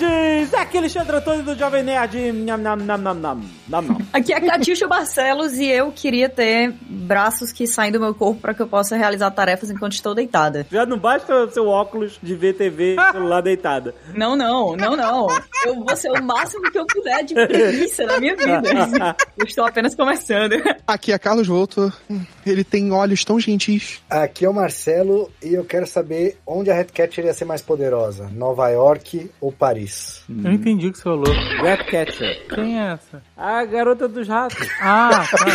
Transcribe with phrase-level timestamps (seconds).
[0.00, 0.54] Nerds!
[0.54, 2.32] Aqui é Alexandre Antônio do Jovem Nerd.
[2.32, 3.98] Nam, nam, nam, nam, nam, nam.
[4.12, 8.40] Aqui é a Catiuxa Barcelos e eu queria ter braços que saem do meu corpo
[8.40, 10.66] para que eu possa realizar tarefas enquanto estou deitada.
[10.70, 13.94] Já não basta o seu óculos de ver TV celular deitada.
[14.14, 15.26] Não, não, não, não.
[15.66, 19.16] Eu vou ser o máximo que eu puder de preguiça na minha vida.
[19.36, 20.54] Eu estou apenas começando.
[20.86, 21.92] Aqui é Carlos Volto.
[22.46, 24.00] Ele tem olhos tão gentis.
[24.08, 27.62] Aqui é o Marcelo e eu quero saber onde a Red Cat iria ser mais
[27.62, 29.81] poderosa, Nova York ou Paris?
[30.28, 31.32] Eu não entendi o que você falou.
[31.62, 32.46] Ratcatcher.
[32.54, 33.22] Quem é essa?
[33.36, 34.68] A garota dos ratos.
[34.80, 35.52] Ah, tá bom.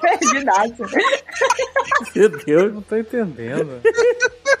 [0.00, 0.84] Perdidaço.
[2.14, 2.74] Meu Deus.
[2.74, 3.80] Não tô entendendo.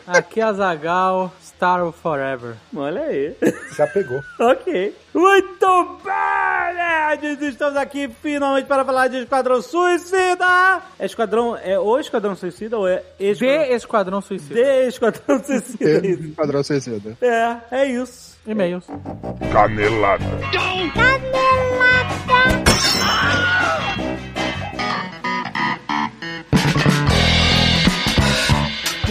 [0.06, 2.54] Aqui é a Zagal, Star Forever.
[2.74, 3.36] Olha aí.
[3.76, 4.20] Já pegou.
[4.38, 4.94] Ok.
[5.14, 7.42] Muito bem, nerds!
[7.42, 10.82] Estamos aqui finalmente para falar de Esquadrão Suicida!
[10.98, 11.56] É Esquadrão...
[11.56, 13.68] É o Esquadrão Suicida ou é Esquadrão...
[13.68, 14.54] De Esquadrão Suicida.
[14.54, 16.06] De Esquadrão Suicida.
[16.06, 16.34] isso.
[16.34, 17.16] Padrão suicida.
[17.20, 18.38] É, é isso.
[18.46, 18.86] E-mails.
[19.52, 20.24] Canelada.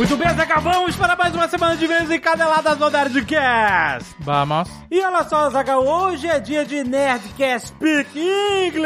[0.02, 4.16] Muito bem, acabamos para mais uma semana de vezes em Caneladas no Nerdcast.
[4.18, 4.68] Vamos.
[4.90, 8.82] E olha só, Zagal, hoje é dia de Nerdcast Speak English!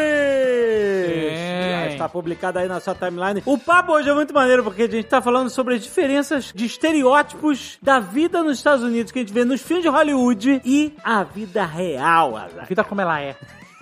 [1.70, 3.42] Já está publicado aí na sua timeline.
[3.46, 6.66] O papo hoje é muito maneiro, porque a gente está falando sobre as diferenças de
[6.66, 10.94] estereótipos da vida nos Estados Unidos que a gente vê nos filmes de Hollywood e
[11.02, 12.66] a vida real, Zagal.
[12.68, 13.38] Vida como ela é.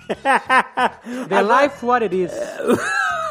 [1.28, 2.30] The life what it is.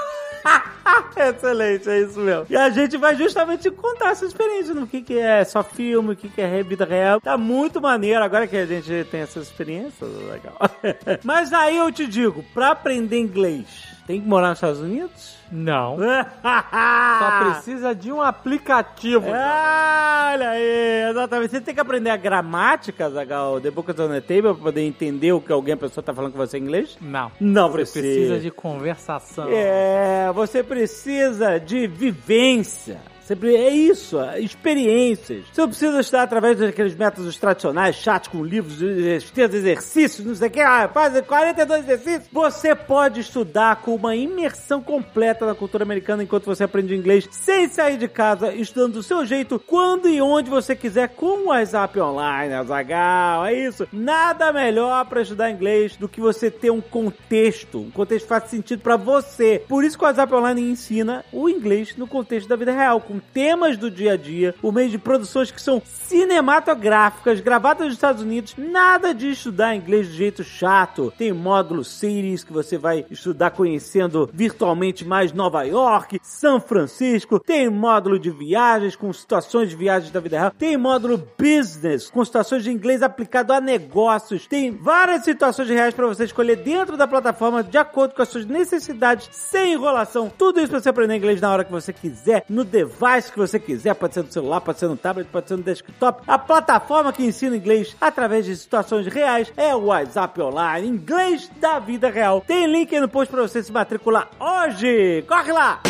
[1.15, 2.45] Excelente, é isso mesmo.
[2.49, 6.15] E a gente vai justamente contar essa experiência no que, que é só filme, o
[6.15, 7.21] que, que é vida real.
[7.21, 10.05] Tá muito maneiro agora que a gente tem essa experiência.
[10.05, 10.57] Legal.
[11.23, 13.65] Mas aí eu te digo, pra aprender inglês,
[14.05, 15.42] tem que morar nos Estados Unidos?
[15.53, 15.97] Não.
[16.41, 19.27] Só precisa de um aplicativo.
[19.31, 21.51] Ah, olha aí, exatamente.
[21.51, 25.31] Você tem que aprender a gramática, Zagal, The Book on the Table, pra poder entender
[25.31, 26.97] o que alguém, a pessoa tá falando com você em inglês?
[26.99, 27.31] Não.
[27.39, 28.01] Não Você precisa.
[28.01, 29.47] precisa de conversação.
[29.51, 32.99] É, você precisa de vivência.
[33.23, 35.45] Você pre- É isso, experiências.
[35.51, 40.51] Você não precisa estudar através daqueles métodos tradicionais, chatos com livros, exercícios, não sei o
[40.51, 42.27] que, ah, faz 42 exercícios.
[42.31, 47.67] Você pode estudar com uma imersão completa na cultura americana enquanto você aprende inglês, sem
[47.69, 51.99] sair de casa, estudando do seu jeito, quando e onde você quiser, com o WhatsApp
[51.99, 53.87] online, Azagal, é isso.
[53.91, 58.49] Nada melhor para estudar inglês do que você ter um contexto, um contexto que faz
[58.49, 59.63] sentido para você.
[59.67, 63.77] Por isso que o WhatsApp Online ensina o inglês no contexto da vida real, temas
[63.77, 68.55] do dia a dia, por meio de produções que são cinematográficas, gravadas nos Estados Unidos.
[68.57, 71.11] Nada de estudar inglês de jeito chato.
[71.17, 77.39] Tem módulo Cities que você vai estudar conhecendo virtualmente mais Nova York, São Francisco.
[77.39, 80.51] Tem módulo de viagens com situações de viagens da vida real.
[80.51, 84.47] Tem módulo Business com situações de inglês aplicado a negócios.
[84.47, 88.45] Tem várias situações reais para você escolher dentro da plataforma de acordo com as suas
[88.45, 90.31] necessidades, sem enrolação.
[90.37, 93.59] Tudo isso pra você aprender inglês na hora que você quiser, no device que você
[93.59, 96.23] quiser, pode ser no celular, pode ser no tablet, pode ser no desktop.
[96.25, 101.79] A plataforma que ensina inglês através de situações reais é o WhatsApp Online, inglês da
[101.79, 102.41] vida real.
[102.41, 105.23] Tem link aí no post pra você se matricular hoje.
[105.27, 105.81] Corre lá!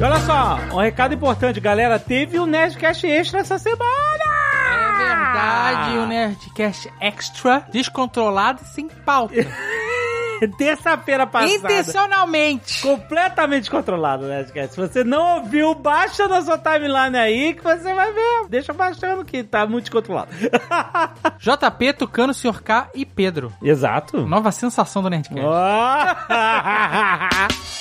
[0.00, 1.98] E olha só, um recado importante, galera.
[1.98, 3.82] Teve o Nerdcast Extra essa semana!
[4.72, 9.34] É verdade, o Nerdcast Extra, descontrolado e sem pauta.
[10.56, 11.52] Terça-feira passada.
[11.52, 12.82] Intencionalmente.
[12.82, 14.74] Completamente controlado, né, Nerdcast?
[14.74, 18.48] Se você não ouviu, baixa na sua timeline aí que você vai ver.
[18.48, 20.30] Deixa baixando que tá muito controlado.
[21.38, 22.62] JP, Tucano, Sr.
[22.62, 23.52] K e Pedro.
[23.62, 24.26] Exato.
[24.26, 25.42] Nova sensação do Nerdcast.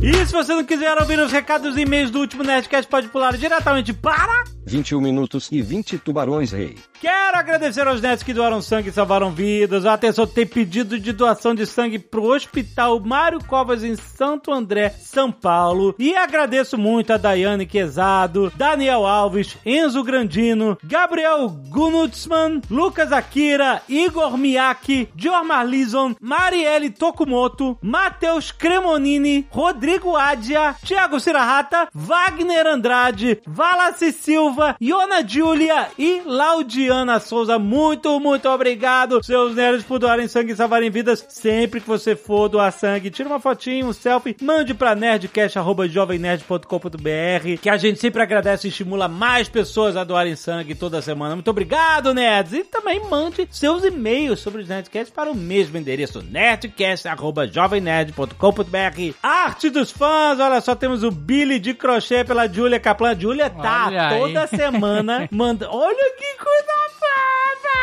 [0.00, 3.36] E se você não quiser ouvir os recados e e-mails do último Nerdcast, pode pular
[3.36, 4.44] diretamente para...
[4.68, 6.76] 21 minutos e 20 tubarões rei.
[7.00, 9.86] Quero agradecer aos netos que doaram sangue e salvaram vidas.
[9.86, 15.32] Atenção, tem pedido de doação de sangue pro Hospital Mário Covas em Santo André, São
[15.32, 15.94] Paulo.
[15.98, 24.36] E agradeço muito a Daiane Quezado, Daniel Alves, Enzo Grandino, Gabriel Gunutzmann, Lucas Akira, Igor
[24.36, 34.57] Miyake, Diormar Lison, Marielle Tokumoto, Matheus Cremonini, Rodrigo Adia, Thiago Cirahata, Wagner Andrade, Wallace Silva,
[34.58, 37.60] Silva, Iona Júlia e Laudiana Souza.
[37.60, 41.24] Muito, muito obrigado, seus nerds, por doarem sangue e salvarem vidas.
[41.28, 47.70] Sempre que você for doar sangue, tira uma fotinho, um selfie, mande pra nerdcast.jovemnerd.com.br que
[47.70, 51.36] a gente sempre agradece e estimula mais pessoas a doarem sangue toda semana.
[51.36, 52.52] Muito obrigado, nerds!
[52.52, 59.92] E também mande seus e-mails sobre os Nerdcasts para o mesmo endereço, nerdcast.jovemnerd.com.br Arte dos
[59.92, 63.16] fãs, olha só, temos o Billy de crochê pela Julia Kaplan.
[63.18, 64.18] Julia tá Olha aí.
[64.48, 65.70] Semana manda...
[65.70, 67.78] Olha que coisa fofa!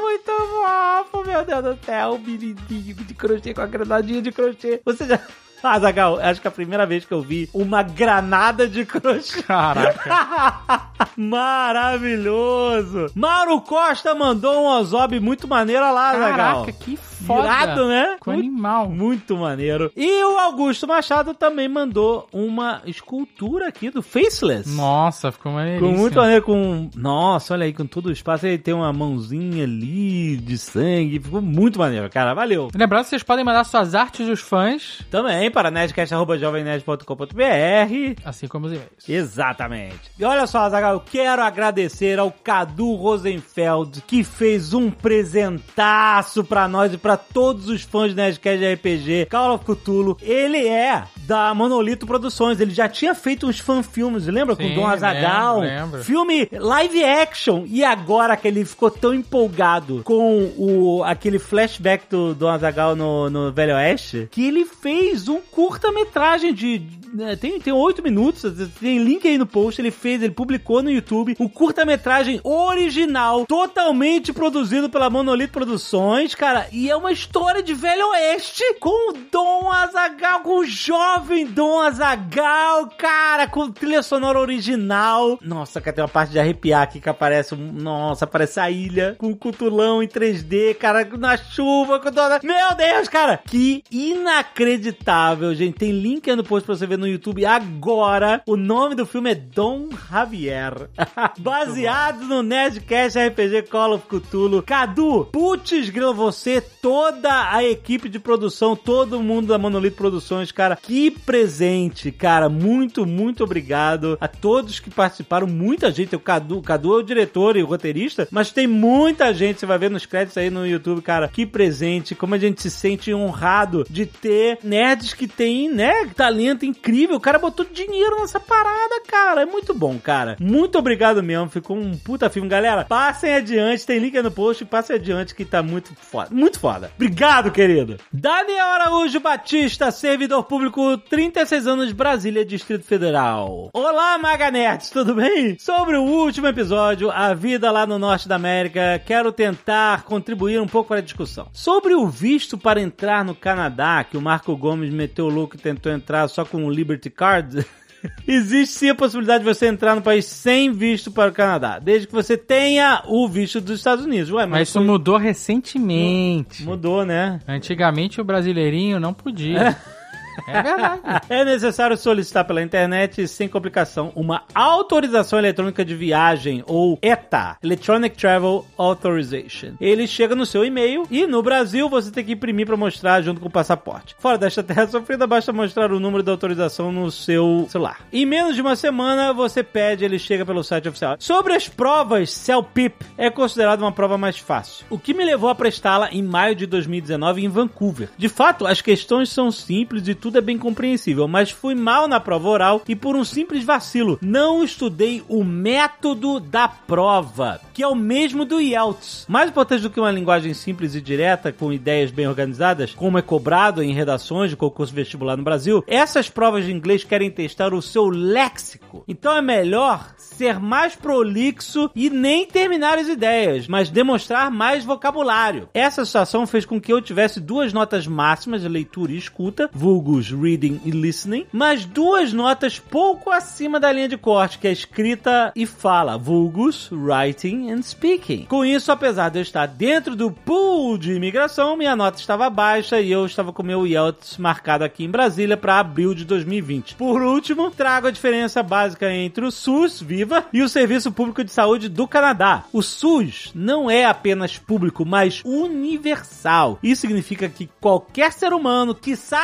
[0.00, 4.80] Muito fofo, meu Deus do céu, o de crochê com a granadinha de crochê.
[4.84, 5.20] Você já...
[5.62, 9.42] Ah, Zagal, acho que é a primeira vez que eu vi uma granada de crochê.
[9.42, 10.90] Caraca.
[11.16, 13.06] Maravilhoso!
[13.14, 16.36] Mauro Costa mandou um Ozob muito maneiro olha lá, Zagal.
[16.36, 17.48] Caraca, que foda.
[17.48, 18.16] Irado, né?
[18.20, 18.88] Com Muito- animal.
[18.88, 19.90] Muito maneiro.
[19.96, 24.68] E o Augusto Machado também mandou uma escultura aqui do Faceless.
[24.74, 25.90] Nossa, ficou maneiríssimo.
[25.92, 26.90] Com muito maneiro, com.
[26.96, 28.46] Nossa, olha aí, com todo o espaço.
[28.46, 31.20] Ele tem uma mãozinha ali de sangue.
[31.20, 32.34] Ficou muito maneiro, cara.
[32.34, 32.68] Valeu.
[32.74, 38.22] Lembrando que vocês podem mandar suas artes dos fãs, Também para nerdcast.jovemnerd.com.br.
[38.24, 39.08] assim como os e-mails.
[39.08, 39.98] Exatamente.
[40.18, 46.68] E olha só, Zagal, eu quero agradecer ao Cadu Rosenfeld, que fez um presentaço pra
[46.68, 50.16] nós e pra todos os fãs de Nerdcast de RPG, Call of Cthulhu.
[50.20, 54.56] Ele é da Monolito Produções, ele já tinha feito uns fanfilmes, lembra?
[54.56, 55.60] Com Sim, o Dom Azagal.
[55.60, 56.04] lembro, lembro.
[56.04, 57.64] Filme live action.
[57.66, 63.28] E agora que ele ficou tão empolgado com o, aquele flashback do Dom Azagal no,
[63.30, 66.82] no Velho Oeste, que ele fez um curta-metragem de.
[67.12, 68.42] né, Tem, tem oito minutos,
[68.80, 69.80] tem link aí no post.
[69.80, 76.66] Ele fez, ele publicou no YouTube o curta-metragem original, totalmente produzido pela Monolith Produções, cara.
[76.72, 81.80] E é uma história de Velho Oeste com o Dom Azagal, com o jovem Dom
[81.80, 85.38] Azagal, cara, com trilha sonora original.
[85.40, 87.54] Nossa, cara, tem uma parte de arrepiar aqui que aparece.
[87.54, 92.40] Nossa, aparece a ilha com o cutulão em 3D, cara, na chuva, com toda.
[92.42, 93.40] Meu Deus, cara!
[93.46, 95.78] Que inacreditável, gente.
[95.78, 98.42] Tem link aí no post pra você ver no YouTube agora.
[98.44, 100.88] O nome do filme é Dom Javier.
[101.38, 104.62] Baseado no Nerdcast RPG Call of Cthulhu.
[104.62, 110.74] Cadu, putz, grilo, você, toda a equipe de produção, todo mundo da Monolith Produções, cara,
[110.74, 112.48] que presente, cara.
[112.48, 115.46] Muito, muito obrigado a todos que participaram.
[115.46, 116.16] Muita gente.
[116.16, 119.60] O Cadu, o Cadu é o diretor e o roteirista, mas tem muita gente.
[119.60, 121.28] Você vai ver nos créditos aí no YouTube, cara.
[121.28, 122.14] Que presente.
[122.14, 127.16] Como a gente se sente honrado de ter nerds que tem, né, talento incrível.
[127.16, 129.42] O cara botou dinheiro nessa parada, cara.
[129.42, 130.38] É muito bom, cara.
[130.40, 131.50] Muito obrigado mesmo.
[131.50, 132.48] Ficou um puta filme.
[132.48, 133.84] Galera, passem adiante.
[133.84, 134.64] Tem link aí no post.
[134.64, 136.30] Passem adiante que tá muito foda.
[136.32, 136.77] Muito foda.
[136.94, 137.98] Obrigado, querido.
[138.12, 143.70] Daniel Araújo Batista, servidor público, 36 anos, Brasília, Distrito Federal.
[143.72, 145.58] Olá, Maganerds, tudo bem?
[145.58, 150.66] Sobre o último episódio, a vida lá no norte da América, quero tentar contribuir um
[150.66, 151.48] pouco para a discussão.
[151.52, 155.58] Sobre o visto para entrar no Canadá, que o Marco Gomes meteu o louco e
[155.58, 157.66] tentou entrar só com o Liberty Card.
[158.26, 162.06] Existe sim a possibilidade de você entrar no país sem visto para o Canadá, desde
[162.06, 164.30] que você tenha o visto dos Estados Unidos.
[164.30, 166.62] Ué, Mas mas, isso mudou recentemente.
[166.64, 167.40] mudou, né?
[167.46, 169.58] Antigamente o brasileirinho não podia.
[169.60, 169.76] É
[170.46, 171.00] verdade.
[171.28, 178.16] É necessário solicitar pela internet, sem complicação, uma autorização eletrônica de viagem, ou ETA, Electronic
[178.16, 179.74] Travel Authorization.
[179.80, 183.40] Ele chega no seu e-mail e no Brasil você tem que imprimir para mostrar junto
[183.40, 184.14] com o passaporte.
[184.18, 188.00] Fora desta terra sofrida, basta mostrar o número da autorização no seu celular.
[188.12, 191.16] Em menos de uma semana, você pede, ele chega pelo site oficial.
[191.18, 194.86] Sobre as provas CELPIP, é considerada uma prova mais fácil.
[194.90, 198.08] O que me levou a prestá-la em maio de 2019 em Vancouver.
[198.16, 202.20] De fato, as questões são simples e tudo é bem compreensível, mas fui mal na
[202.20, 207.88] prova oral e por um simples vacilo, não estudei o método da prova, que é
[207.88, 209.24] o mesmo do IELTS.
[209.28, 213.22] Mais importante do que uma linguagem simples e direta, com ideias bem organizadas, como é
[213.22, 217.80] cobrado em redações de concurso vestibular no Brasil, essas provas de inglês querem testar o
[217.80, 219.04] seu léxico.
[219.06, 225.68] Então é melhor ser mais prolixo e nem terminar as ideias, mas demonstrar mais vocabulário.
[225.72, 229.70] Essa situação fez com que eu tivesse duas notas máximas de leitura e escuta,
[230.18, 234.72] vulgos reading e listening, mas duas notas pouco acima da linha de corte, que é
[234.72, 238.46] escrita e fala, vulgos writing and speaking.
[238.46, 243.00] Com isso, apesar de eu estar dentro do pool de imigração, minha nota estava baixa
[243.00, 246.96] e eu estava com meu IELTS marcado aqui em Brasília para abril de 2020.
[246.96, 251.52] Por último, trago a diferença básica entre o SUS, Viva, e o Serviço Público de
[251.52, 252.64] Saúde do Canadá.
[252.72, 256.78] O SUS não é apenas público, mas universal.
[256.82, 259.38] Isso significa que qualquer ser humano, quiçá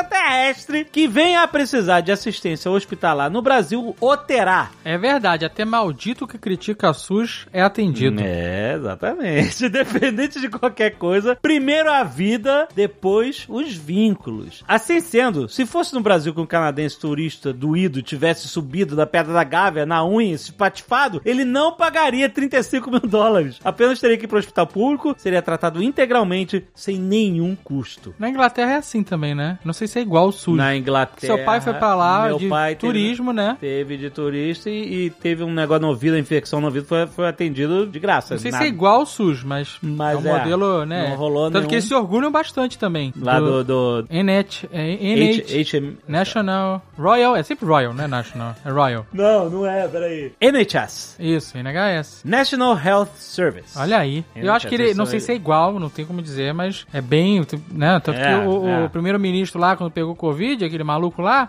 [0.00, 4.70] extraterrestre que venha a precisar de assistência hospitalar no Brasil o terá.
[4.84, 8.20] É verdade, até maldito que critica a SUS é atendido.
[8.20, 9.66] É, exatamente.
[9.66, 14.64] Independente de qualquer coisa, primeiro a vida, depois os vínculos.
[14.66, 19.32] Assim sendo, se fosse no Brasil que um canadense turista doído tivesse subido da Pedra
[19.32, 23.58] da Gávea na unha se patifado, ele não pagaria 35 mil dólares.
[23.62, 28.14] Apenas teria que ir para o hospital público, seria tratado integralmente sem nenhum custo.
[28.18, 29.58] Na Inglaterra é assim também, né?
[29.64, 30.56] Não sei se é igual o SUS.
[30.56, 31.34] Na Inglaterra.
[31.36, 33.56] Seu pai foi pra lá meu de pai teve- turismo, né?
[33.60, 37.06] Teve de turista e, e teve um negócio no ouvido, a infecção no ouvido foi,
[37.06, 38.34] foi atendido de graça.
[38.34, 38.64] Não sei se Nada.
[38.64, 41.08] é igual ao SUS, mas, Mas é um é, modelo, né?
[41.10, 43.12] não rolou Tanto nenhum- que eles se orgulham bastante também.
[43.20, 45.96] Lá do, do NH, é, H, NH, HM...
[46.08, 48.06] National Royal, é sempre Royal, né?
[48.06, 49.06] National, é Royal.
[49.12, 50.32] Não, não é, peraí.
[50.40, 51.16] NHS.
[51.18, 52.22] Isso, NHS.
[52.24, 53.78] National Health Service.
[53.78, 54.24] Olha aí.
[54.36, 57.00] Eu acho que ele, não sei se é igual, não tem como dizer, mas é
[57.00, 57.40] bem,
[57.72, 57.98] né?
[58.00, 58.84] Tanto É, que o, é.
[58.84, 61.48] o primeiro-ministro lá, quando pegou Covid, aquele maluco lá,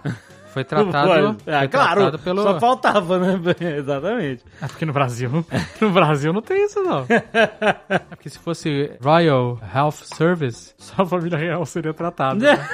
[0.53, 2.43] foi tratado, É, foi claro, tratado pelo...
[2.43, 3.39] só faltava, né?
[3.77, 4.41] Exatamente.
[4.61, 5.45] É porque no Brasil,
[5.81, 7.05] no Brasil não tem isso, não.
[7.89, 12.39] É porque se fosse Royal Health Service, só a família real seria tratada.
[12.55, 12.69] né?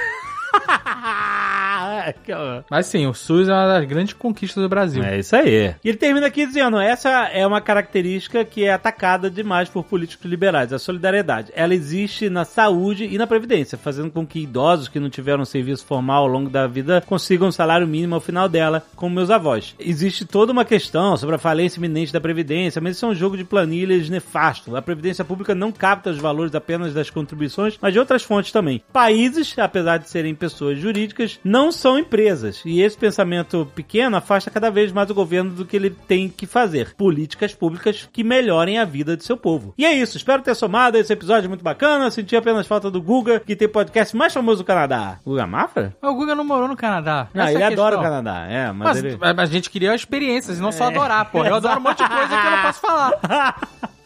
[2.70, 5.04] Mas sim, o SUS é uma das grandes conquistas do Brasil.
[5.04, 5.76] É isso aí.
[5.84, 10.26] E ele termina aqui dizendo: essa é uma característica que é atacada demais por políticos
[10.30, 11.52] liberais, a solidariedade.
[11.56, 15.86] Ela existe na saúde e na previdência, fazendo com que idosos que não tiveram serviço
[15.86, 19.76] formal ao longo da vida consigam um salário mínimo ao final dela, como meus avós.
[19.80, 23.38] Existe toda uma questão sobre a falência iminente da previdência, mas isso é um jogo
[23.38, 24.76] de planilhas nefasto.
[24.76, 28.82] A previdência pública não capta os valores apenas das contribuições, mas de outras fontes também.
[28.92, 32.62] Países, apesar de serem pessoas jurídicas, não são empresas.
[32.66, 36.46] E esse pensamento pequeno afasta cada vez mais o governo do que ele tem que
[36.46, 36.96] fazer.
[36.96, 39.74] Políticas públicas que melhorem a vida de seu povo.
[39.77, 40.18] E é isso.
[40.18, 42.10] Espero ter somado esse episódio muito bacana.
[42.12, 45.20] Senti apenas falta do Guga, que tem podcast mais famoso do Canadá.
[45.25, 45.96] Guga Mafra?
[46.01, 47.27] Mas o Guga não morou no Canadá.
[47.34, 48.01] Não, Essa ele é adora o.
[48.01, 48.46] Canadá.
[48.48, 49.18] É, mas, Mas, ele...
[49.18, 51.44] mas a gente queria experiências, e não só adorar, pô.
[51.44, 53.58] Eu adoro um monte de coisa que eu não posso falar.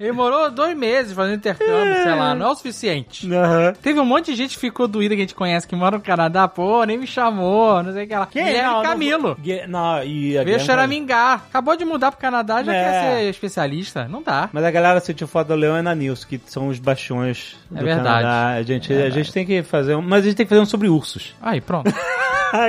[0.00, 3.30] Ele morou dois meses fazendo intercâmbio, sei lá, não é o suficiente.
[3.32, 3.74] Aham.
[3.82, 6.02] Teve um monte de gente que ficou doída que a gente conhece que mora no
[6.02, 8.26] Canadá, pô, nem me chamou, não sei o que lá.
[8.32, 9.36] Guilherme Não, não- Camilo.
[9.68, 11.44] Não, e Veio choramingar.
[11.50, 12.82] Acabou de mudar pro Canadá, já É.
[12.84, 14.08] quer ser especialista?
[14.08, 14.48] Não dá.
[14.52, 17.78] Mas a galera sentiu foto do Leão e na News, que são os bastiões do
[17.78, 18.06] É verdade.
[18.24, 18.48] Canadá.
[18.54, 20.02] A gente, a gente tem que fazer um.
[20.02, 21.34] Mas a gente tem que fazer um sobre ursos.
[21.42, 21.92] Aí, pronto.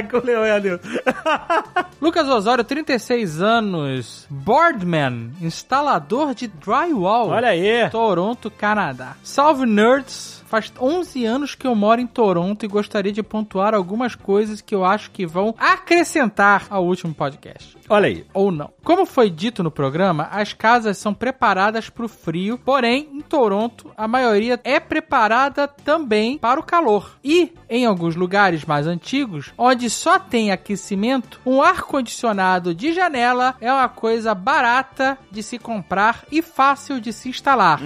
[0.10, 0.82] Com o Leão e a News.
[2.02, 7.30] Lucas Osório, 36 anos, boardman, instalador de drywall.
[7.30, 7.90] Olha aí.
[7.90, 9.16] Toronto, Canadá.
[9.24, 10.44] Salve nerds!
[10.48, 14.76] Faz 11 anos que eu moro em Toronto e gostaria de pontuar algumas coisas que
[14.76, 17.76] eu acho que vão acrescentar ao último podcast.
[17.90, 18.26] Olha aí.
[18.34, 18.72] Ou não.
[18.84, 23.92] Como foi dito no programa, as casas são preparadas para o frio, porém, em Toronto,
[23.98, 27.12] a maioria é preparada também para o calor.
[27.24, 33.72] E, em alguns lugares mais antigos, onde só tem aquecimento, um ar-condicionado de janela é
[33.72, 37.80] uma coisa barata de se comprar e fácil de se instalar.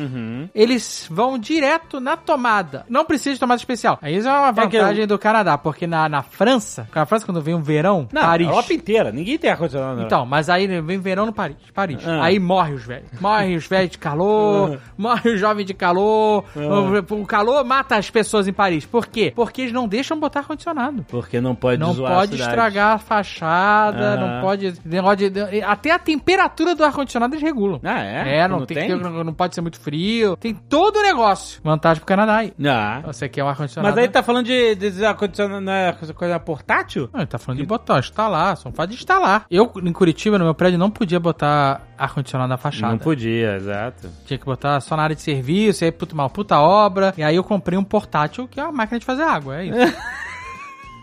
[0.54, 2.86] Eles vão direto na tomada.
[2.90, 3.98] Não precisa de tomada especial.
[4.02, 7.26] Aí isso é uma É que vantagem do Canadá, porque na, na França, na França,
[7.26, 8.48] quando vem um verão, Não, Paris.
[8.48, 9.12] a Europa inteira.
[9.12, 9.89] Ninguém tem ar-condicionado.
[9.96, 10.04] Não.
[10.04, 11.58] Então, mas aí vem verão no Paris.
[11.74, 12.00] Paris.
[12.08, 12.24] Ah.
[12.24, 13.10] Aí morre os velhos.
[13.20, 16.46] Morre os velhos de calor, morre os jovens de calor.
[16.56, 17.14] Ah.
[17.16, 18.86] O, calor mata as pessoas em Paris.
[18.86, 19.32] Por quê?
[19.36, 21.06] Porque eles não deixam botar ar-condicionado.
[21.10, 22.50] Porque não pode Não a pode cidade.
[22.50, 24.18] estragar a fachada, Ah.
[24.18, 27.80] não pode, negócio de- Até a temperatura do ar-condicionado eles regulam.
[27.84, 28.38] Ah, é?
[28.40, 28.88] É, não, Não tem, tem?
[28.88, 30.36] ter- não, não pode ser muito frio.
[30.38, 31.60] Tem todo o negócio.
[31.64, 32.54] Vantagem pro Canadá aí.
[32.66, 33.02] Ah.
[33.06, 33.96] Você quer um ar-condicionado.
[33.96, 37.10] Mas aí tá falando de, de ar-condicionado, não é coisa- portátil?
[37.14, 39.46] Não, ele tá falando de botar, instalar, só faz de instalar.
[39.50, 42.92] Eu, em Curitiba, no meu prédio, não podia botar ar-condicionado na fachada.
[42.92, 44.10] Não podia, exato.
[44.26, 47.14] Tinha que botar só na área de serviço, aí puta, uma puta obra.
[47.18, 49.98] E aí eu comprei um portátil que é uma máquina de fazer água, é isso.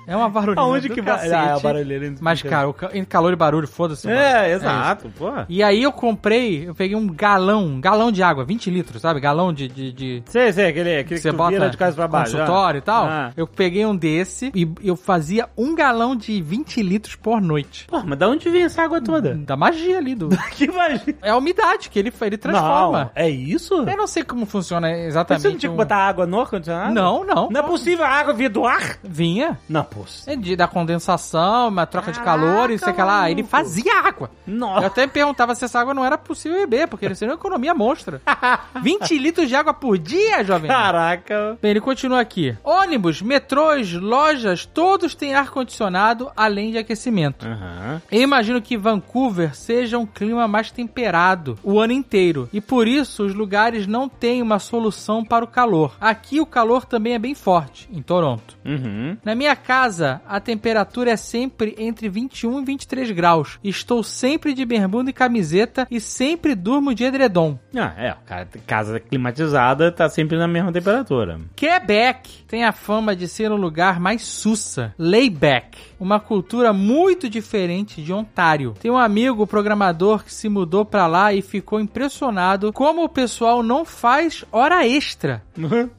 [0.06, 1.30] é uma barulheira Aonde que vai?
[1.30, 2.14] Ah, é a barulheira.
[2.20, 4.08] Mas, cara, entre calor e barulho, foda-se.
[4.08, 4.64] É, isso.
[4.64, 5.30] exato, pô.
[5.48, 9.20] E aí eu comprei, eu peguei um galão, um galão de água, 20 litros, sabe?
[9.20, 9.68] Galão de...
[9.68, 10.22] de, de...
[10.26, 12.32] Sei, sei, aquele, aquele Que que você tu bota vira de casa pra baixo.
[12.32, 13.06] consultório e tal.
[13.06, 13.32] Ah.
[13.36, 17.86] Eu peguei um desse e eu fazia um galão de 20 litros por noite.
[17.86, 19.34] Pô, mas da onde vem essa água toda?
[19.34, 20.28] Da magia ali do...
[20.52, 21.16] que magia.
[21.22, 23.04] É a umidade que ele, ele transforma.
[23.04, 23.74] Não, é isso?
[23.74, 25.42] Eu não sei como funciona Mas exatamente.
[25.42, 26.94] você não tinha que um- botar água no ar-condicionado?
[26.94, 27.48] Não, não.
[27.50, 28.98] Não é possível, a água vir do ar?
[29.02, 29.58] Vinha.
[29.68, 29.84] Não,
[30.26, 33.30] É de, da condensação, uma troca de calor e sei que lá.
[33.30, 34.30] Ele fazia água.
[34.46, 34.86] Eu Nossa.
[34.86, 37.74] até me perguntava se essa água não era possível beber, porque ele seria uma economia
[37.74, 38.20] monstra.
[38.82, 40.68] 20 litros de água por dia, jovem.
[40.68, 41.58] Caraca.
[41.60, 42.56] Bem, ele continua aqui.
[42.64, 47.46] Ônibus, metrôs, lojas, todos têm ar-condicionado, além de aquecimento.
[47.46, 48.02] Aham.
[48.10, 53.24] Eu imagino que Vancouver seja um clima mais temperado o ano inteiro e por isso
[53.24, 55.94] os lugares não têm uma solução para o calor.
[56.00, 58.56] Aqui o calor também é bem forte, em Toronto.
[58.64, 59.16] Uhum.
[59.24, 59.85] Na minha casa,
[60.26, 63.58] a temperatura é sempre entre 21 e 23 graus.
[63.62, 67.56] Estou sempre de bermuda e camiseta e sempre durmo de edredom.
[67.74, 71.40] Ah, é, o cara, casa climatizada tá sempre na mesma temperatura.
[71.54, 78.02] Quebec tem a fama de ser um lugar mais sussa, layback, uma cultura muito diferente
[78.02, 78.74] de Ontário.
[78.80, 83.62] Tem um amigo programador que se mudou pra lá e ficou impressionado como o pessoal
[83.62, 85.42] não faz hora extra.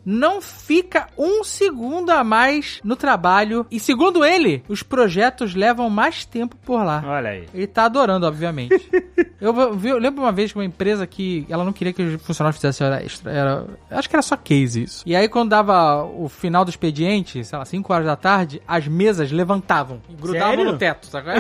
[0.06, 6.26] Não fica um segundo a mais no trabalho e segundo ele, os projetos levam mais
[6.26, 7.04] tempo por lá.
[7.06, 7.46] Olha aí.
[7.54, 8.90] Ele tá adorando, obviamente.
[9.42, 12.22] eu, vi- eu lembro uma vez que uma empresa que ela não queria que os
[12.22, 13.32] funcionários fizessem hora extra.
[13.32, 15.04] Era, acho que era só case isso.
[15.06, 18.88] E aí, quando dava o final do expediente, sei lá, 5 horas da tarde, as
[18.88, 20.72] mesas levantavam e grudavam Sério?
[20.72, 21.26] no teto, sabe?
[21.26, 21.36] qual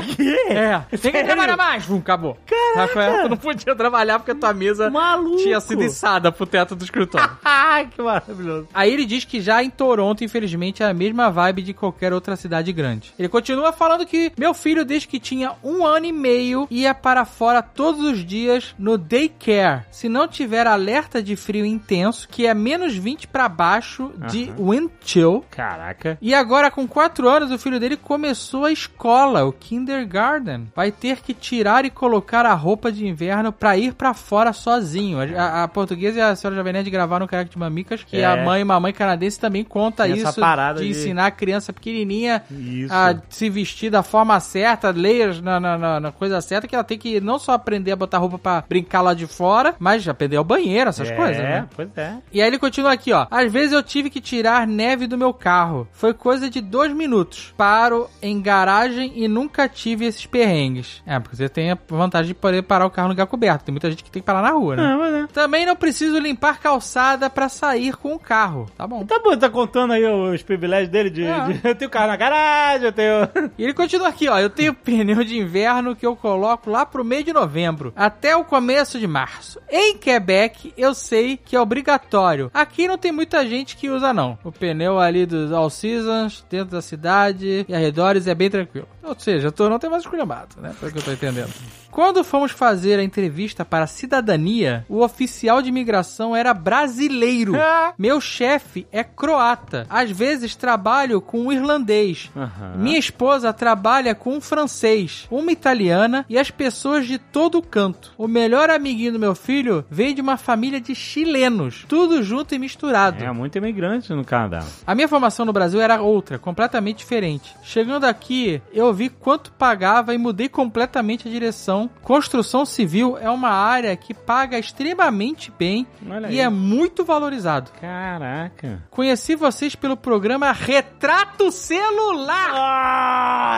[0.49, 0.79] É.
[0.97, 1.85] Tem que trabalhar mais!
[1.85, 2.37] Vum, acabou.
[2.45, 3.23] Caraca!
[3.23, 5.37] Tu não podia trabalhar porque a tua mesa Maluco.
[5.37, 7.29] tinha sido içada pro teto do escritório.
[7.69, 8.67] Ah, que maravilhoso.
[8.73, 12.35] Aí ele diz que já em Toronto, infelizmente, é a mesma vibe de qualquer outra
[12.35, 13.13] cidade grande.
[13.17, 17.25] Ele continua falando que meu filho, desde que tinha um ano e meio, ia para
[17.25, 19.83] fora todos os dias no daycare.
[19.91, 24.89] Se não tiver alerta de frio intenso, que é menos 20 para baixo de wind
[25.01, 25.43] chill.
[25.51, 26.17] Caraca.
[26.21, 30.67] E agora, com 4 anos, o filho dele começou a escola, o kindergarten.
[30.75, 35.17] Vai ter que tirar e colocar a roupa de inverno pra ir pra fora sozinho.
[35.37, 38.25] A, a- portuguesa e a senhora Jovem Nerd gravaram o Caraca de Mamicas, que É.
[38.25, 41.31] a mãe e mamãe canadense também conta Tem essa isso parada de, de- ensinar a
[41.31, 42.93] criança pequenininha Isso.
[42.93, 46.97] a se vestir da forma certa, layers na, na, na- coisa certa, que ela tem
[46.97, 50.43] que não só aprender a botar roupa pra brincar lá de fora, mas aprender ao
[50.43, 51.67] banheiro, essas é, coisas, né?
[51.75, 52.15] pois é.
[52.33, 53.27] E aí ele continua aqui, ó.
[53.29, 55.87] Às vezes eu tive que tirar neve do meu carro.
[55.91, 57.53] Foi coisa de dois minutos.
[57.55, 61.01] Paro em garagem e nunca tive esses perrengues.
[61.05, 63.65] É, porque você tem a vantagem de poder parar o carro no lugar coberto.
[63.65, 64.83] Tem muita gente que tem que parar na rua, né?
[64.85, 65.27] Ah, mas é.
[65.27, 68.65] Também não preciso limpar calçada pra sair com o carro.
[68.77, 69.05] Tá bom.
[69.05, 71.39] Tá bom, tá contando aí os privilégios dele de, É.
[71.45, 73.51] de- eu tenho carro na garagem, eu tenho...
[73.57, 74.37] E ele continua aqui, ó.
[74.39, 78.43] Eu tenho pneu de inverno que eu coloco lá pro meio de novembro, até o
[78.43, 79.59] começo de março.
[79.69, 82.49] Em Quebec, eu sei que é obrigatório.
[82.53, 84.37] Aqui não tem muita gente que usa, não.
[84.43, 88.87] O pneu ali dos All Seasons, dentro da cidade e arredores, é bem tranquilo.
[89.03, 90.73] Ou seja, Toronto é mais esculhambado, né?
[90.79, 91.53] Pelo que eu tô entendendo.
[91.91, 97.53] Quando fomos fazer a entrevista para a cidadania, o oficial de imigração era brasileiro.
[97.97, 99.85] Meu chefe é croata.
[99.89, 102.29] Às vezes trabalho com um irlandês.
[102.35, 102.75] Aham.
[102.77, 108.13] Minha esposa trabalha com um francês, uma italiana e as pessoas de todo o canto.
[108.17, 112.59] O melhor amiguinho do meu filho veio de uma família de chilenos, tudo junto e
[112.59, 113.23] misturado.
[113.23, 114.63] É, muito imigrante no Canadá.
[114.85, 117.55] A minha formação no Brasil era outra, completamente diferente.
[117.63, 121.89] Chegando aqui, eu vi quanto pagava e mudei completamente a direção.
[122.01, 126.39] Construção civil é uma área que paga extremamente bem Olha e aí.
[126.39, 127.71] é muito valorizado.
[127.79, 128.83] Caraca.
[128.89, 132.53] Conheci vocês pelo programa Retrato Celular.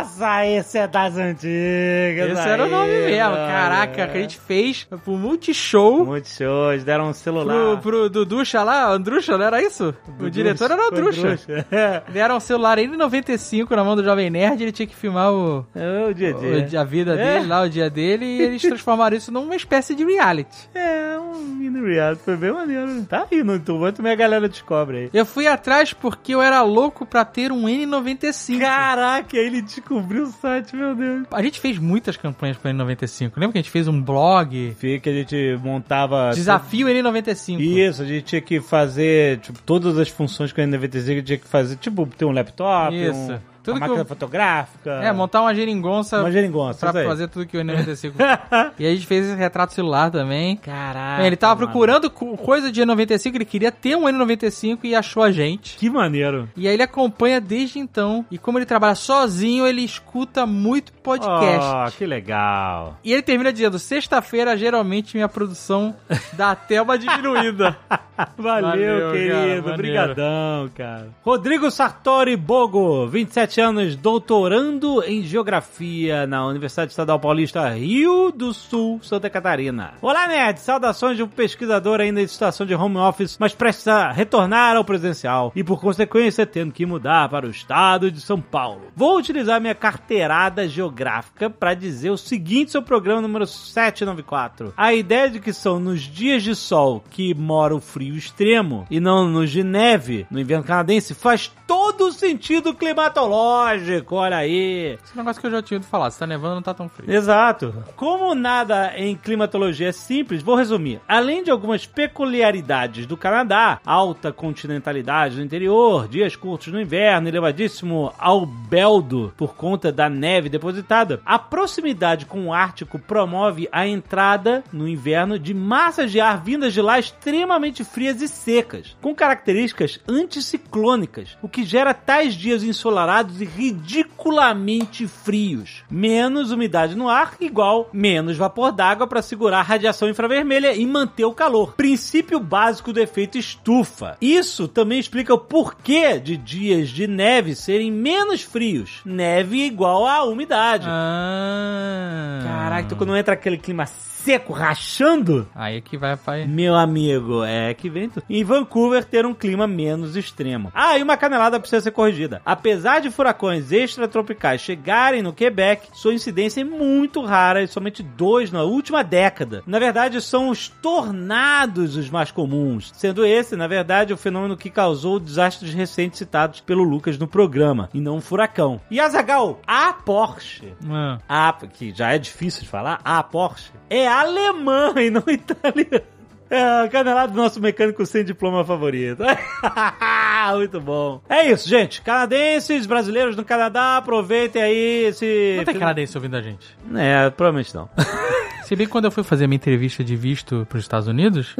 [0.01, 2.31] Nossa, esse é das antigas.
[2.31, 3.29] Esse era o nome aí, mesmo.
[3.31, 3.47] mano.
[3.47, 6.05] Caraca, que a gente fez pro Multishow.
[6.05, 7.77] Muitos shows, deram um celular.
[7.77, 9.93] Pro, pro Duducha lá, Andrucha, não era isso?
[10.19, 11.39] o diretor era o Andrucha.
[12.11, 16.05] Deram um celular N95 na mão do Jovem Nerd, ele tinha que filmar o, é
[16.09, 16.81] o dia a o- dia.
[16.81, 17.33] a vida É.
[17.39, 20.69] dele, lá o dia dele, e eles transformaram isso numa espécie de reality.
[20.73, 23.03] É, um mini reality, foi bem maneiro.
[23.05, 25.09] Tá aí no YouTube, muito minha galera descobre aí.
[25.13, 28.59] Eu fui atrás porque eu era louco pra ter um N95.
[28.59, 31.27] Caraca, ele descobriu o site, meu Deus.
[31.31, 33.31] A gente fez muitas campanhas pro N95.
[33.35, 34.75] Lembra que a gente fez um blog?
[34.77, 36.31] Fih, que a gente montava...
[36.33, 37.59] Desafio N95.
[37.59, 41.47] Isso, a gente tinha que fazer, tipo, todas as funções que o N95 tinha que
[41.47, 43.17] fazer, tipo, ter um laptop, Isso.
[43.33, 44.91] um, Tudo uma que máquina eu- fotográfica.
[45.03, 48.13] É, montar uma geringonça Uma geringonça, pra fazer tudo que o N95
[48.79, 50.55] E a gente fez esse retrato celular também.
[50.57, 51.67] Caraca, ele tava mano.
[51.67, 55.77] procurando co- coisa de N95, ele queria ter um N95 e achou a gente.
[55.77, 56.49] Que maneiro.
[56.55, 58.25] E aí ele acompanha desde então.
[58.31, 61.69] E como ele trabalha sozinho, ele escuta muito podcast.
[61.87, 62.97] Oh, que legal.
[63.03, 65.95] E ele termina dizendo: sexta-feira, geralmente, minha produção
[66.33, 67.77] dá até uma diminuída.
[68.37, 69.35] Valeu, Valeu, cara, querido.
[69.37, 69.73] maneiro.
[69.73, 71.07] Obrigadão, cara.
[71.23, 78.53] Rodrigo Sartori Bogo, 27 27 anos, doutorando em Geografia na Universidade Estadual Paulista, Rio do
[78.53, 79.93] Sul, Santa Catarina.
[80.01, 80.59] Olá, Nerd!
[80.59, 85.51] Saudações de um pesquisador ainda em situação de home office, mas precisa retornar ao presencial
[85.55, 88.83] e, por consequência, tendo que mudar para o estado de São Paulo.
[88.95, 94.73] Vou utilizar minha carteirada geográfica para dizer o seguinte sobre o programa número 794.
[94.77, 98.99] A ideia de que são nos dias de sol que mora o frio extremo e
[98.99, 104.97] não nos de neve no inverno canadense faz todo sentido climatológico, olha aí.
[105.03, 106.11] Esse negócio que eu já tinha ouvido falar.
[106.11, 107.11] Se tá nevando, não tá tão frio.
[107.11, 107.73] Exato.
[107.95, 111.01] Como nada em climatologia é simples, vou resumir.
[111.07, 118.13] Além de algumas peculiaridades do Canadá, alta continentalidade no interior, dias curtos no inverno, elevadíssimo
[118.17, 124.87] albeldo por conta da neve depositada, a proximidade com o Ártico promove a entrada no
[124.87, 131.37] inverno de massas de ar vindas de lá extremamente frias e secas, com características anticiclônicas,
[131.41, 135.83] o que gera tais dias ensolarados e ridiculamente frios.
[135.89, 141.25] Menos umidade no ar igual menos vapor d'água para segurar a radiação infravermelha e manter
[141.25, 141.73] o calor.
[141.73, 144.17] Princípio básico do efeito estufa.
[144.21, 149.01] Isso também explica o porquê de dias de neve serem menos frios.
[149.05, 150.87] Neve igual a umidade.
[150.87, 152.39] Ah.
[152.43, 153.85] Caraca, então quando entra aquele clima
[154.23, 156.45] seco, rachando, Aí é que vai, vai.
[156.45, 158.23] meu amigo, é que vem tudo.
[158.29, 160.71] Em Vancouver ter um clima menos extremo.
[160.73, 162.41] Ah, e uma canelada precisa ser corrigida.
[162.45, 168.51] Apesar de furacões extratropicais chegarem no Quebec, sua incidência é muito rara e somente dois
[168.51, 169.63] na última década.
[169.65, 174.69] Na verdade, são os tornados os mais comuns, sendo esse, na verdade, o fenômeno que
[174.69, 178.81] causou desastres recentes citados pelo Lucas no programa, e não um furacão.
[178.91, 181.19] E Azagal, a Porsche Ah.
[181.27, 186.03] a, que já é difícil de falar, a Porsche, é alemã e não italiana.
[186.51, 189.21] É, canelada do nosso mecânico sem diploma favorito.
[190.57, 191.21] Muito bom.
[191.29, 192.01] É isso, gente.
[192.01, 195.55] Canadenses, brasileiros no Canadá, aproveitem aí esse.
[195.57, 196.75] Não tem canadense ouvindo a gente.
[196.95, 197.87] É, provavelmente não.
[198.65, 201.55] Se bem que quando eu fui fazer minha entrevista de visto pros Estados Unidos,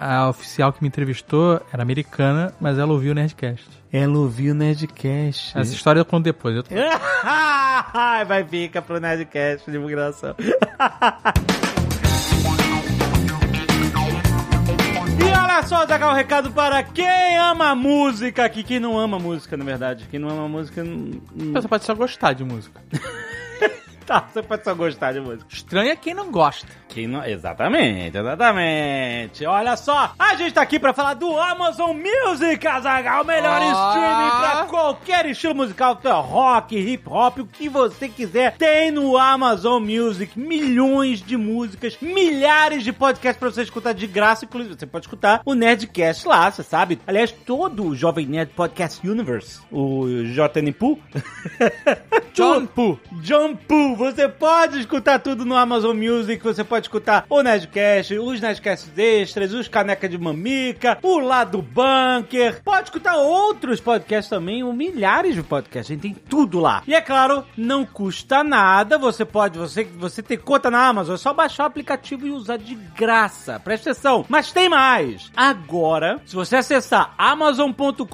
[0.00, 3.64] Ah, a oficial que me entrevistou era americana, mas ela ouviu o Nerdcast.
[3.92, 5.56] ela ouviu o Nerdcast.
[5.56, 6.56] Essa história eu conto depois.
[6.56, 6.64] Eu
[8.26, 10.34] Vai ficar pro Nerdcast de divulgação.
[15.66, 18.62] Só, Zagal, um recado para quem ama música aqui.
[18.62, 20.06] Quem não ama música, na verdade.
[20.10, 20.82] Quem não ama música.
[20.84, 21.20] não-
[21.52, 22.80] Você pode só gostar de música.
[24.08, 25.44] Tá, você pode só gostar de música.
[25.50, 26.66] Estranho é quem não gosta.
[26.88, 27.22] Quem não...
[27.26, 29.44] Exatamente, exatamente.
[29.44, 33.66] Olha só, a gente tá aqui pra falar do Amazon Music, Azaghal, o melhor Ah.
[33.66, 39.18] streaming pra qualquer estilo musical, tá, rock, hip hop, o que você quiser, tem no
[39.18, 44.86] Amazon Music milhões de músicas, milhares de podcasts pra você escutar de graça, inclusive você
[44.86, 46.98] pode escutar o Nerdcast lá, você sabe.
[47.06, 50.98] Aliás, todo o Jovem Nerd Podcast Universe, o JN Poo,
[52.32, 52.98] John Poo.
[53.20, 53.97] John Poo.
[53.98, 56.40] Você pode escutar tudo no Amazon Music.
[56.44, 62.62] Você pode escutar o Nerdcast, os Nerdcasts extras, os Caneca de Mamica, o Lado Bunker.
[62.62, 65.90] Pode escutar outros podcasts também, milhares de podcasts.
[65.90, 66.80] A gente tem tudo lá.
[66.86, 68.98] E é claro, não custa nada.
[68.98, 72.56] Você pode, você, você tem conta na Amazon, é só baixar o aplicativo e usar
[72.56, 73.58] de graça.
[73.58, 74.24] Presta atenção.
[74.28, 75.28] Mas tem mais.
[75.36, 78.04] Agora, se você acessar amazon.com.br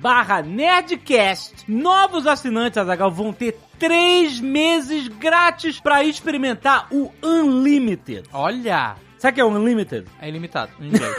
[0.00, 8.24] barra Nerdcast, novos assinantes, Azagal, vão ter três meses grátis pra experimentar o Unlimited.
[8.32, 8.96] Olha!
[9.18, 10.06] Sabe o que é o Unlimited?
[10.18, 11.14] É ilimitado, em inglês.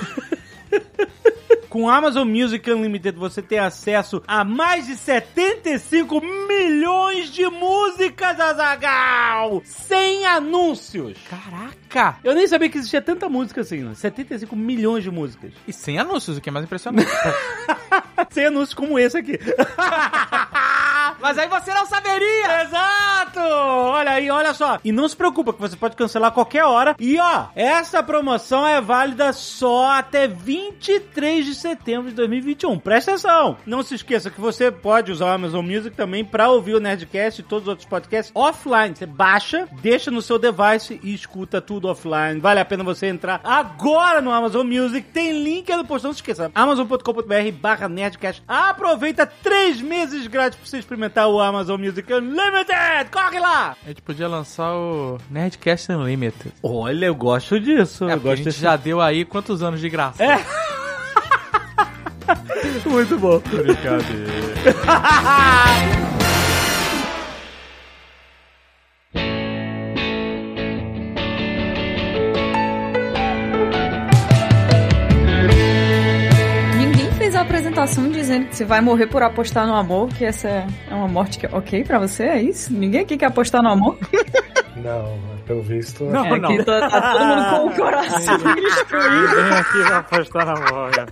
[1.70, 9.62] Com Amazon Music Unlimited você tem acesso a mais de 75 milhões de músicas, Azagal!
[9.64, 11.18] Sem anúncios!
[11.30, 12.18] Caraca!
[12.24, 13.94] Eu nem sabia que existia tanta música assim, né?
[13.94, 15.52] 75 milhões de músicas.
[15.68, 17.12] E sem anúncios, o que é mais impressionante.
[18.32, 19.40] Sem anúncios como esse aqui.
[21.20, 22.62] Mas aí você não saberia!
[22.64, 23.40] Exato!
[23.40, 24.80] Olha aí, olha só.
[24.84, 26.96] E não se preocupa que você pode cancelar a qualquer hora.
[27.00, 32.80] E ó, essa promoção é válida só até 23 de setembro de 2021.
[32.80, 33.58] Presta atenção.
[33.66, 37.42] Não se esqueça que você pode usar o Amazon Music também pra ouvir o Nerdcast
[37.42, 38.96] e todos os outros podcasts offline.
[38.96, 42.40] Você baixa, deixa no seu device e escuta tudo offline.
[42.40, 45.08] Vale a pena você entrar agora no Amazon Music.
[45.10, 46.06] Tem link aí no post.
[46.06, 46.52] Não se esqueça.
[46.54, 48.44] amazon.com.br barra Nerdcast.
[48.48, 53.10] Aproveita três meses grátis pra você experimentar o Amazon Music Unlimited.
[53.12, 53.76] Corre lá!
[53.84, 56.54] A gente podia lançar o Nerdcast Unlimited.
[56.64, 58.06] Olha, eu gosto disso.
[58.06, 58.62] É, eu porque a gosto gente desse...
[58.62, 60.24] já deu aí quantos anos de graça?
[60.24, 60.44] É.
[62.90, 63.40] Muito bom.
[63.40, 64.06] Brincadeira.
[77.86, 81.08] Ninguém apresentação dizendo que você vai morrer por apostar no amor, que essa é uma
[81.08, 82.74] morte que é ok pra você, é isso?
[82.74, 83.98] Ninguém aqui quer apostar no amor?
[84.76, 86.04] Não, pelo visto.
[86.04, 86.50] Não, é, não.
[86.50, 89.36] aqui tá, tá todo mundo com o coração destruído.
[89.36, 91.06] Vem aqui pra apostar na morra.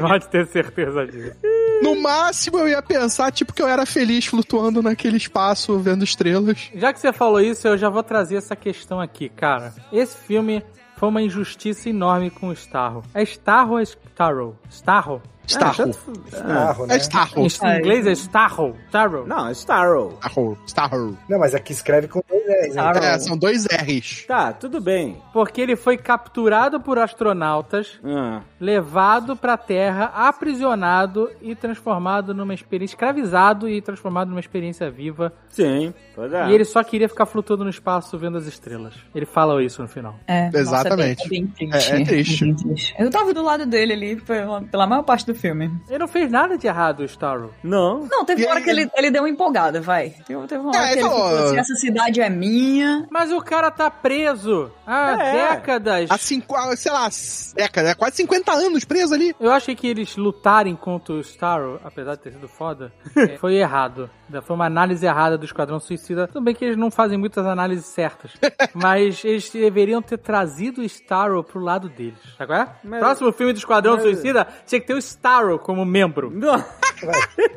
[0.00, 1.36] Pode ter certeza disso.
[1.82, 6.70] No máximo eu ia pensar, tipo, que eu era feliz flutuando naquele espaço, vendo estrelas.
[6.74, 9.74] Já que você falou isso, eu já vou trazer essa questão aqui, cara.
[9.92, 10.64] Esse filme
[10.96, 13.02] foi uma injustiça enorme com o Starro.
[13.12, 14.56] É Starro ou é Starro?
[14.70, 15.22] Starro?
[15.48, 15.90] Starro.
[16.32, 16.94] Starro, né?
[16.94, 17.40] É Starro.
[17.42, 17.78] Em Ai.
[17.78, 18.76] inglês é Starro.
[18.88, 19.26] Starro.
[19.26, 20.18] Não, é Starro.
[20.22, 20.58] Starro.
[20.66, 21.18] Starro.
[21.28, 22.82] Não, mas aqui escreve com dois R's, né?
[22.82, 22.98] Starro.
[23.04, 24.24] É, são dois R's.
[24.26, 25.20] Tá, tudo bem.
[25.32, 32.94] Porque ele foi capturado por astronautas, Ah, levado pra Terra, aprisionado e transformado numa experiência,
[32.94, 35.32] escravizado e transformado numa experiência viva.
[35.50, 36.48] sim, pois é.
[36.48, 38.94] E ele só queria ficar flutuando no espaço vendo as estrelas.
[39.14, 40.14] Ele fala isso no final.
[40.26, 41.18] É, Exatamente.
[41.18, 41.92] Nossa, é bem, é bem triste.
[41.92, 42.94] É- é triste.
[42.98, 45.70] Eu tava do lado dele ali pela, pela maior parte do filme.
[45.88, 47.54] Ele não fez nada de errado, o Starro.
[47.62, 48.06] Não.
[48.10, 50.10] Não, teve E uma hora que ele, ele deu uma empolgada, vai.
[50.26, 53.06] Teve, teve uma hora É, que ele ele falou- assim, essa cidade é minha.
[53.10, 55.32] Mas o cara tá preso há É.
[55.54, 56.10] décadas.
[56.10, 57.08] Há cinco, sei lá,
[57.54, 59.34] década, quase 50 anos preso ali.
[59.40, 63.54] Eu achei que eles lutarem contra o Starro, apesar de ter sido foda, é, foi
[63.54, 64.10] errado.
[64.42, 66.26] Foi uma análise errada do Esquadrão Suicida.
[66.26, 68.32] Tudo bem que eles não fazem muitas análises certas.
[68.74, 72.18] mas eles deveriam ter trazido o Starro pro lado deles.
[72.36, 72.68] Tá qual é?
[72.84, 75.27] Mas- Próximo filme do Esquadrão mas- Suicida tinha que ter o Starro
[75.58, 76.30] como membro.
[76.34, 76.62] Não.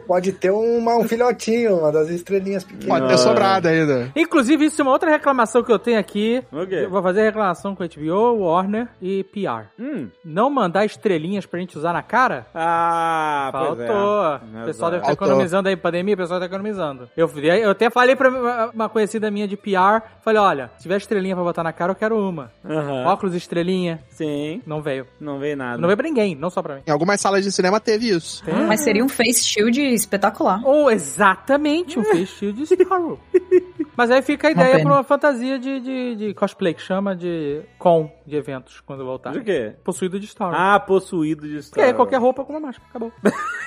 [0.06, 2.88] Pode ter uma, um filhotinho, uma das estrelinhas pequenas.
[2.88, 4.12] Pode ter sobrado ainda.
[4.16, 6.44] Inclusive, isso é uma outra reclamação que eu tenho aqui.
[6.52, 6.82] O quê?
[6.84, 9.66] Eu vou fazer reclamação com HBO, Warner e PR.
[9.80, 10.10] Hum.
[10.24, 12.46] Não mandar estrelinhas pra gente usar na cara?
[12.54, 13.88] Ah, pois é.
[13.88, 14.48] Faltou.
[14.62, 17.10] O pessoal deve estar economizando aí, pandemia, o pessoal tá economizando.
[17.18, 21.34] Eu, eu até falei pra uma- conhecida minha de PR, falei, olha, se tiver estrelinha
[21.36, 22.52] pra botar na cara, eu quero uma.
[22.64, 23.06] Aham.
[23.08, 25.08] Óculos estrelinha, Sim, não veio.
[25.20, 25.78] não veio nada.
[25.80, 26.82] Não veio pra ninguém, não só pra mim.
[26.86, 28.44] Em algumas salas de cinema teve isso.
[28.68, 30.62] Mas seria um face shield espetacular.
[30.66, 33.20] Ou exatamente um face shield de Starro.
[33.96, 34.84] Mas aí fica a ideia pena.
[34.84, 39.32] pra uma fantasia de, de, de cosplay, que chama de com de eventos, quando voltar.
[39.32, 39.74] De quê?
[39.84, 40.56] Possuído de Starro.
[40.56, 43.12] Ah, possuído de Porque aí Star qualquer roupa com uma máscara, acabou.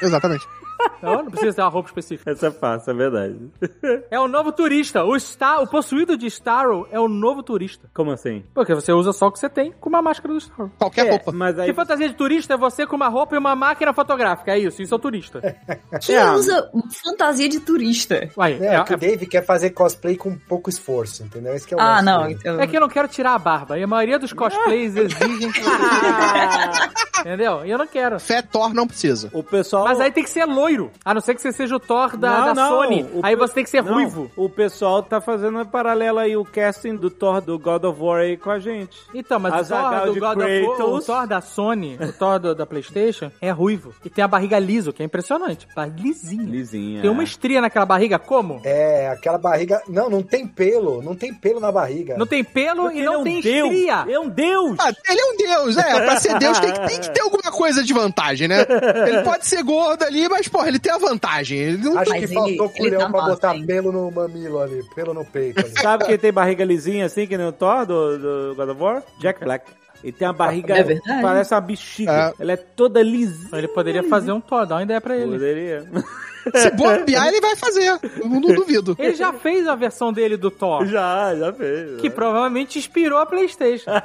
[0.02, 0.44] Exatamente.
[1.02, 2.30] Não, não precisa ter uma roupa específica.
[2.30, 3.38] Essa é fácil, é verdade.
[4.10, 5.04] É o novo turista.
[5.04, 7.88] O, Star, o possuído de Starro é o novo turista.
[7.94, 8.44] Como assim?
[8.54, 10.70] Porque você usa só o que você tem com uma máscara do Starro.
[10.78, 11.32] Qualquer É, roupa.
[11.32, 11.66] mas aí...
[11.68, 14.52] Que fantasia de turista é você com uma roupa e uma máquina fotográfica.
[14.52, 15.40] É isso, isso é o turista.
[16.00, 16.30] Quem É.
[16.32, 16.70] usa
[17.02, 18.28] fantasia de turista?
[18.36, 21.54] Uai, É, é, que o Dave quer fazer cosplay com pouco esforço, entendeu?
[21.54, 22.22] Esse que é o Ah, não.
[22.22, 22.34] dele.
[22.40, 23.78] então- é que eu não quero tirar a barba.
[23.78, 25.70] E a maioria dos cosplays exigem que você.
[27.20, 27.64] Entendeu?
[27.64, 28.18] E eu não quero.
[28.20, 29.30] Fé Thor não precisa.
[29.32, 29.84] O pessoal...
[29.84, 30.73] Mas aí tem que ser loiro.
[31.04, 33.02] A não ser que você seja o Thor da, Não, da não, Sony.
[33.14, 34.30] o Aí pe- você tem que ser Não, ruivo.
[34.37, 38.20] O pessoal tá fazendo um paralelo aí, o casting do Thor do God of War
[38.20, 38.98] aí com a gente.
[39.14, 41.00] Então, mas o Thor do God of War, o.
[41.00, 43.94] Thor da Sony, o Thor do- da Playstation, é ruivo.
[44.04, 45.66] E tem a barriga liso, que é impressionante.
[45.74, 46.44] Barriga lisinha.
[46.48, 47.02] Lisinha.
[47.02, 48.60] Tem uma estria naquela barriga, como?
[48.64, 49.82] É, aquela barriga.
[49.88, 51.02] Não, não tem pelo.
[51.02, 52.16] Não tem pelo na barriga.
[52.16, 53.70] Não tem pelo Porque e não é um tem deus.
[53.72, 54.04] estria.
[54.08, 54.76] É um deus!
[54.78, 56.00] Ah, ele é um deus, é.
[56.04, 58.64] Pra ser deus tem que, tem que ter alguma coisa de vantagem, né?
[59.06, 61.58] Ele pode ser gordo ali, mas, porra, ele tem a vantagem.
[61.58, 63.66] Ele não Acho que faltou ele culhão tá pra botar hein?
[63.66, 65.72] pelo no mamilo ali, pelo no peito ali.
[65.82, 69.02] Sabe quem tem barriga lisinha assim, que nem o Thor do, do God of War?
[69.18, 69.66] Jack Black.
[70.02, 71.22] Ele tem a barriga, É verdade.
[71.22, 72.34] parece uma bexiga.
[72.38, 72.42] É.
[72.42, 73.58] Ela é toda lisinha.
[73.58, 75.32] Ele poderia fazer um Thor, dá uma ideia pra ele.
[75.32, 75.88] Poderia.
[76.54, 77.98] Se bobear, ele vai fazer.
[78.20, 78.96] Eu não duvido.
[78.98, 82.00] Ele já fez a versão dele do Thor, já, já fez.
[82.00, 83.90] que provavelmente inspirou a Playstation.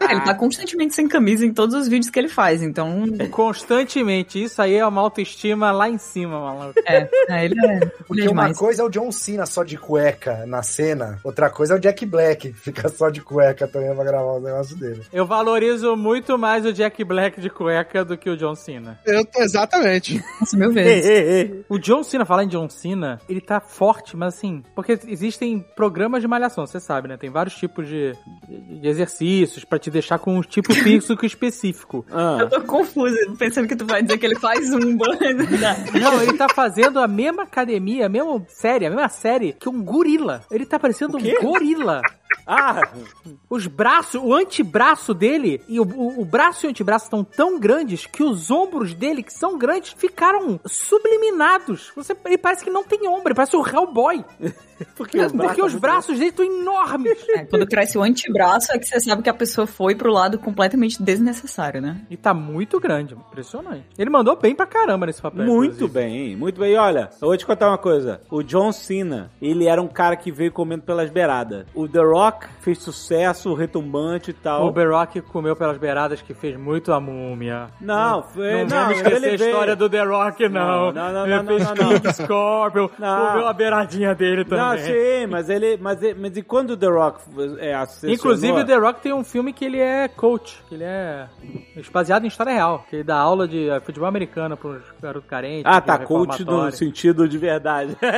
[0.00, 3.04] É, ele tá constantemente sem camisa em todos os vídeos que ele faz, então.
[3.30, 4.42] Constantemente.
[4.42, 6.78] Isso aí é uma autoestima lá em cima, maluco.
[6.86, 7.74] É, é, ele é.
[7.74, 8.58] Ele é Porque uma demais.
[8.58, 12.04] coisa é o John Cena só de cueca na cena, outra coisa é o Jack
[12.06, 15.02] Black, que fica só de cueca também pra gravar o negócio dele.
[15.12, 18.98] Eu valorizo muito mais o Jack Black de cueca do que o John Cena.
[19.06, 20.22] Eu- exatamente.
[20.40, 21.08] Nossa, mil vezes.
[21.68, 26.22] O John Cena, falar em John Cena, ele tá forte, mas assim, porque existem programas
[26.22, 27.16] de malhação, você sabe, né?
[27.16, 28.12] Tem vários tipos de,
[28.48, 32.04] de, exercícios pra te deixar com um tipo físico específico.
[32.10, 32.38] Ah.
[32.40, 34.96] Eu tô confusa, pensando que tu vai dizer que ele faz um
[36.00, 39.82] Não, ele tá fazendo a mesma academia, a mesma série, a mesma série que um
[39.82, 40.42] gorila.
[40.50, 42.02] Ele tá parecendo um gorila.
[42.50, 42.80] Ah,
[43.50, 47.60] Os braços, o antebraço dele e o, o, o braço e o antebraço estão tão
[47.60, 50.58] grandes que os ombros dele, que são grandes, ficaram
[51.08, 51.92] subliminados.
[51.96, 54.24] Você, ele parece que não tem ombro, ele parece o Hellboy.
[54.96, 57.18] porque os Porque os braços dele estão enormes.
[57.30, 60.38] É, quando cresce o antebraço é que você sabe que a pessoa foi pro lado
[60.38, 62.00] completamente desnecessário, né?
[62.10, 63.84] E tá muito grande, impressionante.
[63.98, 65.44] Ele mandou bem pra caramba nesse papel.
[65.44, 65.92] Muito inclusive.
[65.92, 66.72] bem, muito bem.
[66.72, 68.20] E olha, eu vou te contar uma coisa.
[68.30, 71.66] O John Cena, ele era um cara que veio comendo pelas beiradas.
[71.74, 74.66] O The Rock fez sucesso, retumbante e tal.
[74.66, 77.68] O The Rock comeu pelas beiradas que fez muito a múmia.
[77.80, 78.64] Não, foi.
[78.64, 80.92] Não, Não, vamos esquecer ele a história veio- do The Rock, não.
[80.92, 83.26] Não, não, não, ele não, fez não, não, King Scorpion, Não.
[83.26, 84.64] comeu a beiradinha dele também.
[84.64, 85.76] Não, sim, mas ele.
[85.80, 87.20] Mas, ele- mas e quando o The Rock
[87.58, 90.84] é, assessionou- Inclusive, o The Rock tem um filme que ele é coach, que ele
[90.84, 91.26] é
[91.92, 95.28] baseado em história real, que ele dá aula de eh, futebol americano para uns garotos
[95.28, 95.62] carentes.
[95.66, 97.96] Ah, de tá, coach no sentido de verdade.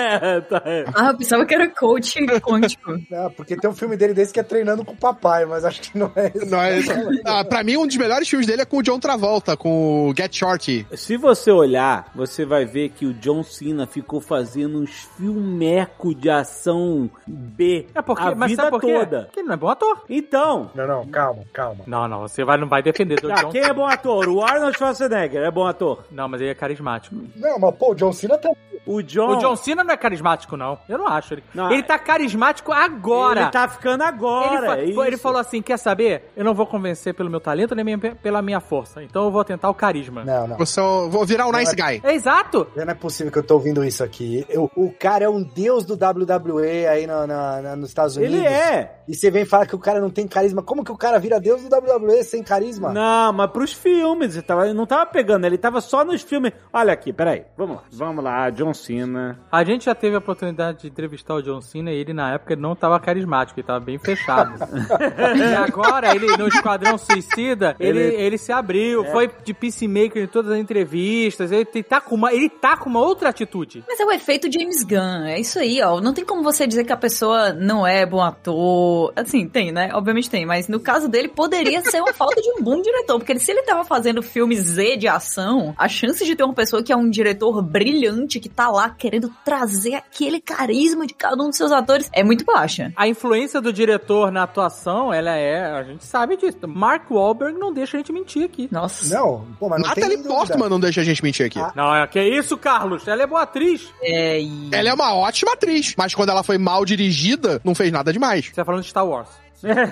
[0.49, 0.63] Tá.
[0.95, 2.93] Ah, eu pensava que era coach quântico.
[3.13, 5.81] Ah, porque tem um filme dele desse que é treinando com o papai, mas acho
[5.83, 6.47] que não é esse.
[6.51, 6.81] Não, é,
[7.25, 10.15] ah, pra mim, um dos melhores filmes dele é com o John Travolta, com o
[10.17, 10.87] Get Shorty.
[10.95, 16.31] Se você olhar, você vai ver que o John Cena ficou fazendo uns filmecos de
[16.31, 19.23] ação B É porque, a mas vida sabe por toda.
[19.25, 20.03] Porque ele não é bom ator.
[20.09, 21.85] Então, Não, não, calma, calma.
[21.87, 24.29] Não, não, você vai, não vai defender do tá, John quem é bom ator?
[24.29, 26.05] O Arnold Schwarzenegger é bom ator.
[26.11, 27.17] Não, mas ele é carismático.
[27.37, 28.51] Não, mas pô, o John Cena tá.
[28.87, 30.79] O John, O John Cena não é carismático, não.
[30.89, 31.35] Eu não acho.
[31.35, 33.43] Ele, Não, ele tá carismático agora.
[33.43, 34.67] ele tá ficando Ele, agora.
[34.67, 36.31] fa- é ele falou assim: quer saber?
[36.35, 39.03] Eu não vou convencer pelo meu talento nem pela minha força.
[39.03, 40.25] Então eu vou tentar o carisma.
[40.25, 40.59] Não, não.
[40.59, 42.01] Eu só vou virar um nice guy.
[42.03, 42.60] É exato!
[42.77, 44.45] Não é possível que eu tô ouvindo isso aqui.
[44.49, 48.37] Eu- o cara é um deus do WWE aí na- na- na- nos Estados Unidos.
[48.37, 49.00] Ele é.
[49.11, 50.63] E você vem falar que o cara não tem carisma.
[50.63, 52.93] Como que o cara vira deus do WWE sem carisma?
[52.93, 56.53] Não, mas pros filmes, ele, tava, não tava pegando, ele tava só nos filmes.
[56.73, 57.83] Olha aqui, peraí, vamos lá.
[57.93, 59.39] Vamos lá, John Cena.
[59.51, 62.55] A gente já teve a oportunidade de entrevistar o John Cena e ele na época
[62.55, 64.53] não tava carismático, ele tava bem fechado.
[65.37, 70.27] e agora, ele no Esquadrão Suicida, ele, Ele- ele se abriu, foi de peacemaker em
[70.29, 73.85] todas as entrevistas, ele tá com uma, ele tá com uma outra atitude.
[73.89, 76.01] Mas é o efeito James Gunn, é isso aí, ó.
[76.01, 79.00] Não tem como você dizer que a pessoa não é bom ator.
[79.17, 79.91] Assim, tem, né?
[79.95, 83.39] Obviamente tem, mas no caso dele poderia ser uma falta de um bom diretor, porque
[83.39, 86.93] se ele tava fazendo filme Z de ação, a chance de ter uma pessoa que
[86.93, 91.57] é um diretor brilhante, que tá lá querendo trazer aquele carisma de cada um dos
[91.57, 92.93] seus atores, é muito baixa.
[92.97, 96.59] A influência do diretor na atuação, ela é, a gente sabe disso.
[96.67, 98.69] Mark Wahlberg não deixa a gente mentir aqui.
[98.71, 99.15] Nossa.
[99.15, 100.27] Não, pô, mas não Natalie tem.
[100.27, 101.59] Portman não deixa a gente mentir aqui.
[101.59, 101.73] Ah.
[101.75, 103.07] Não, é que isso, Carlos?
[103.07, 103.93] Ela é boa atriz.
[104.03, 104.69] É, e...
[104.73, 108.47] Ela é uma ótima atriz, mas quando ela foi mal dirigida, não fez nada demais.
[108.47, 109.29] Você tá falando de Star Wars.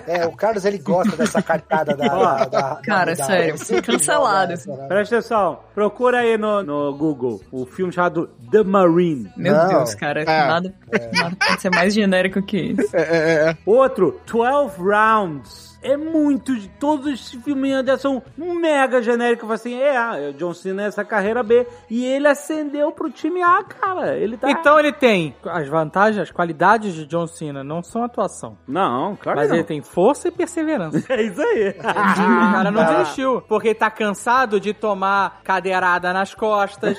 [0.06, 2.06] É, o Carlos ele gosta dessa cartada da.
[2.08, 4.54] da, da Cara, da- sério, da- cancelado.
[4.88, 9.30] Presta atenção, procura aí no, no Google o filme chamado The Marine.
[9.36, 9.68] Meu Não.
[9.68, 10.74] Deus, cara, nada,
[11.14, 12.96] nada pode ser mais genérico que isso.
[12.96, 13.56] É, é, é.
[13.66, 15.67] Outro, 12 Rounds.
[15.80, 19.42] É muito de todos os filminhos de ação mega genérico.
[19.42, 21.66] Fala Assim, é, ah, o John Cena é essa carreira B.
[21.88, 24.16] E ele ascendeu pro time A, cara.
[24.16, 24.50] Ele tá.
[24.50, 28.58] Então ele tem as vantagens, as qualidades de John Cena, não são atuação.
[28.66, 29.58] Não, claro Mas que não.
[29.58, 30.98] ele tem força e perseverança.
[31.12, 31.68] É isso aí.
[31.70, 32.84] O cara não Ah.
[32.98, 33.40] desistiu.
[33.48, 36.98] Porque ele tá cansado de tomar cadeirada nas costas.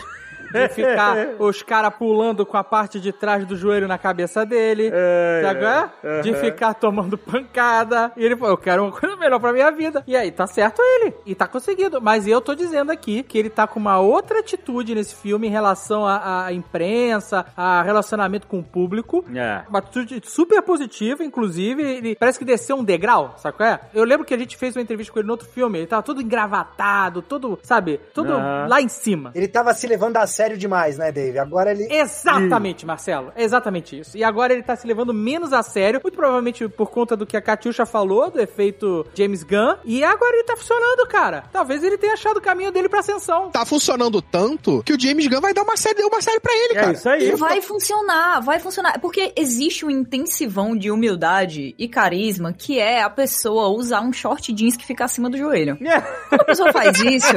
[0.52, 4.90] De ficar os caras pulando com a parte de trás do joelho na cabeça dele.
[4.92, 6.22] É, sabe qual é?
[6.22, 8.12] De ficar tomando pancada.
[8.18, 10.04] E ele falou: Eu quero uma coisa melhor pra minha vida.
[10.08, 11.14] E aí, tá certo ele.
[11.26, 12.02] E tá conseguindo.
[12.02, 15.52] Mas eu tô dizendo aqui que ele tá com uma outra atitude nesse filme em
[15.52, 19.24] relação à, imprensa, a relacionamento com o público.
[19.36, 19.64] É.
[19.70, 23.80] Uma atitude super positiva, inclusive, ele parece que desceu um degrau, sabe qual é?
[23.94, 26.04] Eu lembro que a gente fez uma entrevista com ele no outro filme, ele tava
[26.04, 28.68] todo engravatado, todo, sabe, todo Aham.
[28.68, 29.32] lá em cima.
[29.36, 31.38] Ele tava se levando a sério demais, né, Dave?
[31.38, 31.86] Agora ele.
[31.94, 33.34] Exatamente, Marcelo.
[33.36, 34.18] É exatamente isso.
[34.18, 37.36] E agora ele tá se levando menos a sério, muito provavelmente por conta do que
[37.36, 39.76] a Katyusha falou, do efeito James Gunn.
[39.84, 41.44] E agora ele tá funcionando, cara.
[41.52, 43.50] Talvez ele tenha achado o caminho dele pra ascensão.
[43.50, 46.72] Tá funcionando tanto que o James Gunn vai dar uma série, uma série pra ele,
[46.78, 46.92] É cara.
[46.94, 47.30] isso aí.
[47.32, 48.98] E vai funcionar, vai funcionar.
[49.02, 54.54] Porque existe um intensivão de humildade e carisma que é a pessoa usar um short
[54.54, 55.78] jeans que fica acima do joelho.
[55.86, 56.00] É.
[56.30, 57.36] Quando a pessoa faz isso,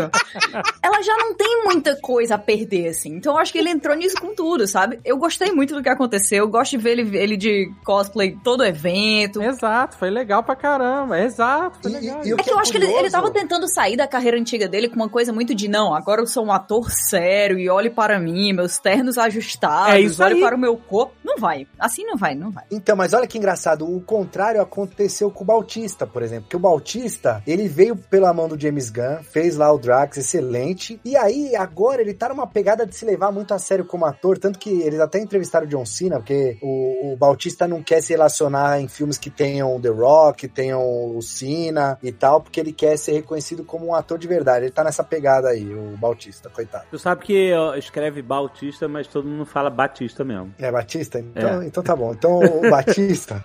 [0.83, 3.16] ela já não tem muita coisa a perder, assim.
[3.16, 5.00] Então eu acho que ele entrou nisso com tudo, sabe?
[5.05, 6.38] Eu gostei muito do que aconteceu.
[6.44, 9.42] Eu gosto de ver ele, ele de cosplay todo evento.
[9.42, 11.20] Exato, foi legal pra caramba.
[11.20, 12.20] Exato, foi E- legal.
[12.24, 14.07] e- e o É que eu acho que ele, ele curioso- tava tentando sair da
[14.07, 17.59] carreira antiga dele com uma coisa muito de não, agora eu sou um ator sério
[17.59, 20.40] e olhe para mim, meus ternos ajustados, É isso olhe aí.
[20.40, 21.12] para o meu corpo.
[21.24, 21.66] Não vai.
[21.78, 22.64] Assim não vai, não vai.
[22.70, 26.46] Então, mas olha que engraçado, o contrário aconteceu com o Bautista, por exemplo.
[26.48, 31.00] Que o Bautista, ele veio pela mão do James Gunn, fez lá o Drax, excelente.
[31.05, 34.38] E aí, agora, ele tá numa pegada de se levar muito a sério como ator.
[34.38, 38.12] Tanto que eles até entrevistaram o John Cena, porque o, o Bautista não quer se
[38.12, 40.83] relacionar em filmes que tenham The Rock, que tenham
[41.16, 44.66] o Cena e tal, porque ele quer ser reconhecido como um ator de verdade.
[44.66, 46.87] Ele tá nessa pegada aí, o Bautista, coitado.
[46.90, 50.55] Tu sabe que escreve Bautista, mas todo mundo fala Batista mesmo.
[50.59, 51.18] É Batista?
[51.18, 52.12] Então, então tá bom.
[52.12, 53.42] Então o Batista.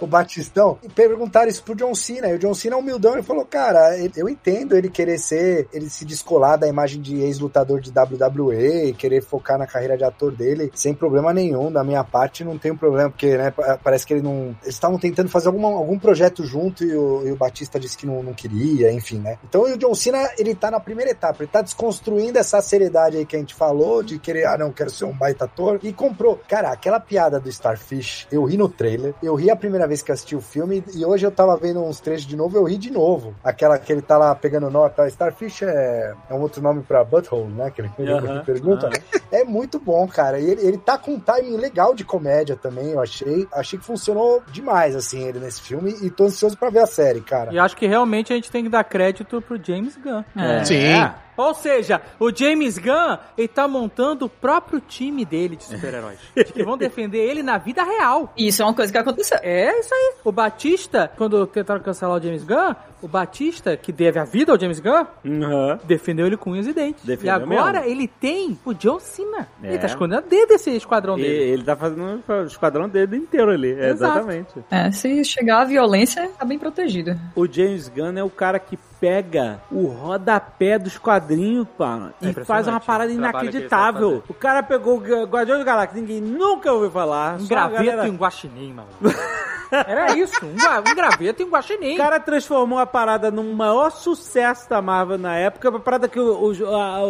[0.00, 3.96] o Batistão, perguntaram isso pro John Cena, e o John Cena, humildão, ele falou, cara,
[4.16, 8.92] eu entendo ele querer ser, ele se descolar da imagem de ex-lutador de WWE e
[8.94, 11.70] querer focar na carreira de ator dele sem problema nenhum.
[11.70, 14.54] Da minha parte, não tem problema, porque né, pa- parece que ele não.
[14.62, 18.06] Eles estavam tentando fazer alguma, algum projeto junto e o, e o Batista disse que
[18.06, 19.38] não, não queria, enfim, né?
[19.44, 23.26] Então o John Cena, ele tá na primeira etapa, ele tá desconstruindo essa seriedade aí
[23.26, 26.40] que a gente falou, de querer, ah, não, quero ser um baita ator, e comprou.
[26.48, 30.12] Cara, aquela piada do Starfish, eu ri no trailer, eu ri a primeira vez que
[30.12, 32.90] assisti o filme, e hoje eu tava vendo uns trechos de novo, eu ri de
[32.90, 33.34] novo.
[33.42, 37.52] Aquela que ele tá lá pegando nota, Starfish é, é um outro nome pra butthole,
[37.52, 37.70] né?
[37.70, 38.90] Que ele Aham, pergunta.
[39.32, 40.38] É muito bom, cara.
[40.38, 43.48] E ele, ele tá com um timing legal de comédia também, eu achei.
[43.52, 47.20] Achei que funcionou demais, assim, ele nesse filme, e tô ansioso pra ver a série,
[47.20, 47.52] cara.
[47.52, 50.22] E acho que realmente a gente tem que dar crédito pro James Gunn.
[50.36, 50.64] É.
[50.64, 51.23] Sim.
[51.36, 56.18] Ou seja, o James Gunn, ele tá montando o próprio time dele de super-heróis.
[56.36, 58.32] de que vão defender ele na vida real.
[58.36, 59.38] Isso é uma coisa que aconteceu.
[59.42, 60.14] É isso aí.
[60.24, 64.58] O Batista, quando tentaram cancelar o James Gunn, o Batista, que deve a vida ao
[64.58, 65.78] James Gunn, Uhum.
[65.84, 67.04] defendeu ele com unhas e dentes.
[67.04, 67.92] Defendeu e agora mesmo.
[67.92, 69.48] ele tem o John Cena.
[69.62, 69.68] É.
[69.68, 71.34] Ele tá escondendo a dedo desse esquadrão E dele.
[71.52, 73.72] ele tá fazendo o esquadrão dele inteiro ali.
[73.72, 74.18] É, Exato.
[74.20, 74.64] exatamente.
[74.70, 77.18] É, se chegar a violência, tá bem protegido.
[77.36, 82.32] O James Gunn é o cara que pega o rodapé dos quadrinhos, pá, É e
[82.44, 84.22] faz uma parada inacreditável.
[84.26, 87.38] O cara pegou o Gu- Guardiões da Galáxia, ninguém nunca ouviu falar.
[87.38, 88.88] Um graveto galera- e um guaxinim, mano.
[89.70, 91.94] Era isso, um, um graveto e um guaxinim.
[91.94, 96.18] O cara transformou a parada num maior sucesso da Marvel na época, a parada que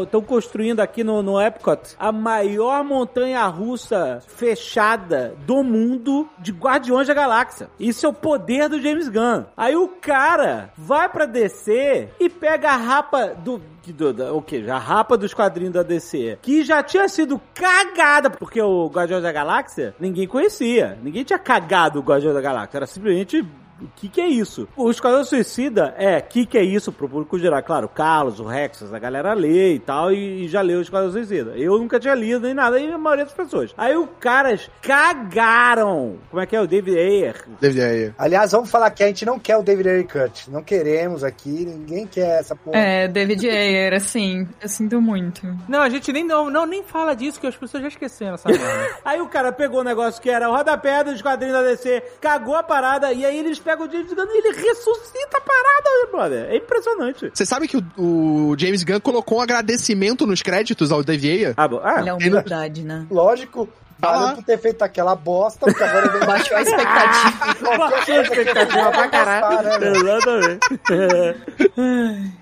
[0.03, 7.09] estão construindo aqui no, no Epcot, a maior montanha russa fechada do mundo de Guardiões
[7.09, 7.69] da Galáxia.
[7.79, 9.45] Isso é o poder do James Gunn.
[9.57, 14.41] Aí o cara vai pra DC e pega a rapa do que do, da- o
[14.41, 14.69] que?
[14.71, 19.31] A rapa dos quadrinhos da DC, que já tinha sido cagada, porque o Guardiões da
[19.31, 20.99] Galáxia ninguém conhecia.
[21.03, 22.79] Ninguém tinha cagado o Guardiões da Galáxia.
[22.79, 23.45] Era simplesmente.
[23.81, 24.69] O que, que é isso?
[24.77, 27.63] O Esquadrão Suicida é, o que, que é isso pro público geral?
[27.63, 30.83] Claro, o Carlos, o Rexas, a galera lê e tal, e, e já leu o
[30.83, 31.53] Esquadrão Suicida.
[31.57, 33.75] Eu nunca tinha lido nem nada, e a maioria das pessoas.
[33.77, 36.19] Aí os caras cagaram.
[36.31, 36.61] Como é que é?
[36.61, 37.45] O David Ayer.
[37.61, 38.15] David Ayer.
[38.19, 40.51] Aliás, vamos falar que a gente não quer o David Ayer Cut.
[40.51, 42.79] Não queremos aqui, ninguém quer essa porra.
[42.79, 45.47] É, David Ayer, assim, eu sinto muito.
[45.69, 48.49] Não, a gente nem, não, não, nem fala disso, que as pessoas já esqueceram essa
[48.49, 48.97] merda.
[49.05, 52.55] Aí o cara pegou o negócio que era o rodapé dos quadrinhos da DC, cagou
[52.55, 56.51] a parada, e aí eles pegam o James Gunn e ele ressuscita a parada, brother.
[56.51, 57.31] É impressionante.
[57.33, 61.55] Você sabe que o, o James Gunn colocou um agradecimento nos créditos ao David Ayer?
[61.57, 61.81] Ah, bom.
[61.83, 63.07] Ah, Ele é humildade, né?
[63.11, 63.69] Lógico,
[64.05, 64.33] valeu Ah.
[64.35, 67.55] por ter feito aquela bosta, porque agora eu Baixou a expectativa.
[67.79, 69.81] Baixou a expectativa pra caralho.
[69.81, 70.61] né, Exatamente.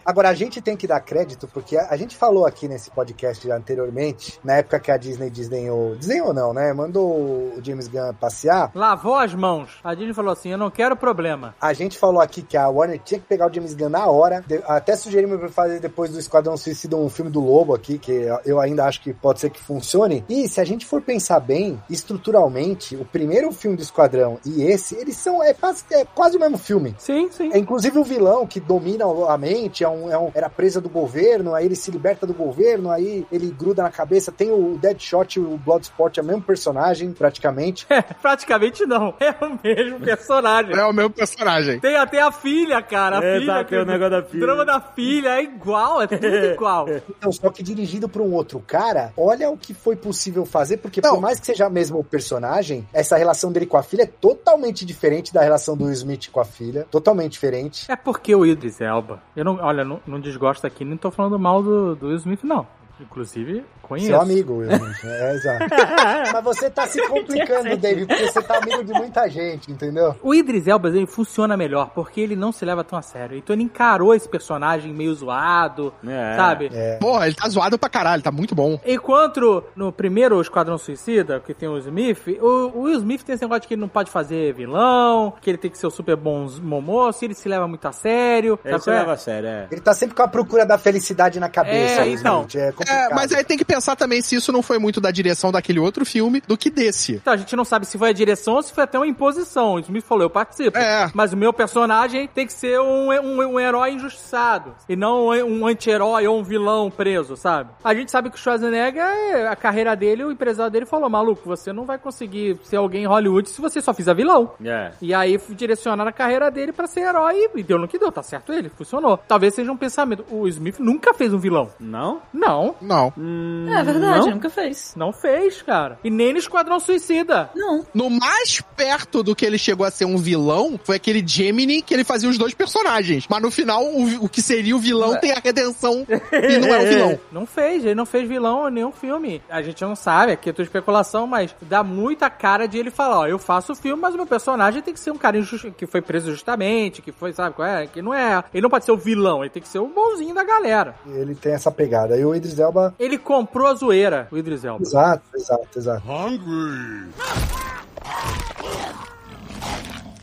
[0.04, 3.50] Agora, a gente tem que dar crédito, porque a, a gente falou aqui nesse podcast
[3.50, 6.72] anteriormente, na época que a Disney desenhou, desenhou não, né?
[6.72, 8.70] Mandou o James Gunn passear.
[8.74, 9.70] Lavou as mãos.
[9.82, 11.54] A Disney falou assim: eu não quero problema.
[11.60, 14.42] A gente falou aqui que a Warner tinha que pegar o James Gunn na hora.
[14.46, 18.26] De- até sugerimos pra fazer depois do Esquadrão Suicida um filme do Lobo aqui, que
[18.44, 20.24] eu ainda acho que pode ser que funcione.
[20.28, 21.51] E se a gente for pensar bem,
[21.90, 26.40] estruturalmente, o primeiro filme do Esquadrão e esse, eles são é quase, é quase o
[26.40, 26.94] mesmo filme.
[26.98, 27.50] Sim, sim.
[27.52, 30.88] É inclusive o vilão que domina a mente, é um, é um- era presa do
[30.88, 34.30] governo, aí ele se liberta do governo, aí ele gruda na cabeça.
[34.30, 37.86] Tem o Deadshot e o Bloodsport, é o mesmo personagem, praticamente.
[37.92, 39.14] É, praticamente não.
[39.20, 40.74] É o mesmo personagem.
[40.74, 41.78] É o meu personagem.
[41.78, 43.18] Tem até a filha, cara.
[43.18, 43.52] A É, filha.
[43.54, 44.40] tá, tem o negócio da filha.
[44.46, 46.86] drama da filha é igual, é tudo igual.
[46.88, 51.00] Então, só que dirigido por um outro cara, olha o que foi possível fazer, porque
[51.02, 51.10] Não.
[51.14, 54.86] por mais que seja o mesmo personagem, essa relação dele com a filha é totalmente
[54.86, 56.86] diferente da relação do Will Smith com a filha.
[56.88, 57.90] Totalmente diferente.
[57.90, 59.20] É porque o Idris Elba.
[59.34, 62.44] Eu não, olha, não, não desgosto aqui, nem tô falando mal do, do Will Smith,
[62.44, 62.66] não.
[63.02, 64.08] Inclusive, conheço.
[64.08, 64.78] Seu amigo, né?
[65.04, 65.66] É, exato.
[66.32, 70.14] Mas você tá se complicando, David, porque você tá amigo de muita gente, entendeu?
[70.22, 73.36] O Idris Elba ele funciona melhor porque ele não se leva tão a sério.
[73.36, 76.36] Então ele encarou esse personagem meio zoado, É.
[76.36, 76.70] sabe?
[76.72, 76.96] É.
[76.98, 78.78] Porra, ele tá zoado pra caralho, tá muito bom.
[78.84, 82.46] Enquanto no primeiro Esquadrão Suicida, que tem o Smith, o,
[82.78, 85.58] o Will Smith tem esse negócio de que ele não pode fazer vilão, que ele
[85.58, 88.58] tem que ser o super bom moço, ele se leva muito a sério.
[88.64, 88.94] Ele se é?
[88.94, 89.66] leva a sério, é.
[89.70, 92.02] Ele tá sempre com a procura da felicidade na cabeça.
[92.02, 92.46] É, Will então.
[92.48, 95.10] Smith, É, É, mas aí tem que pensar também se isso não foi muito da
[95.10, 97.14] direção daquele outro filme do que desse.
[97.14, 99.74] Então, a gente não sabe se foi a direção ou se foi até uma imposição.
[99.74, 100.76] O Smith falou, eu participo.
[100.78, 101.10] É.
[101.14, 104.74] Mas o meu personagem tem que ser um, um, um herói injustiçado.
[104.88, 107.70] E não um anti-herói ou um vilão preso, sabe?
[107.82, 111.72] A gente sabe que o Schwarzenegger, a carreira dele, o empresário dele falou, maluco, você
[111.72, 114.52] não vai conseguir ser alguém em Hollywood se você só fizer vilão.
[114.64, 114.92] É.
[115.00, 118.22] E aí direcionaram a carreira dele pra ser herói e deu no que deu, tá
[118.22, 119.16] certo ele, funcionou.
[119.16, 120.24] Talvez seja um pensamento.
[120.30, 121.70] O Smith nunca fez um vilão.
[121.78, 122.20] Não?
[122.32, 122.71] Não.
[122.80, 123.12] Não?
[123.16, 123.78] Não.
[123.78, 124.30] É verdade, Não?
[124.34, 124.94] nunca fez.
[124.96, 125.98] Não fez, cara.
[126.02, 127.50] E nem no Esquadrão Suicida.
[127.54, 127.84] Não.
[127.94, 131.94] No mais perto do que ele chegou a ser um vilão, foi aquele Gemini que
[131.94, 133.26] ele fazia os dois personagens.
[133.28, 136.82] Mas no final, o, o que seria o vilão tem a redenção e não é
[136.82, 137.20] o vilão.
[137.30, 139.42] Não fez, ele não fez vilão em nenhum filme.
[139.48, 143.20] A gente não sabe, aqui é tua especulação, mas dá muita cara de ele falar,
[143.20, 145.38] ó, eu faço o filme, mas o meu personagem tem que ser um cara
[145.76, 147.86] que foi preso justamente, que foi, sabe qual é?
[147.86, 148.42] Que não é.
[148.52, 150.94] Ele não pode ser o vilão, ele tem que ser o bonzinho da galera.
[151.06, 152.16] Ele tem essa pegada.
[152.16, 152.94] E o Idris Elba.
[152.98, 154.82] Ele comprou a zoeira, o Idris Elba.
[154.82, 156.02] Exato, exato, exato.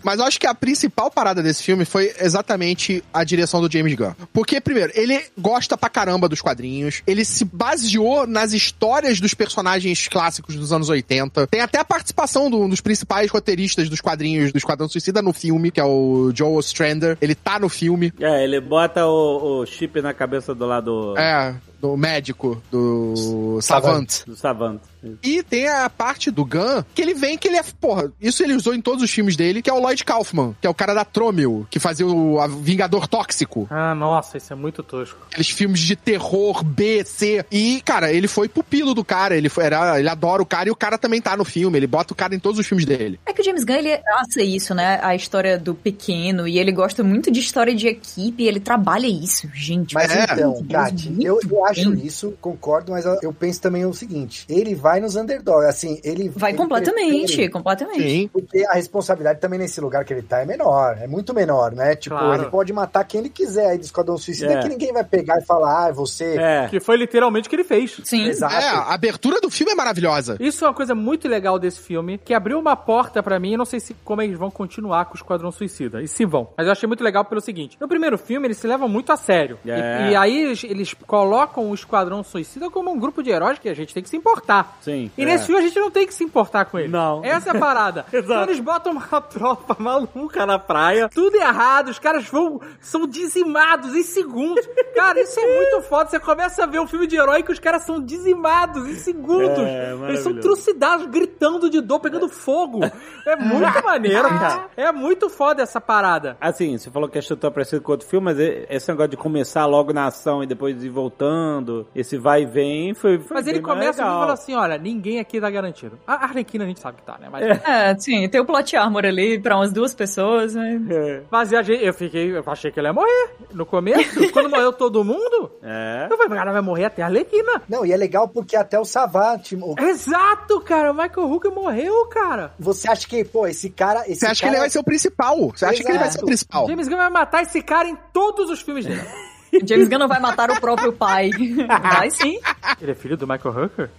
[0.04, 3.94] Mas eu acho que a principal parada desse filme foi exatamente a direção do James
[3.96, 4.14] Gunn.
[4.34, 10.08] Porque, primeiro, ele gosta pra caramba dos quadrinhos, ele se baseou nas histórias dos personagens
[10.08, 11.48] clássicos dos anos 80.
[11.48, 15.34] Tem até a participação do- um dos principais roteiristas dos quadrinhos do Esquadrão Suicida no
[15.34, 17.18] filme, que é o Joe Strander.
[17.22, 18.14] Ele tá no filme.
[18.20, 24.26] É, ele bota o, o chip na cabeça do lado É, do médico, do Savant.
[24.26, 24.80] do Savant.
[25.24, 27.64] E tem a parte do Gunn, que ele vem que ele é.
[27.80, 30.68] Porra, isso ele usou em todos os filmes dele, que é o Lloyd Kaufman, que
[30.68, 33.68] é o cara da Tromel, que fazia o a Vingador Tóxico.
[33.70, 35.18] Ah, nossa, isso é muito tosco.
[35.28, 37.46] Aqueles filmes de terror, B, C.
[37.52, 39.36] E, cara, ele foi pupilo do cara.
[39.36, 41.78] Ele, foi, era, ele adora o cara e o cara também tá no filme.
[41.78, 43.20] Ele bota o cara em todos os filmes dele.
[43.26, 45.00] É que o James Gunn, ele acha isso, né?
[45.02, 49.08] A história do pequeno, e ele gosta muito de história de equipe, e ele trabalha
[49.08, 49.94] isso, gente.
[49.94, 50.24] Mas É.
[50.24, 54.76] então, Kat, eu, eu acho isso, concordo, mas eu, eu penso também o seguinte: ele
[54.76, 56.30] vai nos underdogs, assim, ele.
[56.30, 58.02] Vai ele completamente, prefere- completamente.
[58.02, 58.30] Sim.
[58.32, 61.96] Porque a responsabilidade também nesse lugar que ele tá é menor, é muito menor, né?
[61.96, 62.42] Tipo, Claro.
[62.44, 64.60] ele pode matar quem ele quiser aí do Esquadrão Suicida, É.
[64.62, 66.38] que ninguém vai pegar e falar, ah, você.
[66.40, 66.68] É.
[66.70, 68.00] Que foi literalmente o que ele fez.
[68.04, 68.26] Sim.
[68.28, 68.56] Exato.
[68.56, 70.38] É, a abertura do filme é maravilhosa.
[70.40, 73.58] Isso é uma coisa muito legal desse filme, que abriu uma porta pra mim, eu
[73.58, 76.50] não sei se como eles vão continuar com o Esquadrão Suicida, e se vão.
[76.58, 79.18] Mas eu achei muito legal pelo seguinte, no primeiro filme eles se levam muito a
[79.18, 80.12] sério, E- É.
[80.12, 83.74] e, aí eles, eles colocam o Esquadrão Suicida como um grupo de heróis que a
[83.74, 84.79] gente tem que se importar.
[84.82, 85.12] Sim.
[85.18, 85.26] E é.
[85.26, 86.90] nesse filme a gente não tem que se importar com ele.
[86.90, 87.24] Não.
[87.24, 88.06] Essa é a parada.
[88.14, 93.96] então eles botam uma tropa maluca na praia, tudo errado, os caras vão, são dizimados
[93.96, 94.68] em segundos.
[94.96, 96.10] Cara, isso é muito foda.
[96.10, 99.60] Você começa a ver um filme de herói que os caras são dizimados em segundos.
[99.60, 102.82] É, eles são trucidados, gritando de dor, pegando fogo.
[103.26, 104.66] É muito maneiro, cara.
[104.76, 106.38] É muito foda essa parada.
[106.42, 109.18] Assim, você falou que a estrutura é parecida com outro filme, mas esse negócio de
[109.18, 113.48] começar logo na ação e depois ir voltando, esse vai e vem, foi, foi Mas
[113.48, 115.98] ele começa e fala assim: olha, ninguém aqui tá garantido.
[116.06, 117.28] A Arlequina a gente sabe que tá, né?
[117.32, 120.80] Mas, É, sim, tem o plot armor ali pra umas duas pessoas, né?
[120.90, 121.22] É.
[121.32, 124.20] mas eu fiquei, eu achei que ele ia morrer no começo.
[124.32, 126.08] Quando morreu todo mundo, É.
[126.10, 127.62] eu falei, cara, vai morrer até a Arlequina.
[127.68, 130.92] Não, e é legal porque até o Savant, o- Exato, cara.
[130.92, 132.54] O Michael Hooker morreu, cara.
[132.60, 134.02] você acha que, pô, esse cara.
[134.08, 135.38] Esse Você acha que cara ele vai ser o principal?
[135.56, 136.68] Você acha que ele vai ser o principal?
[136.68, 139.02] James Gunn vai matar esse cara em todos os filmes dele.
[139.66, 141.32] James Gunn não vai matar o próprio pai.
[141.82, 142.40] Vai sim.
[142.80, 143.90] Ele é filho do Michael Hooker?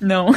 [0.00, 0.28] Não.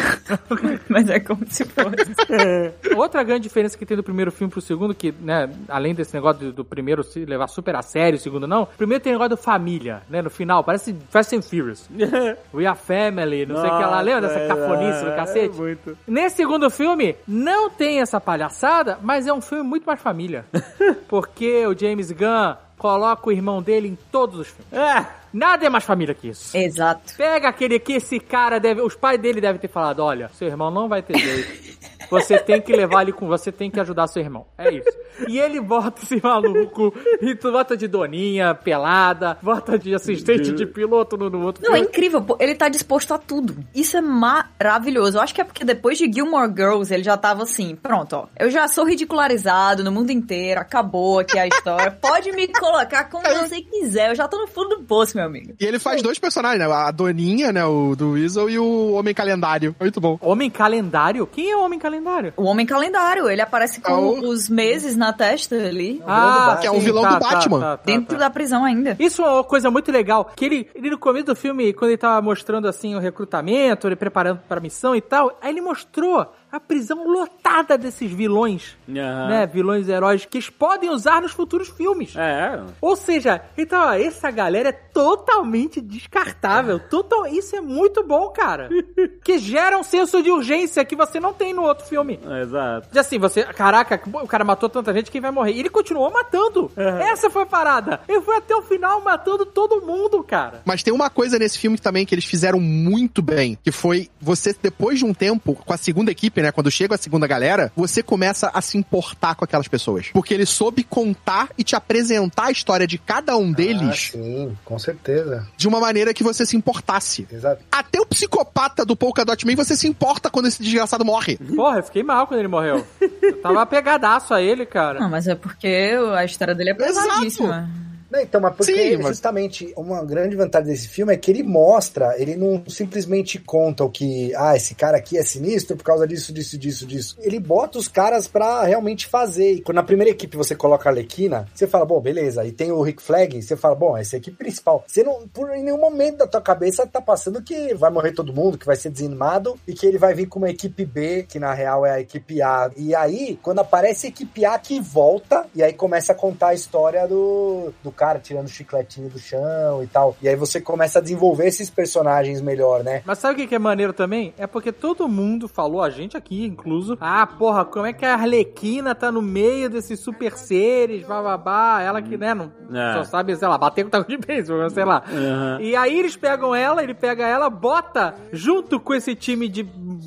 [0.90, 2.96] Mas é como se fosse.
[2.96, 6.46] Outra grande diferença que tem do primeiro filme pro segundo, que, né, além desse negócio
[6.46, 9.38] do, do primeiro se levar super a sério, o segundo não, primeiro tem negócio da
[9.38, 11.90] família, né, no final, parece Fast and Furious.
[12.54, 15.56] We are family, não sei o que lá, lembra dessa Nossa, cafonice do é, cacete?
[15.56, 15.98] é muito.
[16.08, 20.46] Nesse segundo filme, não tem essa palhaçada, mas é um filme muito mais família.
[21.08, 24.74] Porque o James Gunn coloca o irmão dele em todos os filmes.
[24.74, 25.21] É.
[25.34, 26.56] Nada é mais família que isso.
[26.56, 27.16] Exato.
[27.16, 28.82] Pega aquele que esse cara deve.
[28.82, 31.80] Os pais dele devem ter falado: olha, seu irmão não vai ter jeito.
[32.12, 33.26] Você tem que levar ele com.
[33.28, 34.46] Você tem que ajudar seu irmão.
[34.58, 34.92] É isso.
[35.28, 40.66] E ele bota esse maluco, e tu bota de doninha, pelada, bota de assistente de
[40.66, 42.38] piloto no, no outro Não, é incrível, pô.
[42.40, 43.56] Ele tá disposto a tudo.
[43.74, 45.18] Isso é maravilhoso.
[45.18, 48.28] Eu acho que é porque depois de Gilmore Girls, ele já tava assim, pronto, ó.
[48.38, 51.92] Eu já sou ridicularizado no mundo inteiro, acabou aqui a história.
[52.02, 54.10] Pode me colocar como você quiser.
[54.10, 55.54] Eu já tô no fundo do poço, meu amigo.
[55.60, 56.74] E ele faz dois personagens, né?
[56.74, 57.64] A Doninha, né?
[57.66, 59.76] O do Weasel e o Homem Calendário.
[59.80, 60.18] Muito bom.
[60.22, 61.26] Homem calendário?
[61.28, 62.01] Quem é o homem calendário?
[62.38, 66.68] O Homem Calendário, ele aparece com Ah, o- os meses na testa ali, Ah, Que
[66.68, 67.60] é o sim, vilão tá, do tá, Batman.
[67.60, 68.26] tá, tá, dentro tá.
[68.26, 68.96] da prisão ainda.
[69.00, 71.98] Isso é uma coisa muito legal, que ele, ele no começo do filme, quando ele
[71.98, 76.60] tava mostrando assim o recrutamento, ele preparando pra missão e tal, aí ele mostrou a
[76.60, 79.30] prisão lotada desses vilões, Aham.
[79.30, 82.16] né, vilões heróis que eles podem usar nos futuros filmes.
[82.16, 82.62] É.
[82.82, 86.80] Ou seja, então, ó, essa galera é totalmente descartável.
[86.80, 88.70] Total, isso é muito bom, cara.
[89.24, 92.20] que gera um senso de urgência que você não tem no outro filme.
[92.42, 92.90] Exato.
[92.92, 95.54] De assim, você, caraca, o cara matou tanta gente, quem vai morrer?
[95.54, 96.72] E ele continuou matando.
[96.76, 98.02] Essa foi a parada.
[98.08, 100.62] Ele foi até o final matando todo mundo, cara.
[100.66, 104.56] Mas tem uma coisa nesse filme também que eles fizeram muito bem, que foi você,
[104.62, 106.52] depois de um tempo, com a segunda equipe, né?
[106.52, 110.08] Quando chega a segunda galera, você começa a se importar com aquelas pessoas.
[110.14, 114.58] Porque ele soube contar e te apresentar a história de cada um Ah, deles sim,
[114.66, 115.48] com certeza.
[115.58, 117.28] de uma maneira que você se importasse.
[117.32, 117.64] Exato.
[117.72, 121.38] Até o psicopata do Polka Dot Man você se importa quando esse desgraçado morre.
[121.56, 122.86] Porra, eu fiquei mal quando ele morreu.
[123.22, 125.00] Eu tava apegadaço a ele, cara.
[125.00, 127.70] Não, mas é porque a história dele é pesadíssima.
[128.12, 131.44] Não, então, mas porque Sim, mas- justamente uma grande vantagem desse filme é que ele
[131.44, 136.06] mostra, ele não simplesmente conta o que, ah, esse cara aqui é sinistro por causa
[136.06, 137.18] disso, disso, disso, disso.
[137.22, 139.54] Ele bota os caras pra realmente fazer.
[139.54, 142.44] E quando na primeira equipe você coloca a Arlequina, você fala, bom, beleza.
[142.46, 144.84] E tem o Rick Flag, você fala, bom, essa é a equipe principal.
[144.86, 148.34] Você não, por em nenhum momento da tua cabeça tá passando que vai morrer todo
[148.34, 151.40] mundo, que vai ser dizimado e que ele vai vir com uma equipe B, que
[151.40, 152.70] na real é a equipe A.
[152.76, 156.54] E aí, quando aparece a equipe A que volta, e aí começa a contar a
[156.54, 160.18] história do, do cara tirando o chicletinho do chão e tal.
[160.24, 163.04] E aí você começa a desenvolver esses personagens melhor, né?
[163.06, 164.34] Mas sabe o que é maneiro também?
[164.40, 168.14] É porque todo mundo falou, a gente aqui incluso, ah, porra, como é que a
[168.16, 172.94] Arlequina tá no meio desses super seres, bababá, ela que, né, não É.
[172.96, 175.04] só sabe, sei lá, bater com o taco de beisebol, sei lá.
[175.08, 175.60] Aham.
[175.62, 179.62] E aí eles pegam ela, ele pega ela, bota junto com esse time de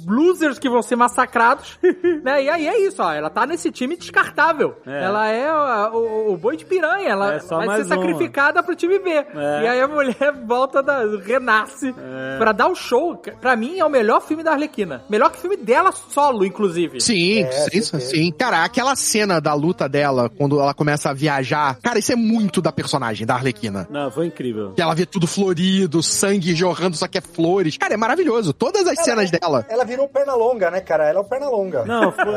[0.06, 1.78] losers que vão ser massacrados,
[2.22, 2.42] né?
[2.44, 4.76] E aí é isso, ó, ela tá nesse time descartável.
[4.86, 5.04] É.
[5.04, 5.52] Ela é
[5.90, 8.02] o, o- o boi de piranha, ela É só vai mais ser uma.
[8.02, 9.10] sacrificada pro time B.
[9.10, 9.24] É.
[9.62, 12.38] E aí a mulher volta, da, renasce É.
[12.38, 13.16] pra dar um show.
[13.40, 15.02] Pra mim é o melhor filme da Arlequina.
[15.08, 17.00] Melhor que o filme dela solo, inclusive.
[17.00, 18.32] Sim, É, sim, sim.
[18.32, 22.60] Cara, aquela cena da luta dela, quando ela começa a viajar, cara, isso é muito
[22.60, 23.86] da personagem, da Arlequina.
[23.90, 24.72] Não, foi incrível.
[24.74, 27.76] Que ela vê tudo florido, sangue jorrando, só que é flores.
[27.76, 28.52] Cara, é maravilhoso.
[28.52, 29.64] Todas as cenas dela.
[29.68, 31.08] Ela virou perna longa, né, cara?
[31.08, 31.84] Ela é o perna longa.
[31.84, 32.34] Não, foi,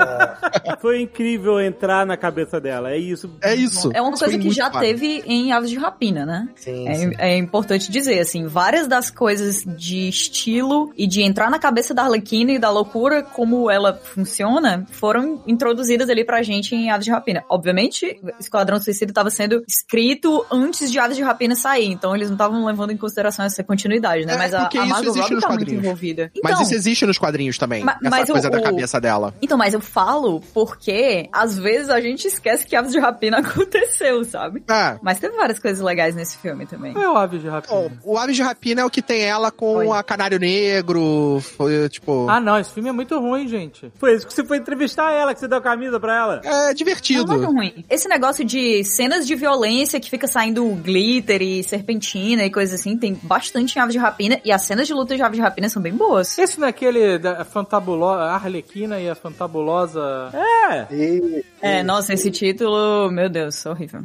[0.80, 2.92] foi incrível entrar na cabeça dela.
[2.92, 3.30] É isso.
[3.42, 3.92] É isso.
[3.94, 6.50] É uma coisa foi que já teve em Aves de Rapina, né?
[6.56, 7.12] Sim, É, sim.
[7.18, 12.04] é importante dizer, assim, várias das coisas de estilo e de entrar na cabeça da
[12.04, 17.12] Arlequina e da loucura, como ela funciona, foram introduzidas ali pra gente em Aves de
[17.12, 17.44] Rapina.
[17.50, 22.36] Obviamente, Esquadrão Suicida estava sendo escrito antes de Aves de Rapina sair, então eles não
[22.36, 24.34] estavam levando em consideração essa continuidade, né?
[24.34, 26.32] É, mas a, a Margot Robbie tá muito envolvida.
[26.44, 27.84] Mas Então, isso existe nos quadrinhos também.
[27.84, 29.34] Ma- essa mas o- coisa da o- cabeça dela.
[29.42, 34.24] Então, mas eu falo porque às vezes a gente esquece que Aves de Rapina aconteceu,
[34.24, 34.64] sabe?
[34.70, 34.98] É.
[35.02, 36.94] Mas teve várias coisas legais nesse filme também.
[36.98, 37.74] É o Aves de Rapina?
[37.76, 39.90] Bom, o Aves de Rapina é o que tem ela com Foi.
[39.90, 41.42] a Canário Negro.
[41.58, 42.28] Foi, tipo.
[42.30, 43.92] Ah, não, esse filme é muito ruim, gente.
[43.96, 46.42] Foi isso que você foi entrevistar ela, que você deu a camisa pra ela.
[46.44, 47.26] É Não, divertido.
[47.26, 47.86] não é tão ruim.
[47.90, 52.98] Esse negócio de cenas de violência que fica saindo glitter e serpentina e coisas assim,
[52.98, 54.40] tem bastante em Aves de Rapina.
[54.44, 56.38] E as cenas de luta de Aves de Rapina são bem boas.
[56.38, 60.32] Esse não é aquele da fantabulosa, a Arlequina e a fantabulosa...
[60.34, 60.88] É.
[60.94, 64.02] E É, nossa, esse título, meu Deus, horrível.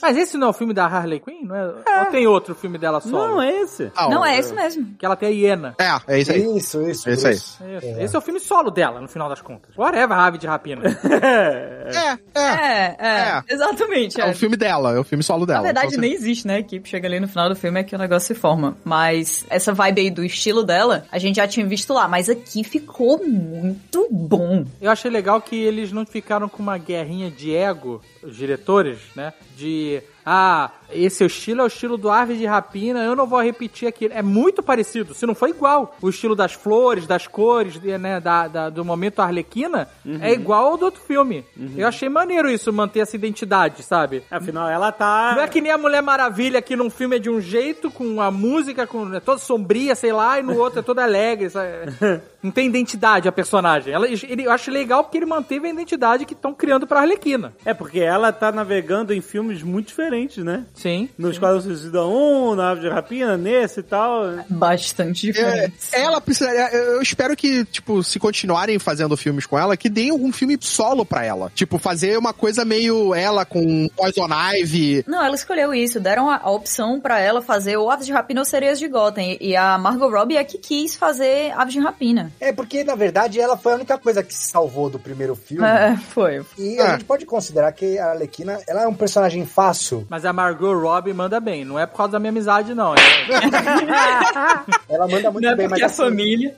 [0.00, 1.44] Mas esse não é o filme da Harley Quinn?
[1.44, 1.64] Não é?
[1.66, 3.28] Ou tem outro filme dela solo?
[3.34, 3.90] Não, é esse.
[3.96, 4.86] Ah, Não, é esse mesmo.
[4.98, 5.74] Que ela tem a hiena.
[5.78, 6.42] É, é isso aí.
[6.56, 7.10] Isso, isso.
[7.10, 7.34] Esse aí.
[7.34, 7.58] isso.
[7.64, 9.76] Esse, esse é o filme solo dela, no final das contas.
[9.76, 10.82] Whatever, Ave de Rapina.
[11.22, 12.40] É, é.
[12.40, 13.42] É, é, É.
[13.48, 14.20] exatamente.
[14.20, 14.30] É É.
[14.30, 15.58] o filme dela, é o filme solo dela.
[15.60, 16.56] Na verdade, Então, nem existe, né?
[16.56, 18.76] A equipe chega ali no final do filme é que o negócio se forma.
[18.84, 22.06] Mas essa vibe aí do estilo dela, a gente já tinha visto lá.
[22.08, 24.64] Mas aqui ficou muito bom.
[24.80, 29.32] Eu achei legal que eles não ficaram com uma guerrinha de ego, os diretores, né?
[29.56, 30.02] De.
[30.24, 34.14] Ah, esse estilo é o estilo do Aves de Rapina, eu não vou repetir aquilo.
[34.14, 35.96] É muito parecido, se não for igual.
[36.00, 39.88] O estilo das flores, das cores, né, da, da- do momento Arlequina,
[40.20, 41.44] é igual ao do outro filme.
[41.76, 44.22] Eu achei maneiro isso, manter essa identidade, sabe?
[44.30, 45.32] Afinal, ela tá.
[45.36, 48.20] Não é que nem a Mulher Maravilha, que num filme é de um jeito, com
[48.20, 51.50] a música com, é toda sombria, sei lá, e no outro é toda alegre.
[51.50, 51.68] sabe?
[52.42, 53.94] Não tem identidade a personagem.
[53.94, 57.52] Ela, ele, eu acho legal porque ele manteve a identidade que estão criando pra Arlequina.
[57.64, 60.64] É porque ela tá navegando em filmes muito diferentes, né?
[60.82, 61.08] Sim.
[61.16, 64.24] No Esquadrão Suicida 1, na Ave de Rapina, nesse e tal.
[64.48, 65.74] Bastante É, diferente.
[65.92, 66.68] ela precisaria.
[66.76, 71.04] Eu espero que, tipo, se continuarem fazendo filmes com ela, que deem algum filme solo
[71.04, 71.50] pra ela.
[71.54, 74.26] Tipo, fazer uma coisa meio ela com Poison
[74.60, 75.04] Ivy.
[75.06, 76.00] Não, ela escolheu isso.
[76.00, 79.22] Deram a, a opção pra ela fazer ou Aves de Rapina ou Sereias de Gotham.
[79.22, 82.32] E, e a Margot Robbie é que quis fazer Aves de Rapina.
[82.40, 85.64] É porque, na verdade, ela foi a única coisa que se salvou do primeiro filme.
[85.66, 86.44] É, foi.
[86.58, 86.82] E É.
[86.82, 90.06] a gente pode considerar que a Arlequina, ela é um personagem fácil.
[90.08, 91.64] Mas a Margot Robbie manda bem.
[91.64, 92.94] Não é por causa da minha amizade, não.
[92.94, 92.98] É-
[94.88, 96.54] Ela manda muito Não é bem, porque mas a assim, família.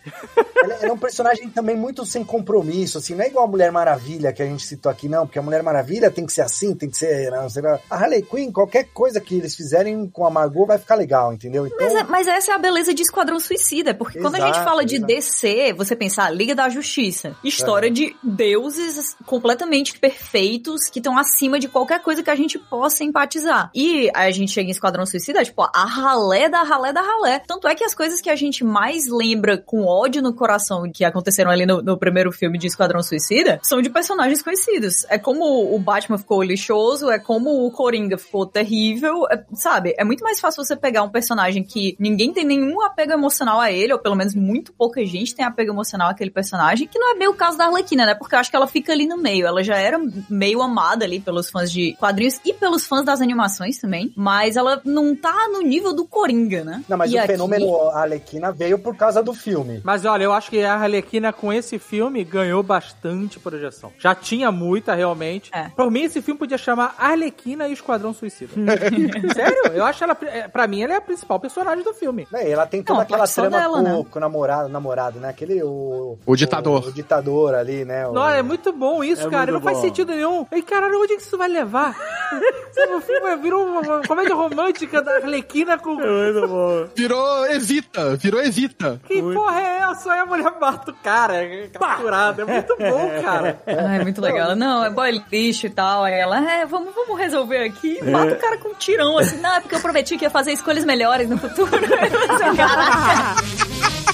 [0.63, 3.71] ela, ela é um personagem também muito sem compromisso, assim, não é igual a Mulher
[3.71, 6.75] Maravilha que a gente citou aqui, não, porque a Mulher Maravilha tem que ser assim,
[6.75, 7.79] tem que ser, não sei lá.
[7.91, 11.67] A Harley Quinn, qualquer coisa que eles fizerem com a Margot vai ficar legal, entendeu?
[11.67, 14.51] Então, Mas, é- mas essa é a beleza de Esquadrão Suicida, porque quando a gente
[14.55, 15.07] Exato, fala de exato.
[15.13, 17.37] DC, você pensa, ah, Liga da Justiça.
[17.45, 23.05] História de deuses completamente perfeitos, que estão acima de qualquer coisa que a gente possa
[23.05, 23.71] traumatizar.
[23.75, 27.41] E a gente chega em Esquadrão Suicida, tipo, a ralé da ralé da ralé.
[27.47, 31.05] Tanto é que as coisas que a gente mais lembra com ódio no coração que
[31.05, 35.05] aconteceram ali no, no primeiro filme de Esquadrão Suicida são de personagens conhecidos.
[35.09, 39.95] É como o Batman ficou lixoso, é como o Coringa ficou terrível, é- sabe?
[39.99, 43.71] É muito mais fácil você pegar um personagem que ninguém tem nenhum apego emocional a
[43.71, 47.19] ele, ou pelo menos muito pouca gente tem apego emocional àquele personagem, que não é
[47.19, 48.15] bem o caso da Arlequina, né?
[48.15, 49.47] Porque eu acho que ela fica ali no meio.
[49.47, 53.79] Ela já era meio amada ali pelos fãs de quadrinhos e pelos fãs das animações
[53.85, 56.83] também, mas ela não tá no nível do Coringa, né?
[56.89, 59.81] Não, mas E o aqui- fenômeno Arlequina veio por causa do filme.
[59.85, 63.93] Mas olha, eu acho que a Arlequina com esse filme ganhou bastante projeção.
[63.99, 65.51] Já tinha muita, realmente.
[65.55, 65.69] É.
[65.77, 68.53] Por mim, esse filme podia chamar Arlequina e Esquadrão Suicida.
[69.35, 69.73] Sério?
[69.75, 72.27] Eu acho ela, é, pra mim, ela é a principal personagem do filme.
[72.33, 74.05] E ela tem toda Não, aquela trama dela, com, né?
[74.11, 75.29] com o namorado, namorado, né?
[75.29, 76.19] Aquele, o...
[76.25, 76.85] O ditador.
[76.85, 78.07] O, o ditador ali, né?
[78.07, 79.47] O, Não, é muito bom isso, É cara.
[79.47, 79.85] Não muito faz bom.
[79.85, 80.47] sentido nenhum.
[80.53, 81.95] E caralho, onde é que isso vai levar?
[82.73, 85.95] Sabe, o filme virou uma comédia romântica da Arlequina com.
[85.95, 86.87] Muito bom.
[86.95, 89.01] Virou Evita, virou Evita.
[89.07, 90.13] Que porra é essa?
[90.13, 92.43] Aí a mulher mata o cara, é capturada.
[92.43, 93.61] É muito bom, cara.
[93.67, 94.55] Ah, é muito legal.
[94.55, 96.05] Não, é boy lixo e tal.
[96.05, 98.03] Aí ela, é, vamos, vamos resolver aqui.
[98.05, 99.39] Mata o cara com um tirão, assim.
[99.39, 101.71] Não, é porque eu prometi que ia fazer escolhas melhores no futuro.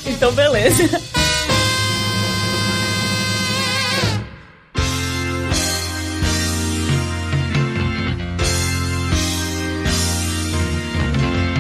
[0.07, 1.20] Então, beleza.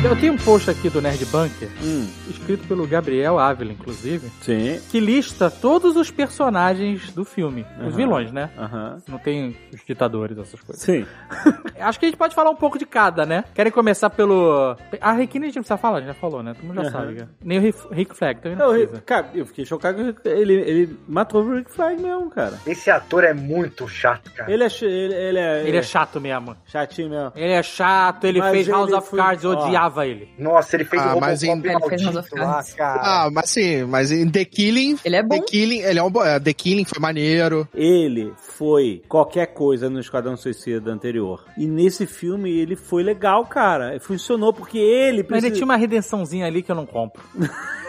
[0.03, 4.81] Eu tenho um post aqui do Nerd Bunker, Hum, escrito pelo Gabriel Ávila, inclusive, sim.
[4.91, 7.65] que lista todos os personagens do filme.
[7.79, 7.97] Os Aham.
[7.97, 8.51] vilões, né?
[8.59, 8.99] Aham.
[9.09, 10.83] Não tem os ditadores, essas coisas.
[10.83, 11.07] Sim.
[11.81, 13.45] Acho que a gente pode falar um pouco de cada, né?
[13.55, 14.77] Querem começar pelo.
[15.01, 16.55] A Requina a gente não precisa falar, já falou, né?
[16.55, 16.91] Todo mundo já Aham.
[16.91, 17.15] sabe.
[17.17, 17.31] cara.
[17.43, 18.97] Nem o Rick- Flag também não, Não, precisa.
[18.99, 22.59] eu- cara, eu fiquei chocado que ele, ele matou o Rick Flag mesmo, cara.
[22.67, 24.51] Esse ator é muito chato, cara.
[24.53, 26.57] Ele é, ch- ele, ele é, Ele é chato mesmo.
[26.67, 27.33] chatinho mesmo.
[27.35, 30.29] Ele é chato, ele Mas fez House ele of foi- Cards, eu odiava ele.
[30.39, 33.01] Nossa, ele fez Ah, o mas Robocop em- Ele fez House lá, cara.
[33.03, 34.97] Ah, mas sim, mas em The Killing.
[35.05, 35.39] Ele é bom.
[35.41, 37.67] The Killing, ele é um bo- é, The Killing foi maneiro.
[37.75, 41.45] Ele foi qualquer coisa no Esquadrão Suicida anterior.
[41.57, 43.99] E nesse filme ele foi legal, cara.
[44.01, 45.47] Funcionou porque ele Mas precisa...
[45.49, 47.23] ele tinha uma redençãozinha ali que eu não compro.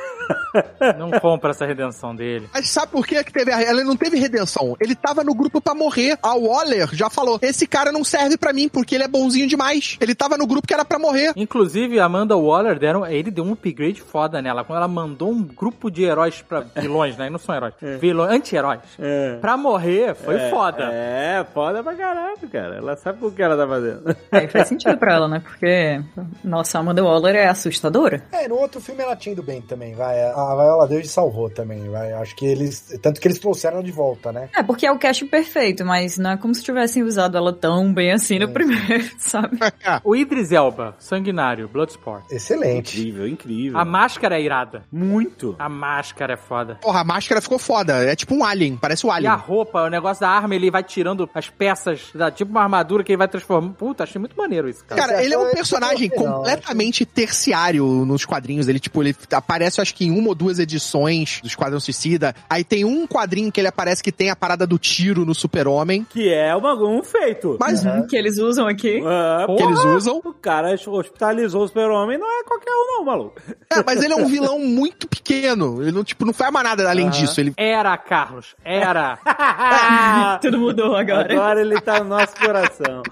[0.97, 2.49] não compro essa redenção dele.
[2.53, 4.76] Mas sabe por que que teve a, ela não teve redenção?
[4.80, 6.17] Ele tava no grupo pra morrer.
[6.22, 9.97] A Waller já falou: "Esse cara não serve pra mim porque ele é bonzinho demais".
[10.01, 11.32] Ele tava no grupo que era pra morrer.
[11.36, 14.63] Inclusive, a Amanda Waller, deram, ele deu um upgrade foda nela.
[14.63, 17.30] Quando ela mandou um grupo de heróis pra vilões, né?
[17.30, 17.74] Não são heróis.
[17.99, 18.82] Vilões, anti-heróis.
[18.99, 19.38] É.
[19.39, 20.84] Pra morrer, foi É, foda.
[20.91, 22.76] É, foda pra caralho, cara.
[22.76, 24.15] Ela sabe o que ela tá fazendo.
[24.32, 25.39] Aí faz sentido pra ela, né?
[25.39, 26.01] Porque,
[26.43, 28.24] nossa, a Amanda Waller é assustadora.
[28.32, 30.11] É, no outro filme ela tinha ido bem também, vai.
[30.12, 32.12] A Viola Davis salvou também, vai.
[32.14, 32.97] Acho que eles.
[33.01, 34.49] Tanto que eles trouxeram ela de volta, né?
[34.55, 37.93] É, porque é o cast perfeito, mas não é como se tivessem usado ela tão
[37.93, 39.57] bem assim no primeiro, sabe?
[40.03, 42.24] O Idris Elba, sanguinário, Bloodsport.
[42.32, 42.99] Excelente.
[42.99, 43.80] Incrível, incrível.
[43.80, 44.84] A máscara é irada.
[44.91, 45.55] Muito.
[45.59, 46.76] A máscara é foda.
[46.82, 47.93] Porra, a máscara ficou foda.
[48.03, 49.32] É tipo um alien, parece o E alien.
[49.32, 53.03] a roupa, o negócio da arma, ele vai tirando as peças, da, tipo uma armadura
[53.03, 53.74] que ele vai transformando.
[53.74, 55.01] Puta, achei muito maneiro isso, cara.
[55.01, 58.68] Cara, ele é um personagem não, completamente terciário nos quadrinhos.
[58.68, 62.34] Ele, tipo, ele aparece, acho que em uma ou duas edições do Esquadrão Suicida.
[62.49, 66.06] Aí tem um quadrinho que ele aparece que tem a parada do tiro no super-homem.
[66.10, 67.58] Que é uma, um feito.
[67.60, 68.97] Mas Que eles usam aqui.
[69.02, 70.22] É, que eles usam.
[70.24, 73.41] O cara hospitalizou o super-homem, não é qualquer um não, maluco.
[73.72, 75.82] É, mas ele é um vilão muito pequeno.
[75.82, 77.39] Ele não, tipo, não faz mais nada além disso.
[77.39, 79.18] Ele Era, Carlos, era.
[80.41, 81.32] Tudo mudou agora.
[81.34, 83.04] Agora ele tá no nosso coração.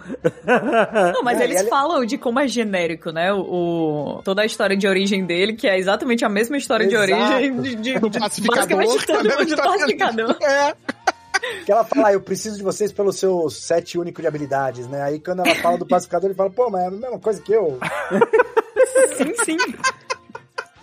[1.13, 3.31] Não, mas É, eles ele- falam de como é genérico, né?
[3.33, 3.39] O,
[4.17, 7.13] o- toda a história de origem dele, que é exatamente a mesma história de Exato.
[7.13, 8.77] origem de, de, do de pacificador.
[8.77, 9.71] basicamente todo mundo do história.
[9.71, 10.37] pacificador.
[10.43, 10.75] É.
[11.65, 15.01] Que ela fala, ah, eu preciso de vocês pelos seus sete únicos de habilidades, né?
[15.03, 17.53] Aí quando ela fala do pacificador, ele fala, pô, mas é a mesma coisa que
[17.53, 17.79] eu.
[19.17, 19.57] Sim, sim.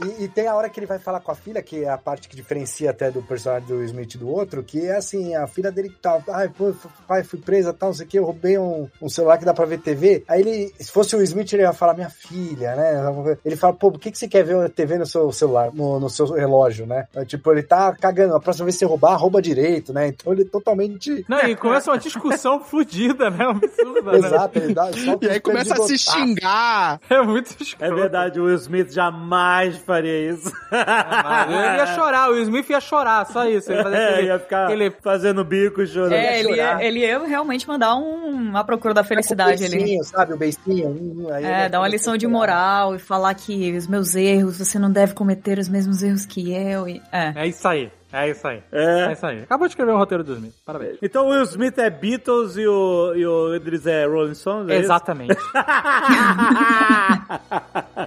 [0.03, 1.99] E, e tem a hora que ele vai falar com a filha, que é a
[1.99, 5.71] parte que diferencia até do personagem do Smith do outro, que é assim, a filha
[5.73, 6.73] dele que tá, ai, pô,
[7.07, 9.55] pai, fui presa, tal, não sei o que, eu roubei um, um celular que dá
[9.55, 10.25] pra ver TV.
[10.29, 13.39] Aí ele, se fosse o Smith, ele ia falar, minha filha, né?
[13.45, 16.11] Ele fala, pô, por que, que você quer ver TV no seu celular, no, no
[16.11, 17.07] seu relógio, né?
[17.15, 20.09] É, Tipo, ele tá cagando, a próxima vez que você roubar, rouba direito, né?
[20.09, 21.25] Então ele totalmente...
[21.29, 23.45] Não, e começa uma discussão fodida, né?
[23.45, 24.19] Absurda, né?
[24.19, 24.91] Exato, ele dá,
[25.23, 27.01] E aí começa a se xingar.
[27.09, 27.95] É muito É escroto.
[27.95, 30.53] verdade, o Will Smith jamais faria isso.
[30.71, 33.71] Mas Ele ia chorar, o Will Smith ia chorar, só isso.
[33.73, 36.13] Ele É, aquele, ia ficar aquele- fazendo bico e chorando.
[36.13, 39.77] É, ele ia, ele ia realmente mandar um, uma procura da felicidade o ali.
[39.77, 40.33] beicinho, sabe?
[40.35, 41.29] O beicinho.
[41.33, 42.37] aí ele É, dar uma lição de chorar.
[42.39, 46.53] moral e falar que os meus erros, você não deve cometer os mesmos erros que
[46.53, 46.89] eu.
[46.89, 47.01] E...
[47.13, 47.33] É.
[47.37, 47.91] É isso aí.
[48.13, 48.63] É isso aí.
[48.73, 49.07] É.
[49.09, 49.43] É isso aí.
[49.43, 50.55] Acabou de escrever um roteiro do Smith.
[50.65, 50.97] Parabéns.
[51.03, 54.71] Então o Will Smith é Beatles e o, e o Idris é Rolling Stones?
[54.71, 54.77] É?
[54.77, 55.37] Exatamente.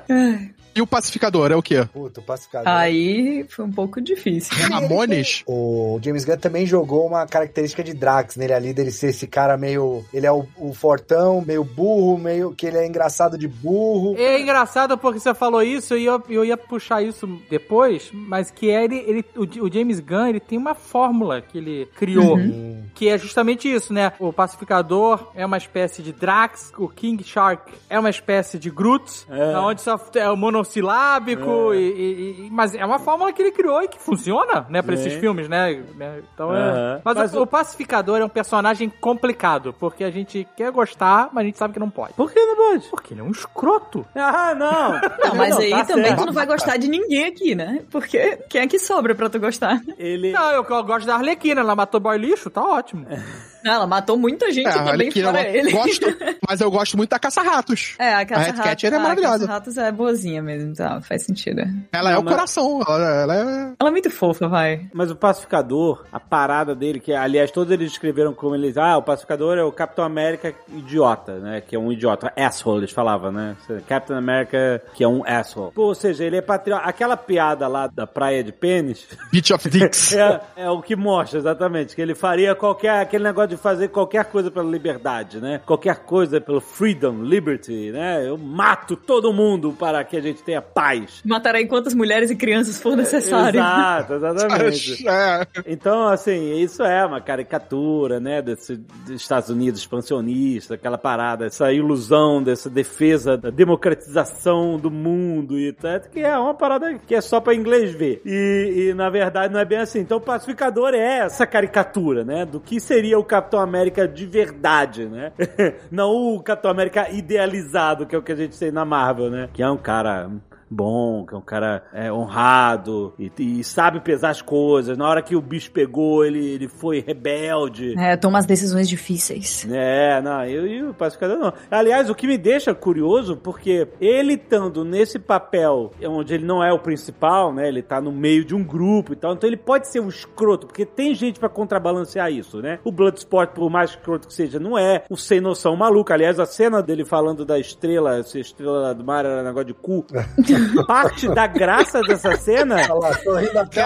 [0.80, 1.86] E o pacificador é o quê?
[1.92, 2.72] Puta, o pacificador.
[2.72, 4.56] Aí foi um pouco difícil.
[4.72, 5.44] Ramones?
[5.46, 9.58] O James Gunn também jogou uma característica de Drax nele ali, dele ser esse cara
[9.58, 10.06] meio.
[10.14, 14.16] Ele é o, o fortão, meio burro, meio que ele é engraçado de burro.
[14.18, 18.70] É engraçado porque você falou isso e eu, eu ia puxar isso depois, mas que
[18.70, 22.84] é ele, ele o, o James Gunn ele tem uma fórmula que ele criou, Hum.
[22.96, 24.14] que é justamente isso, né?
[24.18, 29.26] O pacificador é uma espécie de Drax, o King Shark é uma espécie de Groot,
[29.30, 29.58] É.
[29.58, 30.38] onde só é o
[30.70, 34.82] monossilábico, e, e- e- mas é uma fórmula que ele criou e que funciona, né,
[34.82, 35.08] pra Sim.
[35.08, 35.84] esses filmes, né?
[35.96, 36.22] né?
[36.34, 37.02] Então é.
[37.04, 41.44] Mas, Mas o, o- pacificador é um personagem complicado, porque a gente quer gostar, mas
[41.44, 42.14] a gente sabe que não pode.
[42.14, 42.88] Por que não pode?
[42.90, 44.06] Porque ele é um escroto.
[44.16, 45.00] Ah, não.
[45.30, 46.20] Não, mas aí tá também certo.
[46.22, 47.84] tu não vai gostar de ninguém aqui, né?
[47.92, 49.82] Porque quem é que sobra pra tu gostar?
[49.98, 50.32] Ele...
[50.32, 53.06] Não, eu, eu gosto da Arlequina, ela matou boy lixo, tá ótimo.
[53.64, 55.72] Não, ela matou muita gente É, também que eu fora ele.
[55.72, 56.06] gosto,
[56.48, 57.96] mas eu gosto muito da Caça-Ratos.
[58.00, 59.46] É, a A caça Red Catcher é maravilhosa.
[59.48, 61.02] ratos é boazinha mesmo, tá?
[61.02, 61.62] Faz sentido.
[61.92, 63.42] Ela é Não, o mas- coração, ela, ela é...
[63.80, 64.88] Ela é muito fofa, vai.
[64.94, 69.04] Mas o pacificador, a parada dele, que aliás todos eles escreveram como eles, ah, o
[69.04, 71.62] pacificador é o Capitão América idiota, né?
[71.62, 73.56] Que é um idiota, asshole, eles falavam, né?
[73.88, 75.72] Capitão América que é um asshole.
[75.74, 76.84] Pô, ou seja, ele é patriota.
[76.86, 80.14] Aquela piada lá da praia de pênis Beach of Dicks.
[80.16, 84.26] é, é o que mostra exatamente que ele faria qualquer aquele negócio de fazer qualquer
[84.26, 85.62] coisa pela liberdade, né?
[85.66, 88.28] Qualquer coisa pelo freedom, liberty, né?
[88.28, 91.22] Eu mato todo mundo para que a gente tenha paz.
[91.26, 93.60] Matarei quantas mulheres e crianças for necessário.
[93.60, 95.10] Exato, exatamente.
[95.10, 95.48] É.
[95.66, 101.72] Então, assim, isso é uma caricatura, né, desse dos Estados Unidos expansionista, aquela parada, essa
[101.72, 107.22] ilusão dessa defesa da democratização do mundo e tal, que é uma parada que é
[107.22, 108.22] só pra inglês ver.
[108.26, 110.00] E, e, na verdade não é bem assim.
[110.00, 115.06] Então o pacificador é essa caricatura, né, do que seria o Capitão América de verdade,
[115.06, 115.32] né?
[115.90, 119.50] não o Capitão América idealizado, que é o que a gente tem na Marvel, né?
[119.54, 120.30] Que é um cara
[120.70, 124.98] bom, que é um cara é, honrado e, e sabe pesar as coisas.
[124.98, 127.98] Na hora que o bicho pegou, ele, ele foi rebelde.
[127.98, 129.68] É, toma as decisões difíceis.
[129.70, 131.54] É, não, eu e o pacificador não.
[131.70, 136.72] Aliás, o que me deixa curioso, porque ele estando nesse papel onde ele não é
[136.72, 137.68] o principal, né?
[137.68, 140.68] Ele tá no meio de um grupo e tal, então ele pode ser um escroto,
[140.68, 142.80] porque tem gente pra contrabalancear isso, né?
[142.84, 146.12] O Bloodsport, por mais escroto que seja, não é o sem noção maluco.
[146.12, 149.74] Aliás, a cena dele falando da estrela, se a estrela do mar era negócio de
[149.74, 150.06] cu,
[150.88, 152.76] parte da graça dessa cena?
[152.90, 153.82] Olha lá, tô rindo até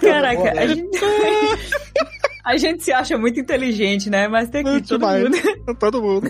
[0.00, 0.88] caraca, a gente...
[2.44, 4.28] a gente se acha muito inteligente, né?
[4.28, 5.22] Mas tem que todo Demais.
[5.24, 5.36] mundo...
[5.78, 6.28] Todo mundo.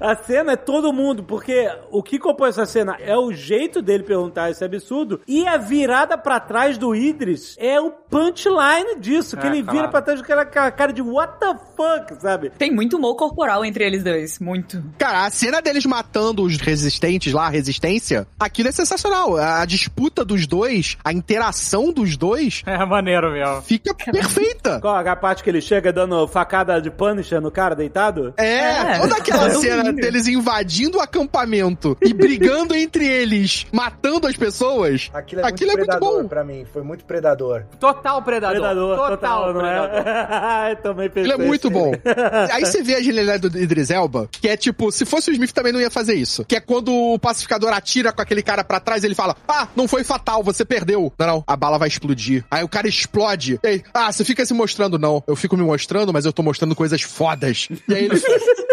[0.00, 4.02] a cena é todo mundo, porque o que compõe essa cena é o jeito dele
[4.04, 9.46] perguntar esse absurdo e a virada pra trás do Idris é o punchline disso, que
[9.46, 9.78] É, ele claro.
[9.78, 12.50] vira pra trás com aquela cara de what the fuck, sabe?
[12.50, 14.82] Tem muito humor corporal entre eles dois, muito.
[14.98, 19.36] Cara, a cena deles matando os resistentes lá, a resistência, aquilo é sensacional.
[19.36, 23.62] A disputa dos dois, a interação dos dois É maneiro mesmo.
[23.62, 24.80] fica perfeita.
[24.84, 28.34] Qual a parte que ele chega dando facada de Punisher no cara deitado?
[28.36, 28.98] É, É.
[28.98, 35.08] toda aquela cena deles invadindo o acampamento e brigando entre eles, matando as pessoas.
[35.14, 36.28] Aquilo é Aquilo muito é muito predador bom.
[36.28, 36.66] pra mim.
[36.70, 37.62] Foi muito predador.
[37.80, 38.56] Total predador.
[38.60, 40.06] Predador, total, total, não predador.
[40.06, 40.72] é?
[40.72, 41.32] Eu também pensei.
[41.32, 41.76] Ele é muito assim.
[41.78, 41.92] bom.
[42.52, 45.52] Aí você vê a genialidade do Idris Elba, que é tipo, se fosse o Smith
[45.52, 46.44] também não ia fazer isso.
[46.44, 49.88] Que é quando o pacificador atira com aquele cara pra trás, ele fala: Ah, não
[49.88, 51.10] foi fatal, você perdeu.
[51.18, 52.44] Não, não, a bala vai explodir.
[52.50, 53.58] Aí o cara explode.
[53.64, 55.22] E aí, ah, você fica se mostrando, não.
[55.26, 57.68] Eu fico me mostrando, mas eu tô mostrando coisas fodas.
[57.88, 58.20] E aí ele.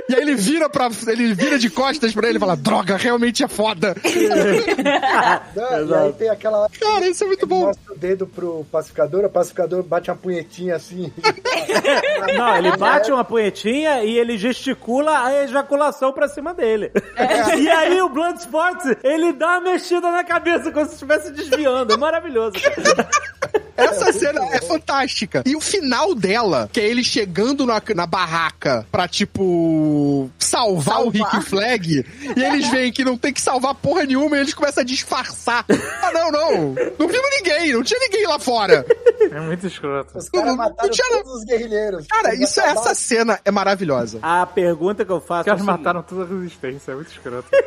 [0.09, 3.43] E aí ele vira para ele vira de costas pra ele e fala: Droga, realmente
[3.43, 3.95] é foda.
[5.55, 5.85] Né?
[5.87, 7.65] E aí tem aquela Cara, isso é muito ele bom.
[7.67, 11.11] mostra o dedo pro pacificador, o pacificador bate uma punhetinha assim.
[12.37, 16.91] Não, ele bate uma punhetinha e ele gesticula a ejaculação pra cima dele.
[17.57, 21.93] E aí o Bloodsport, ele dá uma mexida na cabeça como se estivesse desviando.
[21.93, 22.53] É maravilhoso.
[22.59, 23.09] cara.
[23.83, 25.43] Essa cena é fantástica.
[25.45, 31.09] E o final dela, que é ele chegando na, na barraca pra, tipo, salvar, o
[31.09, 32.05] Rick Flag,
[32.35, 35.65] e eles veem que não tem que salvar porra nenhuma e eles começam a disfarçar.
[36.01, 36.51] Ah, não, não.
[36.99, 38.85] Não vimos ninguém, não tinha ninguém lá fora.
[39.31, 40.17] É muito escroto.
[40.17, 42.07] Os caras Não mataram tinha- todos os guerrilheiros.
[42.07, 44.19] Cara, isso, acabaram- essa cena é maravilhosa.
[44.21, 45.77] A pergunta que eu faço Os caras é seguinte.
[45.79, 47.47] mataram toda a resistência, é muito escroto.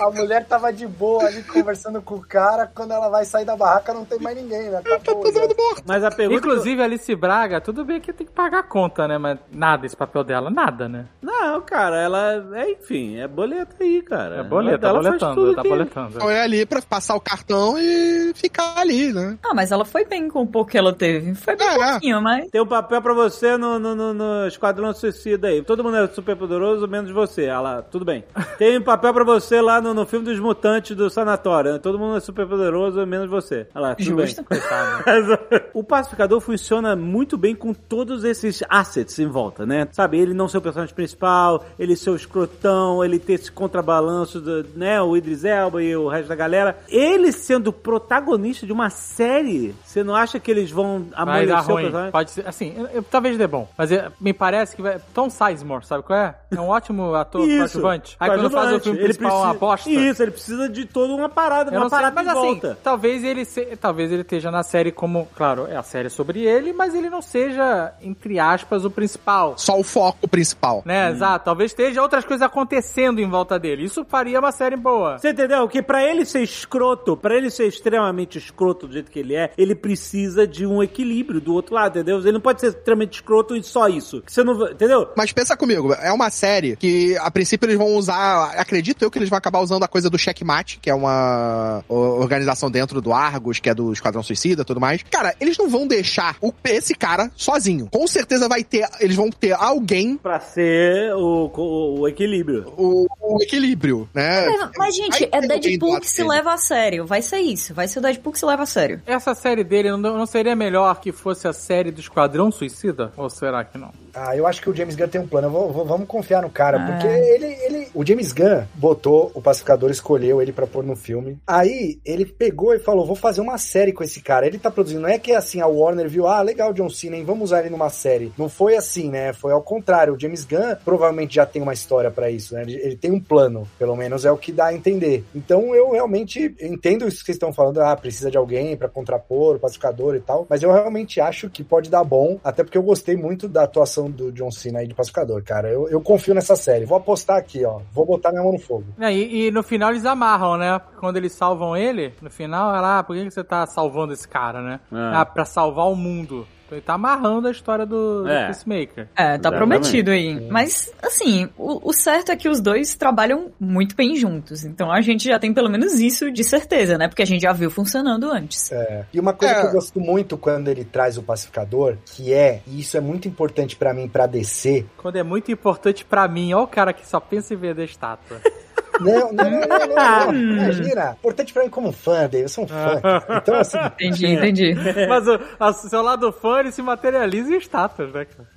[0.00, 2.70] A mulher tava de boa ali conversando com o cara.
[2.72, 4.80] Quando ela vai sair da barraca, não tem mais ninguém, né?
[4.82, 5.82] Tá Acabou, todo mundo morto.
[5.86, 6.38] Mas a pergunta.
[6.38, 9.18] Inclusive, Alice Braga, tudo bem que tem que pagar a conta, né?
[9.18, 11.06] Mas nada esse papel dela, nada, né?
[11.22, 12.46] Não, cara, ela.
[12.54, 14.36] É, enfim, é boleta aí, cara.
[14.36, 16.20] É boleta, ela faz boletando, tá que- boletando.
[16.20, 19.38] Foi ali pra passar o cartão e ficar ali, né?
[19.44, 21.34] Ah, mas ela foi bem com o pouco que ela teve.
[21.34, 21.90] Foi bem É.
[21.92, 22.50] pouquinho, mas...
[22.50, 25.62] Tem um papel pra você no, no, no, no Esquadrão Suicida aí.
[25.62, 27.44] Todo mundo é super poderoso, menos você.
[27.44, 28.24] Ela, tudo bem.
[28.58, 31.72] Tem um papel pra você lá no, no filme dos mutantes do sanatório.
[31.74, 31.78] né?
[31.78, 33.66] Todo mundo é super poderoso, menos você.
[33.74, 34.16] Olha lá, tudo
[35.74, 39.86] O pacificador funciona muito bem com todos esses assets em volta, né?
[39.92, 44.40] Sabe, ele não ser o personagem principal, ele ser o escrotão, ele ter esse contrabalanço,
[44.40, 45.00] do, né?
[45.00, 46.78] O Idris Elba e o resto da galera.
[46.88, 52.12] Ele sendo protagonista de uma série, você não acha que eles vão amolecer o personagem?
[52.12, 53.68] Pode ser, assim, eu- eu- talvez dê bom.
[53.76, 54.98] Mas é, me parece que vai.
[55.14, 56.34] Tom Sizemore, sabe qual é?
[56.50, 58.16] É um ótimo ator coadjuvante.
[58.20, 59.90] Aí quando faz o filme Ele principal, uma aposta.
[59.90, 62.78] Isso, ele precisa de toda uma parada, Eu uma parada mas assim, volta.
[62.82, 66.72] talvez ele se, talvez ele esteja na série como, claro, é a série sobre ele,
[66.72, 70.82] mas ele não seja entre aspas o principal, Só o foco principal.
[70.84, 71.10] né?
[71.10, 73.84] Exato, talvez esteja outras coisas acontecendo em volta dele.
[73.84, 75.18] Isso faria uma série boa.
[75.18, 75.66] Você entendeu?
[75.68, 79.50] Que pra ele ser escroto, pra ele ser extremamente escroto do jeito que ele é,
[79.58, 82.18] ele precisa de um equilíbrio do outro lado, entendeu?
[82.18, 84.22] Ele não pode ser extremamente escroto e só isso.
[84.26, 85.08] Você não, vai- entendeu?
[85.16, 89.18] Mas pensa comigo, é uma série que a princípio eles vão usar, acredito eu que
[89.18, 93.58] eles vão acabar usando a coisa do checkmate, que é uma organização dentro do Argos,
[93.58, 95.02] que é do Esquadrão Suicida e tudo mais.
[95.10, 97.88] Cara, eles não vão deixar o- esse cara sozinho.
[97.92, 102.72] Com certeza vai ter, eles vão ter alguém, Pra ser o, o, o equilíbrio.
[102.76, 104.46] o, o equilíbrio, né?
[104.46, 106.28] Mas, mas, gente, é Deadpool que se dele.
[106.30, 107.06] leva a sério.
[107.06, 107.74] Vai ser isso.
[107.74, 109.00] Vai ser o Deadpool que se leva a sério.
[109.06, 113.12] Essa série dele não, não seria melhor que fosse a série do Esquadrão Suicida?
[113.16, 113.92] Ou será que não?
[114.14, 115.50] Ah, eu acho que o James Gunn tem um plano.
[115.50, 116.86] Vou- vou- vamos confiar no cara, Ah.
[116.92, 117.88] porque ele, ele.
[117.94, 121.38] O James Gunn botou o pacificador, escolheu ele pra pôr no filme.
[121.46, 124.46] Aí ele pegou e falou: vou fazer uma série com esse cara.
[124.46, 125.02] Ele tá produzindo.
[125.02, 127.70] Não é que assim, a Warner viu, ah, legal, John Cena, hein, vamos usar ele
[127.70, 128.32] numa série.
[128.36, 129.32] Não foi assim, né?
[129.32, 130.14] Foi ao contrário.
[130.14, 132.62] O James Gunn provavelmente já tem uma história pra isso, né?
[132.62, 135.24] Ele, ele tem um plano, pelo menos é o que dá a entender.
[135.34, 139.56] Então eu realmente entendo isso que vocês estão falando, ah, precisa de alguém pra contrapor,
[139.56, 140.46] o pacificador e tal.
[140.48, 144.10] Mas eu realmente acho que pode dar bom, até porque eu gostei muito da atuação
[144.10, 145.68] do John Cena aí de pacificador, cara.
[145.68, 146.84] Eu, eu confio nessa série.
[146.84, 147.80] Vou apostar aqui, ó.
[147.92, 148.84] Vou botar minha mão no fogo.
[148.98, 150.80] É, e, e no final eles amarram, né?
[150.98, 154.26] Quando eles salvam ele, no final, ela, ah, por que que você tá salvando esse
[154.26, 154.80] cara, né?
[154.92, 155.16] É.
[155.16, 156.46] Ah, pra salvar o mundo.
[156.70, 158.46] Ele tá amarrando a história do, do É.
[158.46, 159.08] Peacemaker.
[159.16, 159.56] É, tá Exatamente.
[159.58, 160.48] prometido aí.
[160.50, 164.64] Mas, assim, o, o certo é que os dois trabalham muito bem juntos.
[164.64, 167.08] Então a gente já tem pelo menos isso de certeza, né?
[167.08, 168.70] Porque a gente já viu funcionando antes.
[168.72, 169.04] É.
[169.12, 169.60] E uma coisa É.
[169.60, 173.26] que eu gosto muito quando ele traz o pacificador, que é, e isso é muito
[173.28, 174.86] importante pra mim pra descer.
[174.96, 178.38] Quando é muito importante pra mim, ó o cara que só pensa em vender estátua.
[179.00, 180.34] Não, não, não, não, não, não.
[180.34, 181.16] Imagina.
[181.20, 182.46] Importante pra mim como fã dele.
[182.46, 183.00] Eu sou um fã.
[183.40, 184.74] Então, assim, Entendi, entendi.
[185.08, 188.48] Mas o a- seu lado fã, ele se materializa em estátuas, né, cara?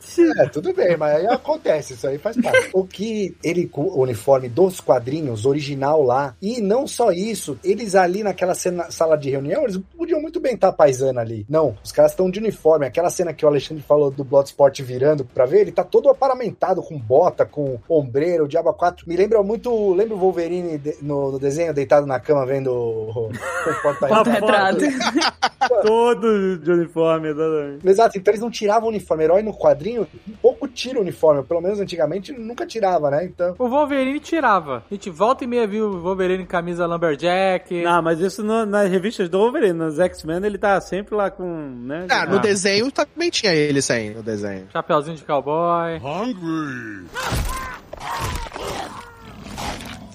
[0.44, 2.70] É, tudo bem, mas aí acontece, isso aí faz parte.
[2.74, 7.96] O que ele com o uniforme dos quadrinhos, original lá, e não só isso, eles
[7.96, 11.46] ali naquela cena, sala de reunião, eles podiam muito bem estar paisana ali.
[11.50, 12.86] Não, os caras estão de uniforme.
[12.86, 16.82] Aquela cena que o Alexandre falou do Bloodsport virando pra ver, ele tá todo aparamentado
[16.82, 19.08] com bota, com ombreiro, diabo 4.
[19.08, 23.28] Me lembra muito, lembra o Wolverine de- no, no desenho, deitado na cama vendo o,
[23.30, 24.80] o porta-retrato?
[24.80, 25.42] Retrato.
[25.84, 27.86] Todo de uniforme, exatamente.
[27.92, 29.24] Exato, então eles não tiravam o uniforme.
[29.24, 31.44] Herói no quadrinho, um pouco tira o uniforme.
[31.44, 33.26] Pelo menos antigamente nunca tirava, né?
[33.26, 33.56] Então.
[33.60, 34.84] O Wolverine tirava.
[34.90, 37.84] A gente volta e meia viu o Wolverine em camisa lumberjack.
[37.84, 41.44] Não, mas isso no- nas revistas do Wolverine, nos X-Men, ele tá sempre lá com,
[41.46, 42.08] né?
[42.10, 42.40] Ah, no Ah.
[42.42, 44.68] desenho também tinha ele sem no desenho.
[44.72, 46.00] Chapeuzinho de cowboy.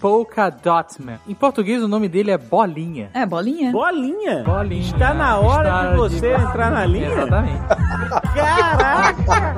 [0.01, 1.19] Polka Dot Man.
[1.27, 3.11] Em português o nome dele é Bolinha.
[3.15, 3.73] É, bolinha.
[3.73, 4.43] Bolinha.
[4.45, 4.81] Bolinha.
[4.83, 7.09] Está na hora Está de você entrar na linha?
[7.13, 7.61] Exatamente.
[8.35, 9.57] Caraca!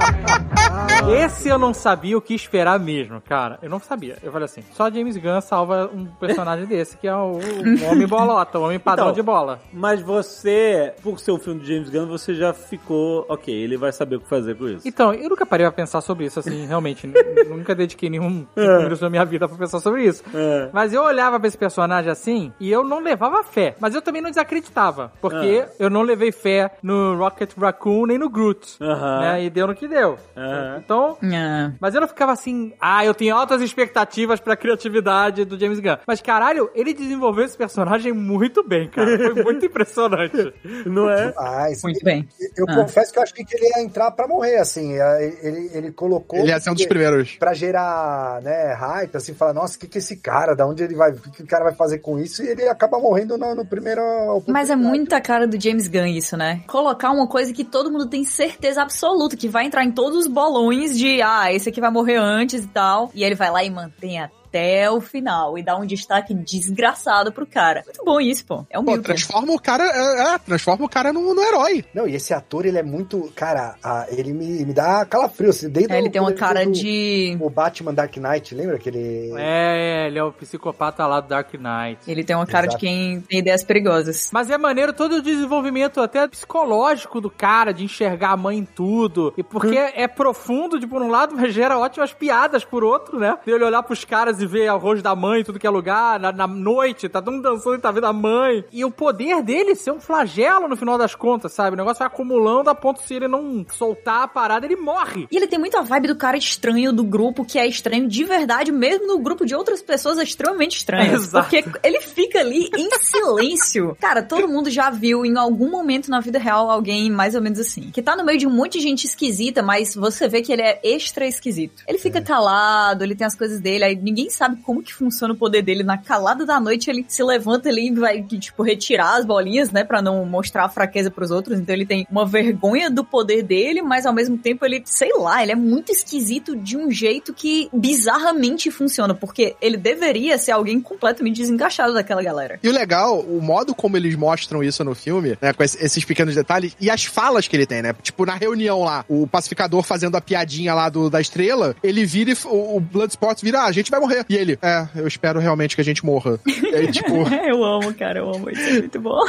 [1.10, 3.58] Esse eu não sabia o que esperar mesmo, cara.
[3.62, 4.16] Eu não sabia.
[4.22, 8.06] Eu falei assim, só James Gunn salva um personagem desse, que é o, o homem
[8.06, 9.60] bolota, o homem padrão Então, de bola.
[9.72, 13.92] Mas você, por ser um filme de James Gunn, você já ficou, ok, ele vai
[13.92, 14.86] saber o que fazer com isso.
[14.86, 17.06] Então, eu nunca parei pra pensar sobre isso, assim, realmente.
[17.48, 20.22] Nunca dediquei nenhum cinco minutos da minha vida pra pensar sobre isso.
[20.34, 20.68] É.
[20.72, 23.74] Mas eu olhava pra esse personagem assim e eu não levava fé.
[23.80, 25.12] Mas eu também não desacreditava.
[25.20, 28.76] Porque eu não levei fé no Rocket Raccoon nem no Groot.
[28.80, 29.20] Aham.
[29.20, 29.44] Né?
[29.44, 30.18] E deu no que deu.
[30.36, 30.76] Aham.
[30.84, 31.72] Então Então, Ah.
[31.80, 35.96] mas eu não ficava assim, ah, eu tenho altas expectativas pra criatividade do James Gunn.
[36.06, 39.16] Mas caralho, ele desenvolveu esse personagem muito bem, cara.
[39.16, 40.52] Foi muito impressionante.
[40.86, 41.32] Não é?
[41.36, 42.28] Mas Muito bem.
[42.56, 42.74] eu Ah.
[42.74, 44.94] confesso que eu achei que ele ia entrar pra morrer, assim.
[44.94, 46.38] Ele, ele colocou.
[46.38, 47.36] Ele ia ser um dos primeiros.
[47.36, 50.94] Pra gerar, né, hype, assim, falar, nossa, o que que esse cara, da onde ele
[50.94, 52.42] vai, o que, o cara vai fazer com isso?
[52.42, 54.00] E ele acaba morrendo no, no primeiro.
[54.46, 56.62] Mas é muita cara do James Gunn isso, né?
[56.66, 60.26] Colocar uma coisa que todo mundo tem certeza absoluta, que vai entrar em todos os
[60.26, 63.10] bolões de, ah, esse aqui vai morrer antes e tal.
[63.14, 67.46] E ele vai lá e mantém até o final e dá um destaque desgraçado pro
[67.46, 67.82] cara.
[67.84, 68.64] Muito bom isso, pô.
[68.70, 69.84] É um Pô, transforma o cara.
[69.84, 71.84] É, é, transforma o cara no, no herói.
[71.94, 73.30] Não, e esse ator, ele é muito.
[73.34, 76.60] Cara, a- ele me, me dá calafrio, assim, desde É, ele o- tem uma cara
[76.60, 77.36] fez o- de.
[77.40, 79.32] O Batman Dark Knight, lembra aquele.
[79.36, 82.10] É, ele é o psicopata lá do Dark Knight.
[82.10, 82.78] Ele tem uma cara Exato.
[82.78, 84.30] de quem tem ideias perigosas.
[84.32, 88.64] Mas é maneiro todo o desenvolvimento até psicológico do cara, de enxergar a mãe em
[88.64, 89.32] tudo.
[89.36, 93.36] E porque é profundo, de por um lado, mas gera ótimas piadas por outro, né?
[93.44, 95.70] De ele olhar pros caras e ver o rosto da mãe em tudo que é
[95.70, 98.64] lugar, na, na noite, tá todo mundo dançando e tá vendo a mãe.
[98.72, 101.74] E o poder dele ser um flagelo no final das contas, sabe?
[101.74, 105.26] O negócio vai acumulando a ponto se ele não soltar a parada, ele morre.
[105.30, 108.72] E ele tem muita vibe do cara estranho do grupo, que é estranho de verdade,
[108.72, 111.14] mesmo no grupo de outras pessoas é extremamente estranho.
[111.16, 111.48] Exato.
[111.48, 113.96] Porque ele fica ali em silêncio.
[114.00, 117.58] Cara, todo mundo já viu em algum momento na vida real alguém mais ou menos
[117.58, 117.90] assim.
[117.90, 120.62] Que tá no meio de um monte de gente esquisita, mas você vê que ele
[120.62, 121.82] é extra esquisito.
[121.86, 125.36] Ele fica calado, ele tem as coisas dele, aí ninguém sabe como que funciona o
[125.36, 125.82] poder dele.
[125.82, 129.84] Na calada da noite ele se levanta ali e vai, tipo, retirar as bolinhas, né,
[129.84, 131.58] Pra não mostrar a fraqueza pros outros.
[131.58, 135.42] Então ele tem uma vergonha do poder dele, mas ao mesmo tempo ele, sei lá,
[135.42, 140.80] ele é muito esquisito de um jeito que bizarramente funciona, porque ele deveria ser alguém
[140.80, 142.58] completamente desencaixado daquela galera.
[142.62, 146.04] E o legal, o modo como eles mostram isso no filme, né, com esse- esses
[146.04, 147.94] pequenos detalhes, e as falas que ele tem, né?
[148.02, 152.30] Tipo, na reunião lá, o pacificador fazendo a piadinha lá do, da estrela, ele vira
[152.30, 154.17] e o, o Bloodsport vira, ah, a gente vai morrer.
[154.28, 156.38] E ele, é, eu espero realmente que a gente morra.
[156.46, 157.14] E aí, tipo.
[157.46, 159.18] eu amo, cara, eu amo, isso é muito bom.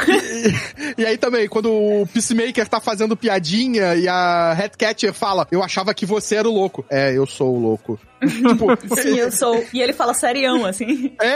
[0.96, 5.94] E aí também, quando o Peacemaker tá fazendo piadinha e a Headcatcher fala, eu achava
[5.94, 6.84] que você era o louco.
[6.90, 7.98] É, eu sou o louco.
[8.28, 9.64] tipo, Sim, eu sou.
[9.72, 11.12] E ele fala serião, assim.
[11.20, 11.26] É,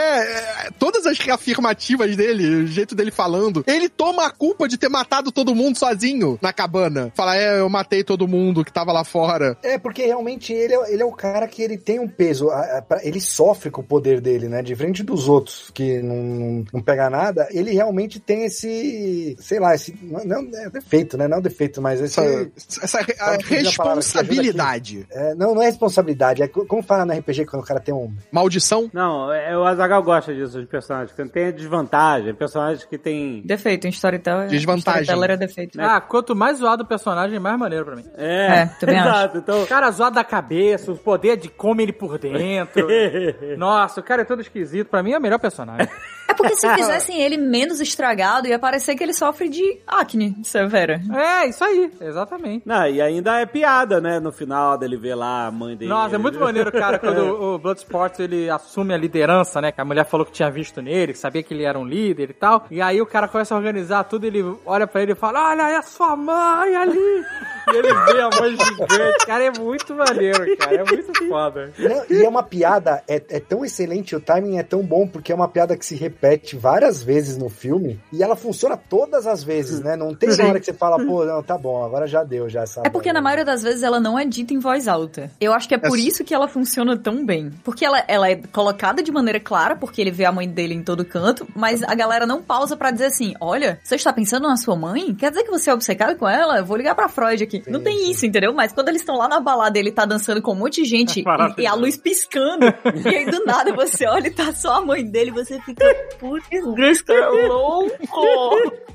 [0.67, 4.89] é, todas as reafirmativas dele, o jeito dele falando, ele toma a culpa de ter
[4.89, 7.11] matado todo mundo sozinho na cabana.
[7.15, 9.57] Fala, é, eu matei todo mundo que tava lá fora.
[9.63, 12.49] É, porque realmente ele é, ele é o cara que ele tem um peso.
[12.49, 14.61] a- a- pra- Ele sofre com o poder dele, né?
[14.61, 19.35] Diferente dos outros que não, não, pega nada, ele realmente tem esse.
[19.39, 19.95] Sei lá, esse.
[20.01, 21.27] Não, é defeito, né?
[21.27, 22.19] Não é defeito, mas esse.
[22.19, 25.05] Essa, essa a responsabilidade.
[25.11, 26.41] é, não, não é responsabilidade.
[26.43, 28.13] É como fala no RPG quando o cara tem um.
[28.31, 28.89] Maldição.
[28.93, 33.41] Não, é, o Azagal gosta disso, de personagens tem desvantagem, personagens que tem.
[33.45, 34.47] Defeito, em Storyteller.
[34.49, 35.01] Desvantagem.
[35.03, 35.81] Storyteller é defeito.
[35.81, 38.05] Ah, quanto mais zoado o personagem, mais maneiro pra mim.
[38.17, 39.09] É, É, também acho.
[39.09, 39.37] exato.
[39.37, 42.87] Então, O cara zoado da cabeça, o poder de come ele por dentro.
[43.57, 44.87] Nossa, o cara é todo esquisito.
[44.89, 45.87] Pra mim é o melhor personagem.
[46.27, 51.01] É porque se fizessem ele menos estragado, ia parecer que ele sofre de acne severa.
[51.13, 52.63] É, isso aí, exatamente.
[52.65, 54.19] não, e ainda é piada, né?
[54.19, 55.89] No final dele ver lá a mãe dele.
[55.89, 57.19] Nossa, é muito maneiro, cara, quando
[57.55, 59.71] o Bloodsport ele assume a liderança, né?
[59.71, 62.29] Que a mulher falou que tinha visto nele, que sabia que ele era um líder
[62.29, 62.65] e tal.
[62.69, 65.69] E aí o cara começa a organizar tudo, ele olha pra ele e fala: Olha,
[65.69, 66.95] é a sua mãe ali!
[67.65, 69.25] E ele vê a mãe gigante.
[69.25, 70.75] Cara, é muito maneiro, cara.
[70.75, 71.73] É muito foda.
[71.79, 75.31] Não, e é uma piada, é, é tão excelente, o timing é tão bom, porque
[75.31, 76.14] é uma piada que se repete
[76.57, 79.95] várias vezes no filme, e ela funciona todas as vezes, né?
[79.95, 82.81] Não tem hora que você fala, pô, não, tá bom, agora já deu, já essa.
[82.85, 85.31] É porque na maioria das vezes ela não é dita em voz alta.
[85.39, 87.51] Eu acho que é por É- isso que ela funciona tão bem.
[87.63, 90.83] Porque ela, ela é colocada de maneira clara, porque ele vê a mãe dele em
[90.83, 94.57] todo canto, mas a galera não pausa pra dizer assim: olha, você está pensando na
[94.57, 95.13] sua mãe?
[95.15, 96.57] Quer dizer que você é obcecado com ela?
[96.57, 97.63] Eu vou ligar pra Freud aqui.
[97.67, 98.11] não tem sim.
[98.11, 98.53] isso, entendeu?
[98.53, 100.85] Mas quando eles estão lá na balada e ele tá dançando com um monte de
[100.89, 102.65] gente e, e a luz piscando,
[103.05, 105.85] e aí do nada você olha e tá só a mãe dele, você fica,
[106.19, 108.21] putz, cara é louco!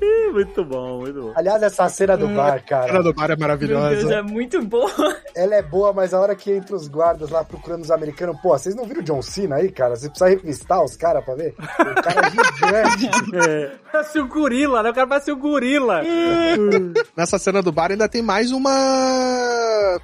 [0.33, 1.33] muito bom, muito bom.
[1.35, 4.15] Aliás, essa cena do bar, A cena cara, do bar é Meu Deus, maravilhosa.
[4.15, 4.91] é muito boa.
[5.35, 8.49] ela é boa, mas a hora que entra os guardas lá procurando os americanos, pô,
[8.49, 9.95] vocês não viram o John Cena aí, cara?
[9.95, 11.53] Você precisa revistar os caras pra ver?
[11.57, 13.79] O cara é gigante.
[13.91, 14.89] Parece o gorila, né?
[14.89, 16.01] O cara parece o gorila.
[17.15, 18.71] Nessa cena do bar ainda tem mais uma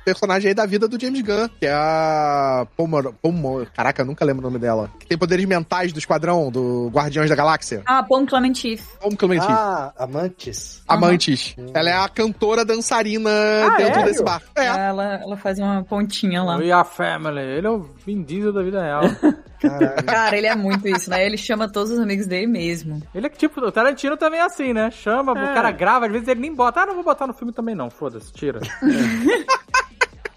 [0.04, 3.14] personagem aí da vida do James Gunn, que é a Pomor...
[3.22, 3.68] Pomor...
[3.74, 4.92] Caraca, eu nunca lembro o nome dela.
[5.00, 7.84] Que tem poderes mentais do esquadrão, do Guardiões da Galáxia.
[7.86, 8.84] Ah, Pom Clementif.
[9.00, 9.46] Como Clemente?
[9.48, 10.82] Ah, Amantes.
[10.88, 11.56] Amantes.
[11.74, 14.04] Ela é a cantora dançarina Ah, dentro é?
[14.04, 14.42] desse bar.
[14.56, 14.66] É.
[14.66, 16.58] Ela, ela faz uma pontinha lá.
[16.58, 17.40] We are family.
[17.42, 19.02] Ele é o Vin Diesel da vida real.
[19.60, 20.06] Caralho.
[20.06, 21.26] Cara, ele é muito isso, né?
[21.26, 23.02] Ele chama todos os amigos dele mesmo.
[23.14, 24.92] Ele é que tipo, o Tarantino também é assim, né?
[24.92, 26.82] Chama, o cara grava, às vezes ele nem bota.
[26.82, 28.60] Ah, não vou botar no filme também não, foda-se, tira.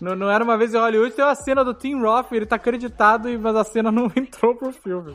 [0.01, 3.29] Não era uma vez em Hollywood, tem uma cena do Tim Roth, ele tá acreditado,
[3.39, 5.13] mas a cena não entrou pro filme.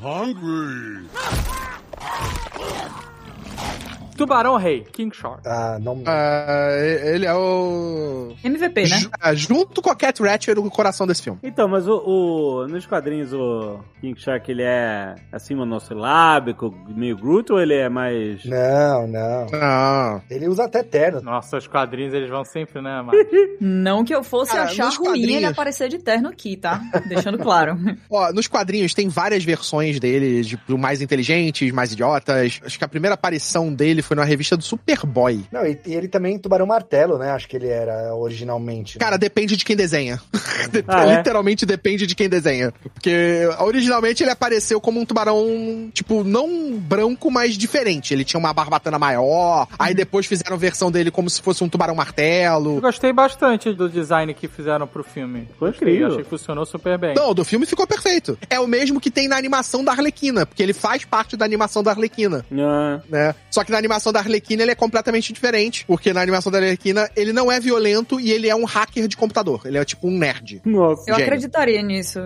[4.16, 5.42] Tubarão Rei, King Shark.
[5.46, 6.02] Ah, não.
[6.06, 6.70] Ah,
[7.04, 8.34] ele é o.
[8.44, 8.88] MVP, né?
[9.00, 11.40] Ju- ah, junto com a Cat Ratchet, o coração desse filme.
[11.44, 17.52] Então, mas o, o- nos quadrinhos o King Shark ele é assim monossilábico, meio Groot
[17.52, 19.48] ou ele é mais Não, não.
[19.54, 20.22] Ah.
[20.30, 21.22] Ele usa até terno.
[21.22, 23.26] Nossa, os quadrinhos eles vão sempre, né, Marcos?
[23.60, 26.82] Não que eu fosse Cara, achar ruim ele quadrinhos- aparecer de terno aqui, tá?
[27.08, 27.78] Deixando claro.
[28.10, 32.60] Ó, nos quadrinhos tem várias versões dele, tipo, mais inteligentes, mais idiotas.
[32.64, 35.44] Acho que a primeira aparição dele foi na revista do Superboy.
[35.52, 37.32] Não, e, e ele também Tubarão Martelo, né?
[37.32, 38.98] Acho que ele era originalmente.
[38.98, 39.04] né?
[39.04, 40.22] Cara, depende de quem desenha.
[40.88, 41.18] Ah, é?
[41.18, 42.74] Literalmente depende de quem desenha.
[42.82, 48.14] Porque originalmente ele apareceu como um tubarão, tipo, não branco, mas diferente.
[48.14, 49.68] Ele tinha uma barbatana maior.
[49.78, 52.76] Aí depois fizeram versão dele como se fosse um tubarão martelo.
[52.76, 55.48] Eu gostei bastante do design que fizeram pro filme.
[55.58, 56.08] Foi incrível.
[56.08, 57.14] achei que funcionou super bem.
[57.16, 58.38] Não, do filme ficou perfeito.
[58.50, 61.84] É o mesmo que tem na animação da Arlequina, porque ele faz parte da animação
[61.84, 62.46] da Arlequina.
[62.52, 63.36] Ah, né?
[63.52, 67.10] Só que na animação da Arlequina ele é completamente diferente, porque na animação da Arlequina
[67.16, 69.62] ele não é violento e ele é um hacker de computador.
[69.66, 70.62] Ele é tipo um nerd.
[70.66, 71.04] Nossa.
[71.10, 71.26] Eu Gênio.
[71.26, 72.20] acreditaria nisso.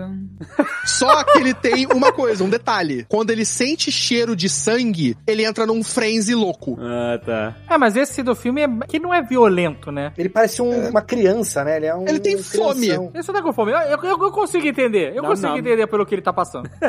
[0.84, 3.04] Só que ele tem uma coisa, um detalhe.
[3.08, 6.76] Quando ele sente cheiro de sangue, ele entra num frenzy louco.
[6.80, 7.56] Ah, tá.
[7.68, 10.12] É, mas esse do filme é que não é violento, né?
[10.16, 11.76] Ele parece um- uma criança, né?
[11.76, 12.06] Ele é um.
[12.08, 12.86] Ele tem fome.
[12.88, 13.10] crianção.
[13.14, 13.72] Esse tá com fome.
[13.72, 15.12] Eu, eu, eu consigo entender.
[15.14, 15.58] Eu Não, consigo não.
[15.58, 16.68] entender pelo que ele tá passando.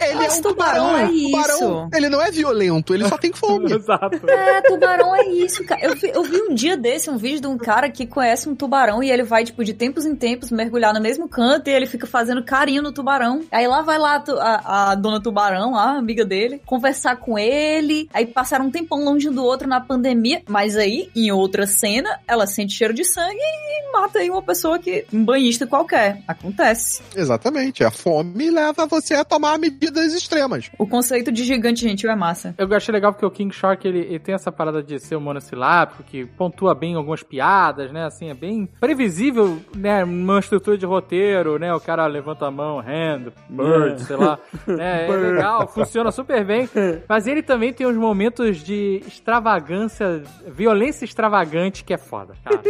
[0.00, 0.96] Ele Mas é um tubarão tubarão.
[0.98, 1.30] é isso.
[1.58, 3.72] Tubarão, ele não é violento, ele só tem fome.
[3.72, 4.28] Exato.
[4.28, 5.80] É, tubarão é isso, cara.
[5.84, 8.54] Eu vi, eu vi um dia desse um vídeo de um cara que conhece um
[8.54, 11.86] tubarão e ele vai, tipo, de tempos em tempos mergulhar no mesmo canto e ele
[11.86, 13.42] fica fazendo carinho no tubarão.
[13.50, 17.38] Aí lá vai lá a tu- a, dona tubarão, lá, a amiga dele, conversar com
[17.38, 18.08] ele.
[18.12, 22.18] Aí passaram um tempão longe um do outro na pandemia, mas aí, em outra cena,
[22.26, 25.04] ela sente cheiro de sangue e mata aí uma pessoa que.
[25.12, 26.20] um banhista qualquer.
[26.26, 27.02] Acontece.
[27.14, 30.70] Exatamente, a fome leva você a tomar medidas extremas.
[30.78, 32.54] O conceito de gigante gentil é massa.
[32.58, 35.20] Eu achei legal porque o King Shark ele, ele tem essa parada de ser um
[35.20, 38.04] monossilábico que pontua bem algumas piadas, né?
[38.06, 40.02] Assim, é bem previsível, né?
[40.04, 41.72] Uma estrutura de roteiro, né?
[41.74, 43.98] O cara levanta a mão, hand, bird, É.
[43.98, 44.38] sei lá.
[44.66, 45.06] né?
[45.06, 46.68] É legal, funciona super bem.
[47.08, 52.58] Mas ele também tem uns momentos de extravagância, violência extravagante que é foda, cara.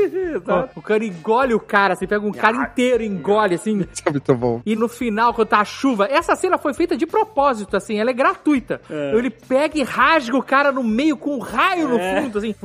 [0.75, 3.87] O cara engole o cara, assim, pega um cara inteiro, engole, assim.
[4.07, 4.63] É muito bom.
[4.65, 8.11] E no final, quando tá a chuva, essa cena foi feita de propósito, assim, ela
[8.11, 8.81] é gratuita.
[8.91, 9.15] É.
[9.15, 12.21] Ele pega e rasga o cara no meio com um raio no É.
[12.23, 12.55] fundo, assim.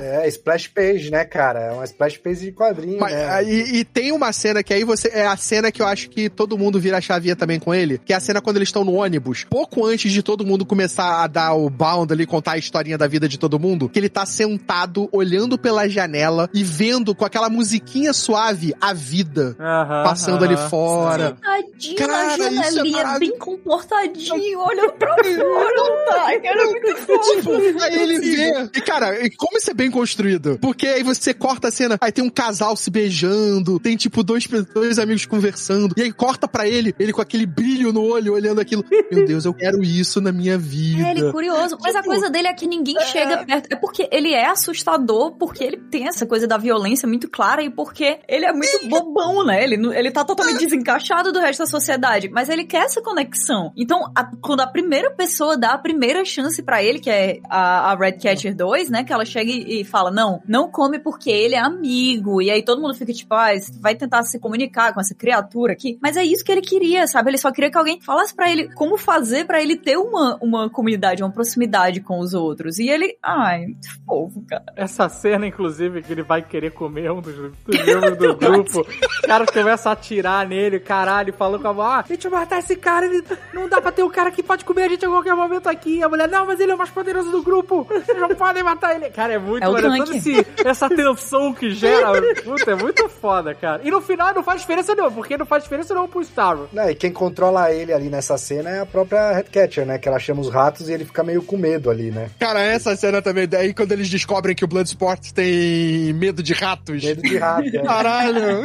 [0.00, 1.60] É, splash page, né, cara?
[1.60, 3.44] É uma splash page de quadrinho, Mas, né?
[3.44, 5.08] e, e tem uma cena que aí você.
[5.12, 7.98] É a cena que eu acho que todo mundo vira a chavinha também com ele,
[8.04, 11.22] que é a cena quando eles estão no ônibus, pouco antes de todo mundo começar
[11.22, 14.08] a dar o bound ali, contar a historinha da vida de todo mundo, que ele
[14.08, 20.44] tá sentado, olhando pela janela e vendo com aquela musiquinha suave a vida Aham, passando
[20.44, 20.68] ali aham.
[20.68, 21.36] fora.
[21.42, 23.18] Tadinho Cara, na isso é janelinha, maravilhoso.
[23.32, 26.32] bem comportadinho, olhando pra fora, tá?
[26.34, 28.70] É muito Tipo, aí ele vê.
[28.74, 30.58] E, cara, e como isso é bem construído?
[30.60, 34.46] Porque aí você corta a cena, aí tem um casal se beijando, tem, tipo, dois,
[34.74, 38.60] dois amigos conversando, e aí corta pra ele, ele com aquele brilho no olho, olhando
[38.60, 38.84] aquilo.
[39.10, 41.02] Meu Deus, eu quero isso na minha vida.
[41.06, 41.76] É, ele é curioso.
[41.80, 43.72] Mas a Tipo, coisa dele é que ninguém chega perto.
[43.72, 47.70] É porque ele é assustador, porque ele tem essa coisa da violência muito clara e
[47.70, 49.62] porque ele é muito bobão, né?
[49.62, 52.28] Ele, não- ele tá totalmente desencaixado do resto da sociedade.
[52.30, 53.72] Mas ele quer essa conexão.
[53.76, 57.92] Então, a- quando a primeira pessoa dá a primeira chance pra ele, que é a,
[57.92, 59.04] a Red Catcher 2, né?
[59.04, 62.40] Que ela chega e, e fala: Não, não come porque ele é amigo.
[62.40, 63.50] E aí todo mundo fica tipo, ah,
[63.80, 65.98] vai tentar se comunicar com essa criatura aqui.
[66.02, 67.30] Mas é isso que ele queria, sabe?
[67.30, 70.70] Ele só queria que alguém falasse pra ele como fazer pra ele ter uma, uma
[70.70, 72.78] comunidade, uma proximidade com os outros.
[72.78, 73.66] E ele, ai,
[74.06, 74.64] fofo, cara.
[74.76, 78.80] Essa cena, inclusive, que ele vai querer comer um dos, dos membros do grupo.
[78.80, 82.58] Os caras começam a atirar nele, caralho, falando com a mão, ah, deixa eu matar
[82.58, 83.22] esse cara, ele
[83.52, 86.02] não dá pra ter um cara que pode comer a gente a qualquer momento aqui.
[86.02, 88.94] A mulher, não, mas ele é o mais poderoso do grupo, vocês não podem matar
[88.96, 89.10] ele.
[89.10, 89.96] Cara, é muito É o maneiro.
[89.96, 90.06] tanque.
[90.08, 92.12] Todo esse- essa tensão que gera,
[92.44, 93.80] puta, é muito foda, cara.
[93.84, 96.68] E no final não faz diferença nenhuma, porque não faz diferença nenhuma pro Starro.
[96.72, 99.98] Não, e quem controla ele ali nessa cena é a própria Headcatcher, né?
[99.98, 102.30] Que ela chama os ratos e ele fica meio com medo ali, né?
[102.38, 107.02] Cara, essa cena também, daí quando eles descobrem que o Bloodsport tem medo de ratos.
[107.04, 107.64] Medo de rato.
[107.70, 107.82] né?
[107.82, 108.64] Caralho.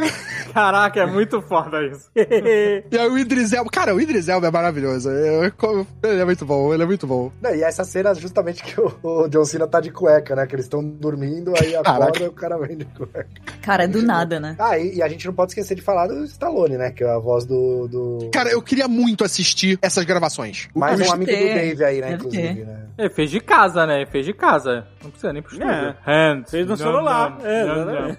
[0.52, 2.08] Caraca, é muito foda isso.
[2.90, 5.10] E aí o Idris Elba, cara, o Idris Elba é maravilhoso.
[5.10, 7.30] Eu- eu- ele é muito bom, ele é muito bom.
[7.42, 10.46] Não, e essa cena justamente que o, o John Cena tá de cueca, né?
[10.46, 12.22] Que eles estão dormindo, aí acorda Caraca.
[12.24, 13.26] e o cara vem de cueca.
[13.62, 14.56] Cara, é do nada, né?
[14.58, 16.90] Ah, e, e a gente não pode esquecer de falar do Stallone, né?
[16.90, 17.88] Que é a voz do.
[17.88, 18.30] do...
[18.32, 20.68] Cara, eu queria muito assistir essas gravações.
[20.74, 22.06] Mais um amigo ter, do Dave aí, né?
[22.08, 22.66] deve Inclusive, ter.
[22.66, 22.80] né?
[22.96, 23.96] Ele fez de casa, né?
[24.02, 24.86] Ele fez de casa.
[25.02, 25.72] Não precisa nem pro estúdio.
[25.72, 25.96] É.
[26.06, 26.50] Hands.
[26.50, 27.38] Fez no Não, celular.
[27.38, 28.16] não, É, não, não.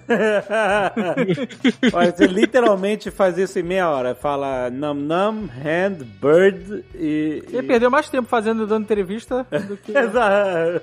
[1.92, 4.14] Olha, você literalmente faz isso em meia hora.
[4.14, 7.42] Fala num num, hand, bird e.
[7.48, 9.96] Ele e- perdeu mais tempo fazendo, dando entrevista do que...
[9.96, 10.82] Exato.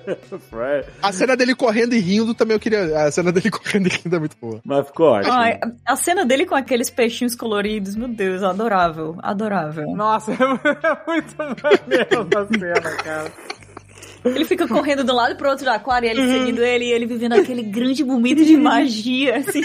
[1.02, 3.06] A cena dele correndo e rindo também eu queria.
[3.06, 4.60] A cena dele correndo e rindo é muito boa.
[4.64, 5.34] Mas ficou ótimo.
[5.34, 9.96] Ai, a cena dele com aqueles peixinhos coloridos, meu Deus, adorável, adorável.
[9.96, 13.32] Nossa, é muito maneiro essa cena, cara.
[14.26, 16.92] Ele fica correndo de um lado pro outro do aquário, e ele seguindo ele, e
[16.92, 19.62] ele vivendo aquele grande momento de magia, assim.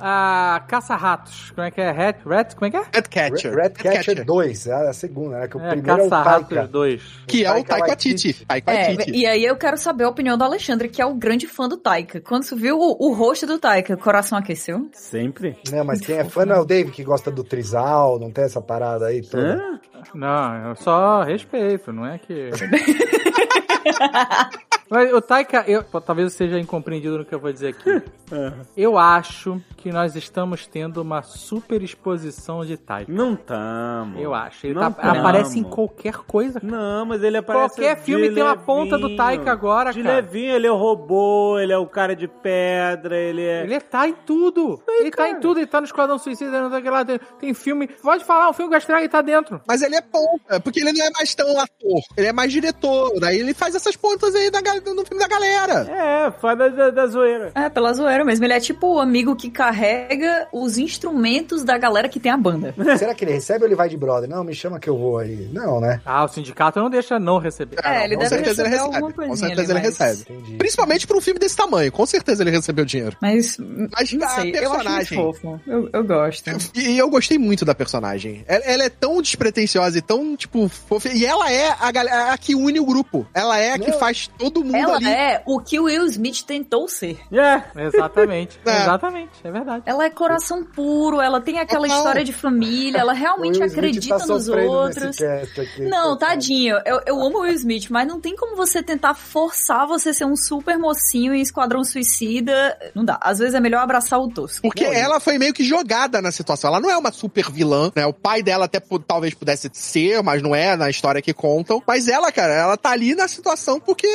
[0.00, 1.50] A Caça-Ratos.
[1.50, 1.90] Como é que é?
[1.90, 2.18] Rat?
[2.26, 2.54] Rat?
[2.54, 2.82] Como é que é?
[2.94, 3.54] Ratcatcher.
[3.54, 5.48] Ratcatcher 2, é a segunda, né?
[5.48, 6.68] Que o É, primeiro é o Caça-Ratos Taika.
[6.68, 7.02] 2.
[7.26, 8.46] Que é o Taika Waititi.
[8.46, 11.46] Taika É, e aí eu quero saber a opinião do Alexandre, que é o grande
[11.46, 12.20] fã do Taika.
[12.20, 14.88] Quando você viu o, o rosto do Taika, o coração aqueceu?
[14.92, 15.56] Sempre.
[15.70, 18.44] Não, mas quem é fã não é o Dave que gosta do Trizal, não tem
[18.44, 19.54] essa parada aí toda.
[19.54, 19.80] Hã?
[20.14, 22.50] Não, eu só respeito, não é que...
[24.90, 28.02] Mas o Taika, eu, pô, talvez eu seja incompreendido no que eu vou dizer aqui.
[28.76, 33.10] Eu acho que nós estamos tendo uma super exposição de Taika.
[33.10, 34.18] Não tamo.
[34.18, 34.66] Eu acho.
[34.66, 36.60] Ele Não tá- aparece em qualquer coisa.
[36.62, 37.76] Não, mas ele aparece.
[37.76, 39.16] Qualquer de filme tem uma ponta do levinho.
[39.16, 40.16] Taika agora, de cara.
[40.16, 43.62] levinho, ele é o robô, ele é o cara de pedra, ele é.
[43.62, 44.78] Ele tá em tudo.
[44.86, 45.58] ele tá em tudo.
[45.60, 47.02] Ele tá no Esquadrão Suicida, não sei o que lá.
[47.06, 47.88] Tem, tem filme.
[47.88, 49.58] Pode falar, um filme Gastrag e tá dentro.
[49.66, 52.02] Mas ele é ponta, porque ele não é mais tão ator.
[52.14, 53.18] Ele é mais diretor.
[53.18, 55.86] Daí ele faz essas pontas aí da, ga- no filme da galera.
[55.90, 57.50] É, faz da, da, da zoeira.
[57.54, 58.44] É, pela zoeira mesmo.
[58.44, 62.74] Ele é tipo o amigo que carrega os instrumentos da galera que tem a banda.
[62.98, 64.28] Será que ele recebe ou ele vai de brother?
[64.28, 65.48] Não, me chama que eu vou aí.
[65.52, 66.00] Não, né?
[66.04, 67.76] Ah, o sindicato não deixa não receber.
[67.84, 68.94] É, ele com deve certeza ele receber recebe.
[68.96, 70.32] alguma Com coisinha certeza ali, ele mas- recebe.
[70.38, 70.56] Entendi.
[70.56, 71.92] Principalmente pra um filme desse tamanho.
[71.92, 73.16] Com certeza ele recebeu dinheiro.
[73.20, 75.60] Mas, Mas não a sei, eu acho muito personagem- fofo.
[75.66, 76.50] Eu, eu gosto.
[76.74, 78.44] E, e eu gostei muito da personagem.
[78.46, 81.08] Ela, ela é tão despretensiosa e tão, tipo, fofa.
[81.08, 83.26] E ela é a, galera, a que une o grupo.
[83.34, 83.98] Ela é a que Não.
[83.98, 85.08] faz todo mundo Ela ali.
[85.08, 87.18] é o que o Will Smith tentou ser.
[87.32, 87.62] É.
[87.86, 88.58] Exatamente.
[88.68, 88.82] É.
[88.82, 89.30] Exatamente.
[89.42, 89.82] É verdade.
[89.86, 91.96] Ela é coração puro, ela tem aquela Total.
[91.96, 95.16] história de família, ela realmente acredita tá nos outros.
[95.20, 96.76] aqui, Não, tadinho.
[96.84, 100.26] Eu, eu amo o Will Smith, mas não tem como você tentar forçar você ser
[100.26, 102.76] um super mocinho em Esquadrão Suicida.
[102.94, 103.18] Não dá.
[103.20, 104.62] Às vezes é melhor abraçar o tosco.
[104.62, 106.68] Porque ela foi meio que jogada na situação.
[106.68, 108.06] Ela não é uma super vilã, né?
[108.06, 111.82] O pai dela até talvez pudesse ser, mas não é na história que contam.
[111.86, 114.08] Mas ela, cara, ela tá ali na situação porque,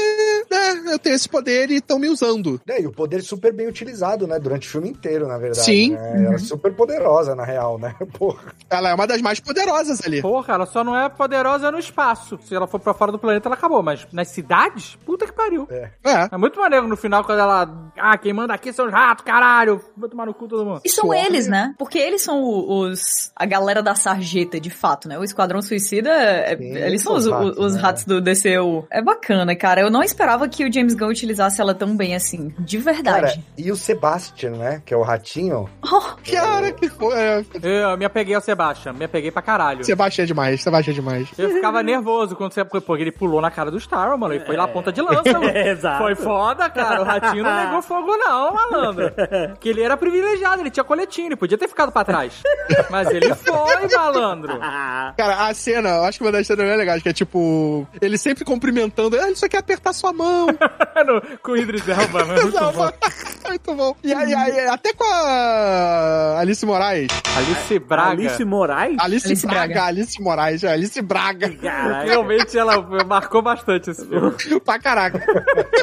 [0.50, 2.60] né, eu tenho esse poder e estão me usando.
[2.68, 4.40] É, e o poder super bem utilizado, né?
[4.40, 5.66] Durante o filme inteiro, na verdade.
[5.66, 5.92] Sim.
[5.92, 6.26] né?
[6.26, 7.96] Ela é super poderosa, na real, né?
[8.18, 8.54] Porra.
[8.70, 10.22] Ela é uma das mais poderosas ali.
[10.22, 12.38] Porra, ela só não é poderosa no espaço.
[12.44, 13.82] Se ela for pra fora do planeta, ela acabou.
[13.84, 15.68] Mas nas cidades, puta que pariu.
[15.70, 15.90] É.
[16.04, 16.30] É.
[16.32, 17.92] É muito maneiro no final quando ela.
[17.98, 19.82] Ah, quem manda aqui são os ratos, caralho.
[19.98, 20.82] Vou tomar no cu todo mundo.
[20.84, 21.26] E são Suave.
[21.26, 21.74] eles, né?
[21.78, 23.32] Porque eles são os.
[23.36, 25.18] a galera da sarjeta, de fato, né?
[25.18, 27.82] O Esquadrão Suicida, é- Sim, eles são os, ratos, os né?
[27.82, 28.86] ratos do DCU.
[28.92, 29.82] É bacana, cara.
[29.82, 32.54] Eu não esperava que o James Gunn utilizasse ela tão bem assim.
[32.60, 33.44] De Cara, verdade.
[33.58, 34.82] e o Sebastian, né?
[34.86, 35.70] Que é o ratinho.
[35.84, 36.02] Oh,
[36.32, 37.14] Cara, que foi.
[37.16, 39.84] É, Eu me apeguei ao Sebastian, me apeguei pra caralho.
[39.84, 41.28] Sebastião é demais, Sebastião é demais.
[41.38, 42.64] Eu ficava nervoso quando você.
[42.66, 44.34] Porque ele pulou na cara do Star, mano.
[44.34, 45.46] E foi lá ponta de lança, mano.
[45.50, 45.98] É, exato.
[46.04, 47.02] Foi foda, cara.
[47.02, 49.12] O ratinho não negou fogo, não, malandro.
[49.60, 52.42] Que ele era privilegiado, ele tinha coletinho, ele podia ter ficado pra trás.
[52.90, 54.58] Mas ele foi, malandro.
[54.60, 58.18] Cara, a cena, eu acho que uma das cenas mais legais, que é tipo, ele
[58.18, 60.23] sempre cumprimentando, ah, ele só quer apertar sua mão.
[61.06, 62.42] No- com o Idris Elba, mano.
[62.44, 62.92] Muito bom.
[63.46, 63.96] Muito bom.
[64.04, 67.08] E aí, aí, até com a Alice Moraes.
[67.36, 68.12] Alice Braga.
[68.12, 68.98] Alice Moraes?
[69.00, 69.84] Alice, Alice Braga, Braga.
[69.86, 71.50] Alice Moraes, é, Alice Braga.
[71.58, 72.10] Caralho.
[72.10, 74.32] Realmente ela marcou bastante esse filme.
[74.64, 75.20] pra caraca.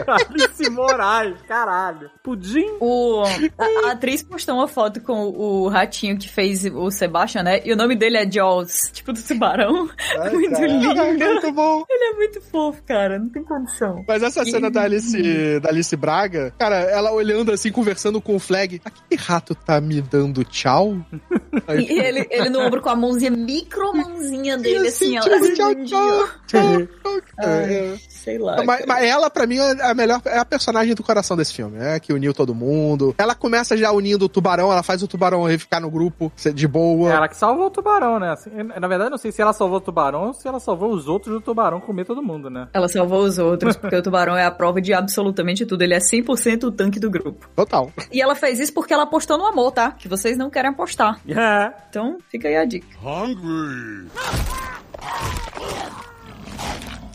[0.07, 2.11] Alice Moraes, caralho.
[2.23, 2.67] Pudim?
[2.81, 3.23] O,
[3.59, 7.61] a, a atriz postou uma foto com o ratinho que fez o Sebastian, né?
[7.65, 9.89] E o nome dele é Jaws, tipo do tubarão.
[10.19, 10.67] Ai, muito cara.
[10.67, 11.25] lindo.
[11.25, 11.85] Muito bom.
[11.89, 13.19] Ele é muito fofo, cara.
[13.19, 14.03] Não tem condição.
[14.09, 18.39] Mas essa cena da Alice, da Alice Braga, cara, ela olhando assim, conversando com o
[18.39, 20.97] Flag, aquele rato tá me dando tchau?
[21.67, 25.23] Aí, E ele, ele no ombro com a mãozinha, micro mãozinha dele, assim, ó.
[25.23, 26.89] tchau, tchau, tchau,
[27.39, 27.97] É.
[28.23, 28.63] Sei lá.
[28.65, 31.79] Mas, mas ela, pra mim, é a melhor, é a personagem do coração desse filme,
[31.79, 33.15] é que uniu todo mundo.
[33.17, 37.13] Ela começa já unindo o tubarão, ela faz o tubarão ficar no grupo de boa.
[37.13, 38.33] Ela que salvou o tubarão, né?
[38.33, 41.09] Assim, na verdade, não sei se ela salvou o tubarão ou se ela salvou os
[41.09, 42.69] outros do tubarão comer todo mundo, né?
[42.73, 45.83] Ela salvou os outros, porque o tubarão é a prova de absolutamente tudo.
[45.83, 47.49] Ele é 100% o tanque do grupo.
[47.57, 47.91] Total.
[48.13, 49.93] E ela fez isso porque ela apostou no amor, tá?
[49.93, 51.21] Que vocês não querem apostar.
[51.29, 51.73] É.
[51.89, 52.87] Então, fica aí a dica.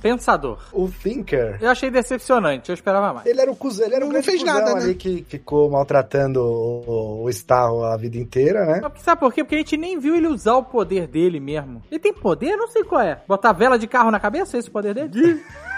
[0.06, 0.60] Pensador.
[0.72, 1.58] O Thinker.
[1.60, 3.26] Eu achei decepcionante, eu esperava mais.
[3.26, 4.84] Ele era o cuzão, ele era o Não fez nada, né?
[4.84, 8.82] ali que ficou maltratando o, o Starro a vida inteira, né?
[8.84, 9.44] Mas sabe por quê?
[9.44, 11.82] Porque a gente nem viu ele usar o poder dele mesmo.
[11.90, 12.52] Ele tem poder?
[12.52, 13.24] Eu não sei qual é.
[13.28, 14.60] Botar vela de carro na cabeça?
[14.60, 15.42] Esse é o poder dele?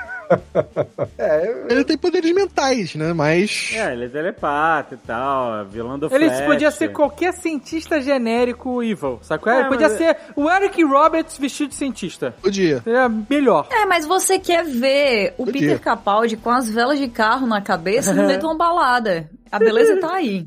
[1.17, 3.13] É, eu- Ele tem poderes mentais, né?
[3.13, 3.71] Mas.
[3.73, 6.45] É, ele é telepata e tal, vilão do Ele Flash.
[6.45, 9.57] podia ser qualquer cientista genérico evil, sabe qual é?
[9.57, 12.33] É, Ele podia mas- ser o Eric Roberts vestido de cientista.
[12.41, 12.81] Podia.
[12.81, 13.67] Seria melhor.
[13.71, 15.61] É, mas você quer ver o Podia.
[15.61, 19.29] Peter Capaldi com as velas de carro na cabeça no meio de uma balada.
[19.51, 20.43] A beleza tá aí.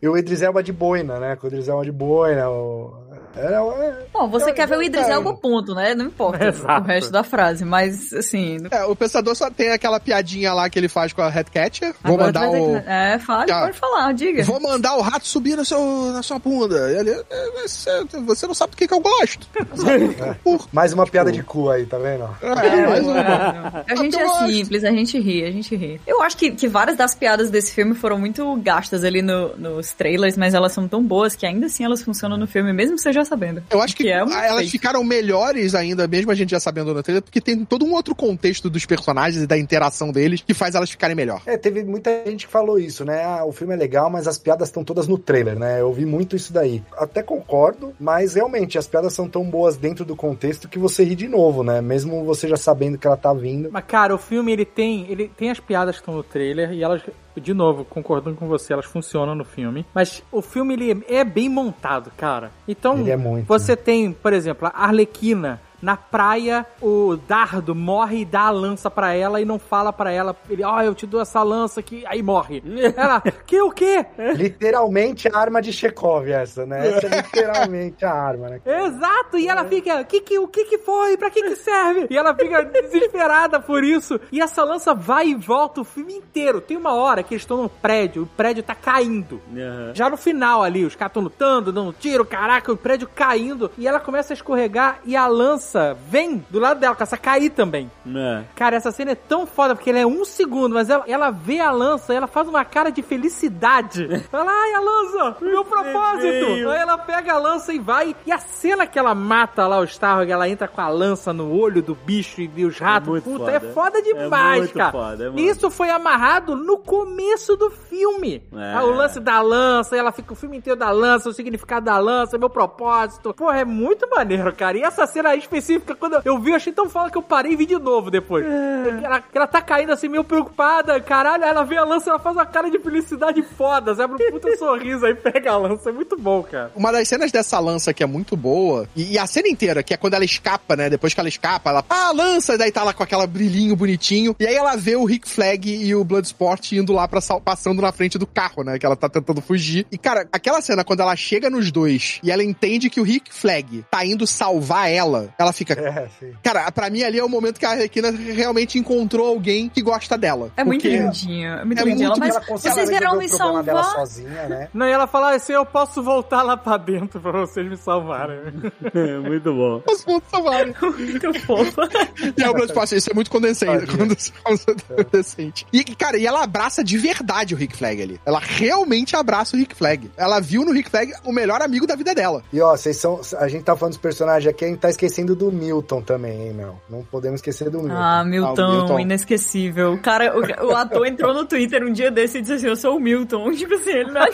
[0.00, 1.36] E o Idris Elba de boina, né?
[1.36, 2.48] Com o Idris Elba de boina.
[2.48, 2.94] O...
[3.36, 5.08] Era, é, Bom, você Eu- quer ver o eu- Idris.
[5.08, 5.94] Elba, ponto, né?
[5.94, 6.82] Não importa Exato.
[6.82, 8.58] o resto da frase, mas assim...
[8.70, 11.94] É, o pensador só tem aquela piadinha lá que ele faz com a Headcatcher.
[12.02, 12.80] Vou agora mandar o.
[12.80, 13.60] que- É, fale, Ah.
[13.62, 14.42] pode falar, diga.
[14.42, 15.80] Vou mandar o rato subir no seu,
[16.12, 16.90] na sua bunda.
[16.92, 17.90] E ele, "É, você,
[18.24, 19.46] você não sabe do que, que eu gosto.
[20.72, 22.28] mais uma piada de cu aí, tá vendo?
[22.42, 23.84] É, mais uma.
[23.88, 26.00] A gente é simples, a gente ri, a gente ri.
[26.06, 29.92] Eu acho que, que várias das piadas desse filme foram muito gastas ali no- nos
[29.92, 33.12] trailers, mas elas são tão boas que ainda assim elas funcionam no filme, mesmo você
[33.12, 33.62] já sabendo.
[33.70, 34.70] Eu acho que, Que é um elas feito.
[34.70, 38.14] ficaram melhores ainda, mesmo a gente já sabendo no trailer, porque tem todo um outro
[38.14, 41.42] contexto dos personagens e da interação deles que faz elas ficarem melhor.
[41.46, 43.24] É, teve muita gente que falou isso, né?
[43.24, 45.80] Ah, o filme é legal, mas as piadas estão todas no trailer, né?
[45.80, 46.82] Eu ouvi muito isso daí.
[46.96, 51.14] Até concordo, mas realmente as piadas são tão boas dentro do contexto que você ri
[51.14, 51.80] de novo, né?
[51.80, 53.68] Mesmo você já sabendo que ela tá vindo.
[53.70, 56.82] Mas, cara, o filme, ele tem, ele tem as piadas que estão no trailer e
[56.82, 57.02] elas,
[57.40, 59.84] de novo, concordando com você, elas funcionam no filme.
[59.94, 62.50] Mas o filme, ele é bem montado, cara.
[62.66, 65.60] Então, Ele é muito, você tem, por exemplo, a Arlequina...
[65.80, 70.10] Na praia, o Dardo morre e dá a lança pra ela e não fala pra
[70.10, 70.36] ela.
[70.48, 72.04] Ele, ó, eu te dou essa lança aqui.
[72.06, 72.62] Aí morre.
[72.96, 74.04] Ela, que o quê?
[74.34, 76.88] Literalmente a arma de Chekhov essa, né?
[76.88, 78.60] Essa é literalmente a arma, né?
[78.64, 81.16] Exato, e ela fica, que, que, o que que foi?
[81.16, 82.06] Pra que que serve?
[82.10, 84.20] E ela fica desesperada por isso.
[84.32, 86.60] E essa lança vai e volta o filme inteiro.
[86.60, 89.40] Tem uma hora que eles estão num prédio, o prédio tá caindo.
[89.54, 89.92] Aham.
[89.94, 93.70] Já no final ali, os caras estão lutando, dando um tiro, caraca, o prédio caindo.
[93.78, 95.67] E ela começa a escorregar e a lança
[96.08, 97.90] vem do lado dela, começa a cair também.
[98.06, 98.42] É.
[98.54, 101.60] Cara, essa cena é tão foda, porque ela é um segundo, mas ela, ela vê
[101.60, 104.06] a lança e ela faz uma cara de felicidade.
[104.30, 106.70] Fala, ai, a lança, meu propósito.
[106.70, 108.14] Aí ela pega a lança e vai.
[108.26, 111.52] E a cena que ela mata lá o Starro, ela entra com a lança no
[111.52, 113.52] olho do bicho e os ratos, muito puta, foda.
[113.52, 114.92] é foda demais, muito cara.
[114.92, 115.40] foda, é muito.
[115.40, 118.42] Isso foi amarrado no começo do filme.
[118.52, 118.80] É.
[118.80, 122.38] O lance da lança, ela fica o filme inteiro da lança, o significado da lança,
[122.38, 123.34] meu propósito.
[123.34, 124.76] Porra, é muito maneiro, cara.
[124.76, 125.57] E essa cena específica,
[125.98, 128.44] quando eu vi, eu achei tão foda que eu parei e vi de novo depois.
[128.44, 129.00] É.
[129.04, 131.00] Ela, ela tá caindo assim, meio preocupada.
[131.00, 133.92] Caralho, ela vê a lança, ela faz uma cara de felicidade foda.
[133.92, 135.90] Abre um puta sorriso aí, pega a lança.
[135.90, 136.72] É muito bom, cara.
[136.74, 139.94] Uma das cenas dessa lança que é muito boa, e, e a cena inteira, que
[139.94, 140.90] é quando ela escapa, né?
[140.90, 144.46] Depois que ela escapa, ela, ah, lança, daí tá lá com aquela brilhinho bonitinho, e
[144.46, 148.18] aí ela vê o Rick Flag e o Bloodsport indo lá pra passando na frente
[148.18, 148.78] do carro, né?
[148.78, 149.86] Que ela tá tentando fugir.
[149.90, 153.32] E, cara, aquela cena, quando ela chega nos dois e ela entende que o Rick
[153.32, 155.74] Flag tá indo salvar ela, ela fica.
[155.74, 156.32] É, sim.
[156.42, 160.16] Cara, pra mim ali é o momento que a Arlequina realmente encontrou alguém que gosta
[160.18, 160.50] dela.
[160.56, 162.08] É muito lindinho, é muito é lindinho.
[162.10, 164.06] muito Ela, mas ela vocês vieram resolver me problema dela salvar?
[164.06, 164.68] sozinha, né?
[164.72, 168.38] Não, e ela fala assim, eu posso voltar lá pra dentro pra vocês me salvarem.
[168.94, 169.82] É muito bom.
[169.88, 170.74] Os pontos salvarem.
[170.80, 171.88] Muito fofa.
[172.36, 173.86] E é o Bloodsport, isso é muito condescente.
[173.86, 174.16] Tadinha.
[175.04, 175.66] condescente.
[175.72, 178.20] E, cara, e ela abraça de verdade o Rick Flag ali.
[178.24, 180.10] Ela realmente abraça o Rick Flag.
[180.16, 182.42] Ela viu no Rick Flag o melhor amigo da vida dela.
[182.52, 183.20] E ó, vocês são.
[183.38, 186.52] A gente tá falando dos personagens aqui, a gente tá esquecendo do Milton também, hein,
[186.52, 186.74] meu?
[186.90, 187.96] Não podemos esquecer do Milton.
[187.96, 189.00] Ah, Milton, Ah, Milton.
[189.00, 189.92] inesquecível.
[189.94, 192.76] O cara, o, o ator entrou no Twitter um dia desse e disse assim: Eu
[192.76, 193.50] sou o Milton.
[193.56, 194.30] Tipo assim, ele não é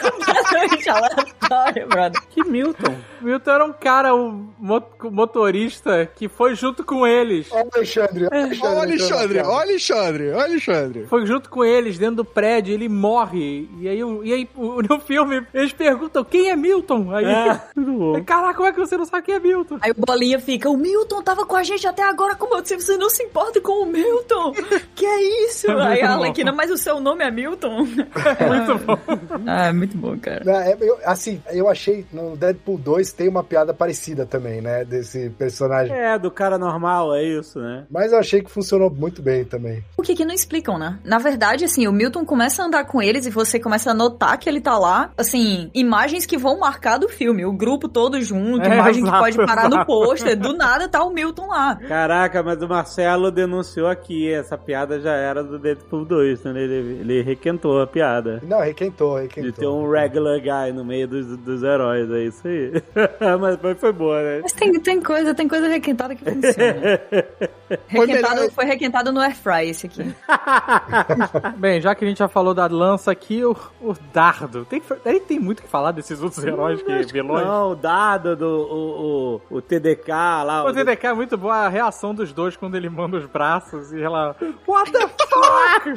[0.00, 2.20] completamente aleatório, brother.
[2.30, 2.94] Que Milton.
[3.20, 7.48] Milton era um cara, um mo- motorista que foi junto com eles.
[7.50, 8.26] Ó, o Alexandre.
[8.26, 11.06] Ó, o Alexandre, ó, o Alexandre, ó, o Alexandre.
[11.06, 13.68] Foi junto com eles dentro do prédio, ele morre.
[13.80, 17.14] E aí, o- e aí o- no filme, eles perguntam quem é Milton?
[17.14, 17.60] Aí, É,
[18.26, 19.78] caraca, como é que você não sabe quem é Milton?
[19.80, 22.76] Aí o Bolinha fica, o Milton tava com a gente até agora, como eu disse,
[22.80, 24.52] você não se importa com o Milton?
[24.94, 25.70] Que é isso?
[25.78, 27.84] Aí a Arlequina, mas o seu nome é Milton?
[27.84, 28.98] Muito bom.
[29.46, 30.42] Ah, é muito bom, cara.
[30.44, 34.84] Não, é, eu- assim, eu achei no Deadpool 2 tem uma piada parecida também, né?
[34.84, 35.94] Desse personagem.
[35.94, 37.84] É, do cara normal, é isso, né?
[37.90, 39.84] Mas eu achei que funcionou muito bem também.
[39.96, 40.98] O que que não explicam, né?
[41.04, 44.38] Na verdade, assim, o Milton começa a andar com eles e você começa a notar
[44.38, 48.62] que ele tá lá, assim, imagens que vão marcar do filme, o grupo todo junto,
[48.66, 49.86] É, imagem que exato, pode parar no exato.
[50.04, 51.76] Pôster, do nada tá o Milton lá.
[51.76, 56.62] Caraca, mas o Marcelo denunciou aqui, essa piada já era do Deadpool 2, né?
[56.62, 58.40] Ele, ele requentou a piada.
[58.46, 59.52] Não, requentou, De requentou.
[59.52, 62.72] ter um regular guy no meio dos, dos heróis, é isso aí.
[63.40, 64.40] mas foi, foi boa, né?
[64.42, 66.52] Mas tem, tem coisa, tem coisa requentada que funciona.
[67.90, 70.14] Foi Requentado, melhor- foi requentado no Airfry esse aqui.
[71.56, 74.66] Bem, já que a gente já falou da lança aqui, o, o dardo.
[74.66, 74.82] Tem,
[75.26, 77.46] tem muito o que falar desses outros heróis que vilões.
[77.46, 80.08] Não, o dado do o, o, o TDK
[80.44, 80.64] lá.
[80.64, 84.00] O TDK é muito boa a reação dos dois quando ele manda os braços e
[84.00, 84.36] ela.
[84.66, 85.88] What the fuck?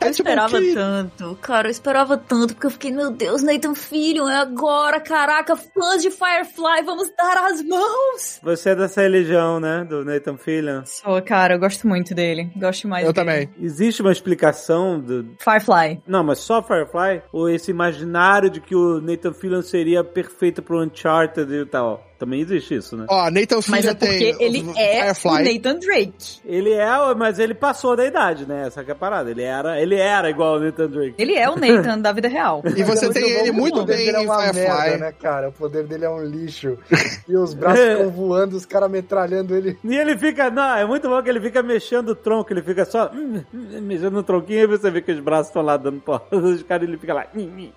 [0.00, 4.36] Eu esperava tanto, cara, eu esperava tanto, porque eu fiquei, meu Deus, Nathan Fillion, é
[4.36, 8.40] agora, caraca, fãs de Firefly, vamos dar as mãos!
[8.42, 9.84] Você é dessa religião, né?
[9.88, 10.82] Do Nathan Fillion.
[10.84, 13.26] Sou, cara, eu gosto muito dele, gosto mais Eu dele.
[13.26, 13.50] também.
[13.60, 15.34] Existe uma explicação do.
[15.40, 16.02] Firefly.
[16.06, 17.22] Não, mas só Firefly?
[17.32, 22.04] Ou esse imaginário de que o Nathan Fillion seria perfeito pro Uncharted e tal?
[22.18, 23.06] Também existe isso, né?
[23.08, 25.54] Ó, Nathan Mas Fillion é porque tem ele o é o Firefly.
[25.54, 26.40] Nathan Drake.
[26.44, 28.66] Ele é, mas ele passou da idade, né?
[28.66, 29.30] Essa que é a parada.
[29.30, 31.14] Ele era, ele era igual ao Nathan Drake.
[31.18, 32.62] Ele é o Nathan da vida real.
[32.64, 34.54] E você Mas tem o ele bom- muito o poder bem dele é em Firefly.
[34.60, 35.48] merda, né, cara?
[35.48, 36.78] O poder dele é um lixo.
[37.28, 39.76] E os braços ficam voando, os caras metralhando ele.
[39.84, 42.84] E ele fica, não, é muito bom que ele fica mexendo o tronco, ele fica
[42.84, 46.00] só hum, hum, mexendo no tronquinho e você vê que os braços estão lá dando
[46.00, 47.26] porrada dos caras ele fica lá.
[47.34, 47.70] hum,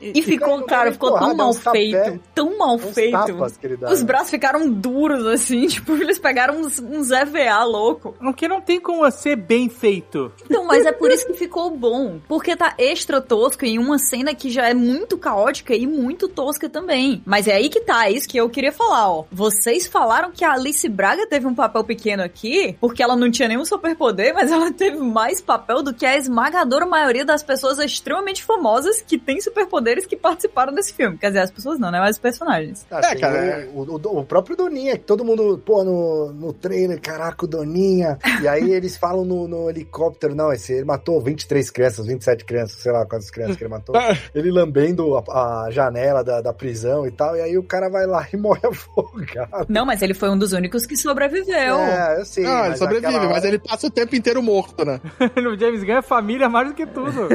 [0.00, 3.12] E ficou, cara, ficou tão mal uns tapé, feito, tão mal feito.
[3.12, 7.64] tapas que ele dá, Os braços ficaram duros, assim, tipo, eles pegaram uns, uns EVA
[7.64, 8.14] louco.
[8.20, 10.32] Porque não tem como ser bem feito.
[10.44, 12.20] Então, mas é por isso que ficou bom.
[12.28, 16.68] Porque tá extra tosco em uma cena que já é muito caótica e muito tosca
[16.68, 17.22] também.
[17.24, 19.24] Mas é aí que tá, é isso que eu queria falar, ó.
[19.30, 23.48] Vocês falaram que a Alice Braga teve um papel pequeno aqui, porque ela não tinha
[23.48, 28.44] nenhum superpoder, mas ela teve mais papel do que a esmagadora maioria das pessoas extremamente
[28.44, 31.16] famosas que têm superpoderes que participaram desse filme.
[31.16, 31.98] Quer dizer, as pessoas não, né?
[31.98, 32.86] Mas os personagens.
[32.90, 37.00] Ah, É, cara, O, o- o próprio Doninha, que todo mundo, pô, no, no trailer,
[37.00, 38.18] caraca, o Doninha.
[38.42, 42.80] E aí eles falam no, no helicóptero, não, esse, ele matou 23 crianças, 27 crianças,
[42.82, 43.94] sei lá quantas crianças que ele matou.
[44.34, 48.06] ele lambendo a, a janela da, da prisão e tal, e aí o cara vai
[48.06, 49.66] lá e morre afogado.
[49.68, 51.76] Não, mas ele foi um dos únicos que sobreviveu.
[51.78, 52.44] É, eu sei.
[52.44, 55.00] Não, ele mas sobrevive, hora- mas ele passa o tempo inteiro morto, né?
[55.36, 57.28] o James Gunn é família mais do que tudo.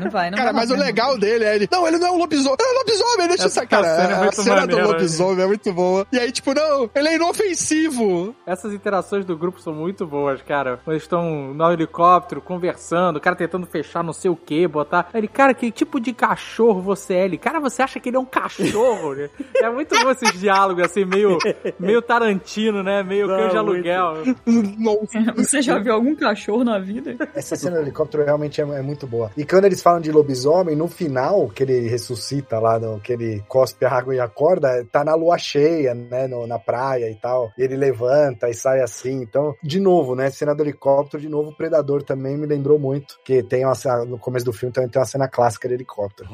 [0.00, 1.68] Não vai, não Cara, vai mas o legal dele é ele.
[1.70, 2.56] Não, ele não é um lobisomem.
[2.60, 3.96] Ele é um lobisomem, deixa Essa essa cara.
[3.96, 6.06] cena é a cena maneira, do lobisomem é muito boa.
[6.12, 8.34] E aí, tipo, não, ele é inofensivo.
[8.46, 10.78] Essas interações do grupo são muito boas, cara.
[10.86, 15.08] Eles estão no helicóptero conversando, o cara tentando fechar não sei o que, botar.
[15.14, 17.24] Ele, cara, que tipo de cachorro você é?
[17.24, 19.14] Ele, cara, você acha que ele é um cachorro?
[19.14, 19.30] né?
[19.60, 21.36] É muito bom esses diálogos, assim, meio,
[21.78, 23.02] meio Tarantino, né?
[23.02, 24.14] Meio Não, cão de aluguel.
[24.78, 25.32] Nossa.
[25.36, 27.16] Você já viu algum cachorro na vida?
[27.34, 29.30] Essa cena do helicóptero realmente é, é muito boa.
[29.36, 33.44] E quando eles falam de lobisomem, no final, que ele ressuscita lá, no, que ele
[33.48, 37.52] cospe a água e acorda, tá na lua cheia, né, no- na praia e tal.
[37.56, 39.22] Ele levanta e sai assim.
[39.22, 43.18] Então, de novo, né, cena do helicóptero, de novo, o Predador também me lembrou muito.
[43.24, 43.74] Que tem uma,
[44.06, 46.28] no começo do filme também tem uma cena clássica de helicóptero.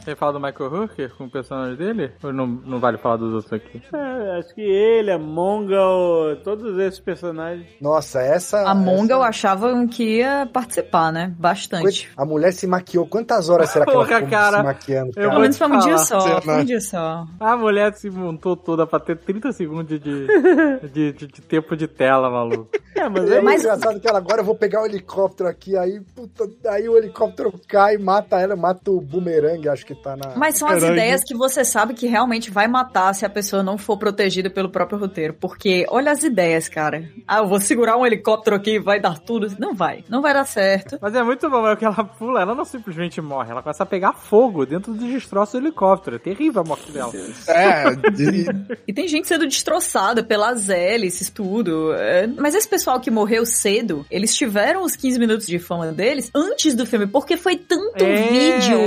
[0.00, 2.12] Você fala do Michael Hooker com o personagem dele?
[2.22, 3.82] Ou não, não vale falar dos outros aqui?
[3.94, 7.66] É, acho que ele, a Mongal, todos esses personagens.
[7.80, 8.62] Nossa, essa.
[8.68, 9.28] A Monga eu essa...
[9.28, 11.34] achava que ia participar, né?
[11.38, 12.10] Bastante.
[12.16, 13.06] A mulher se maquiou.
[13.06, 14.56] Quantas horas será que ela Porra, ficou cara.
[14.58, 15.08] se maquiando?
[15.10, 15.20] Eu cara?
[15.20, 16.18] Pelo vou menos foi um dia só,
[16.60, 17.26] um dia só.
[17.38, 21.86] A mulher se montou toda pra ter 30 segundos de, de, de, de- tempo de
[21.86, 22.68] tela, maluco.
[22.96, 25.76] É, mas É é mais engraçado que ela agora eu vou pegar o helicóptero aqui,
[25.76, 30.34] aí, puta, aí o helicóptero cai, mata ela, mata o bumerangue, acho que tá na.
[30.36, 33.76] Mas são as ideias que você sabe que realmente vai matar se a pessoa não
[33.78, 35.34] for protegida pelo próprio roteiro.
[35.34, 37.08] Porque olha as ideias, cara.
[37.26, 39.54] Ah, eu vou segurar um helicóptero aqui e vai dar tudo.
[39.58, 40.04] Não vai.
[40.08, 40.98] Não vai dar certo.
[41.00, 43.86] Mas é muito bom, é que ela pula, ela não simplesmente morre, ela começa a
[43.86, 46.16] pegar fogo dentro dos destroços do helicóptero.
[46.16, 47.12] É terrível a morte dela.
[47.48, 48.46] É, de-
[48.86, 51.92] E tem gente sendo destroçada pelas hélices, tudo.
[51.94, 56.30] É, Mas esse pessoal que morreu cedo, eles tiveram os 15 minutos de fama deles
[56.34, 58.28] antes do filme, porque foi tanto É.
[58.28, 58.78] vídeo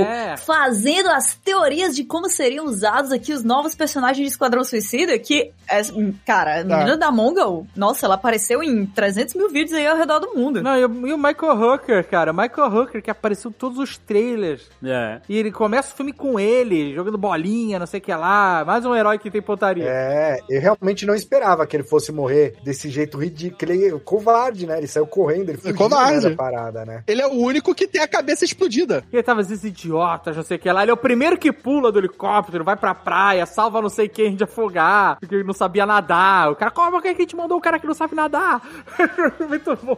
[0.93, 5.51] lendo as teorias de como seriam usados aqui os novos personagens de Esquadrão Suicida, que,
[5.67, 5.81] é,
[6.25, 10.19] cara, a menina da Mongol, nossa, ela apareceu em 300 mil vídeos aí ao redor
[10.19, 10.61] do mundo.
[10.61, 12.31] Não, e o, e o Michael Hooker, cara.
[12.31, 14.69] Michael Hooker, que apareceu em todos os trailers.
[14.83, 15.19] É.
[15.27, 18.63] E ele começa o filme com ele, jogando bolinha, não sei o que lá.
[18.65, 19.85] Mais um herói que tem pontaria.
[19.87, 23.71] É, eu realmente não esperava que ele fosse morrer desse jeito ridículo.
[23.71, 24.77] Ele é covarde, né?
[24.77, 26.23] Ele saiu correndo, ele fugiu covarde.
[26.23, 27.03] né, da parada, né?
[27.07, 29.03] Ele é o único que tem a cabeça explodida.
[29.11, 30.82] Ele tava esses idiotas, não sei o que lá.
[30.83, 34.35] Ele é o primeiro que pula do helicóptero, vai pra praia, salva não sei quem
[34.35, 36.51] de afogar, porque ele não sabia nadar.
[36.51, 38.61] O cara, como que a gente mandou o cara que não sabe nadar?
[39.47, 39.97] Muito bom.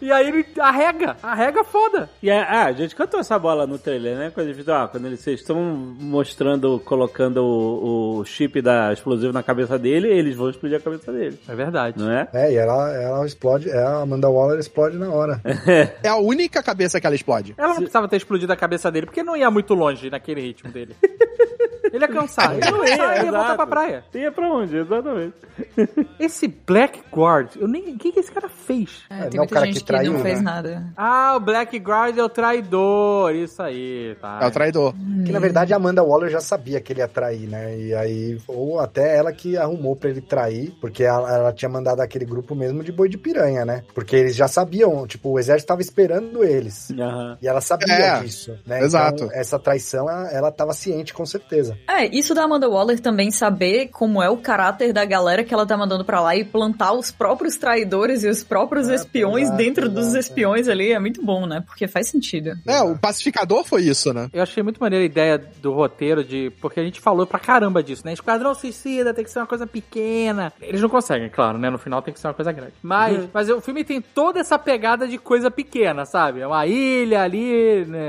[0.00, 2.10] E aí ele arrega, arrega foda.
[2.22, 4.30] E é, ah, a gente cantou essa bola no trailer, né?
[4.34, 9.42] Quando, eles, ah, quando eles vocês estão mostrando, colocando o, o chip da explosivo na
[9.42, 11.38] cabeça dele, eles vão explodir a cabeça dele.
[11.48, 11.98] É verdade.
[11.98, 12.28] Não é?
[12.32, 15.40] É, e ela, ela explode, é, a Amanda Waller explode na hora.
[16.02, 17.54] É a única cabeça que ela explode.
[17.56, 20.70] Ela não precisava ter explodido a cabeça dele, porque não ia muito longe naquele ritmo
[20.72, 20.96] dele.
[21.94, 22.54] Ele é cansado.
[22.54, 24.04] Ele não ia, ele ia voltar pra praia.
[24.14, 24.76] Ia pra onde?
[24.76, 25.34] Exatamente.
[26.18, 27.94] Esse Blackguard, eu nem.
[27.94, 29.02] O que, que esse cara fez?
[29.08, 30.42] É, É, tem não, muita o cara gente que que, traiu, não fez né?
[30.44, 30.84] nada.
[30.96, 33.34] Ah, o Blackguard é o traidor.
[33.34, 34.40] Isso aí, tá.
[34.42, 34.94] É o traidor.
[35.24, 37.78] Que na verdade a Amanda Waller já sabia que ele ia trair, né?
[37.78, 42.00] E aí, ou até ela que arrumou pra ele trair, porque ela, ela tinha mandado
[42.00, 43.82] aquele grupo mesmo de boi de piranha, né?
[43.94, 46.90] Porque eles já sabiam, tipo, o exército tava esperando eles.
[46.90, 47.38] Aham.
[47.40, 48.82] E ela sabia É, disso, né?
[48.82, 49.24] exato.
[49.24, 51.76] Então, essa traição, ela, ela tava ciente, com certeza.
[51.88, 55.66] É, isso da Amanda Waller também saber como é o caráter da galera que ela
[55.66, 59.88] tá mandando pra lá e plantar os próprios traidores e os próprios É, espiões dentro
[59.88, 61.62] dos espiões ali é muito bom, né?
[61.66, 62.52] Porque faz sentido.
[62.66, 64.28] É, o pacificador foi isso, né?
[64.32, 66.50] Eu achei muito maneira a ideia do roteiro de.
[66.60, 68.12] Porque a gente falou pra caramba disso, né?
[68.12, 70.52] Esquadrão Suicida tem que ser uma coisa pequena.
[70.60, 71.70] Eles não conseguem, claro, né?
[71.70, 72.72] No final tem que ser uma coisa grande.
[72.82, 76.40] Mas, mas o filme tem toda essa pegada de coisa pequena, sabe?
[76.40, 78.04] É uma ilha ali, né?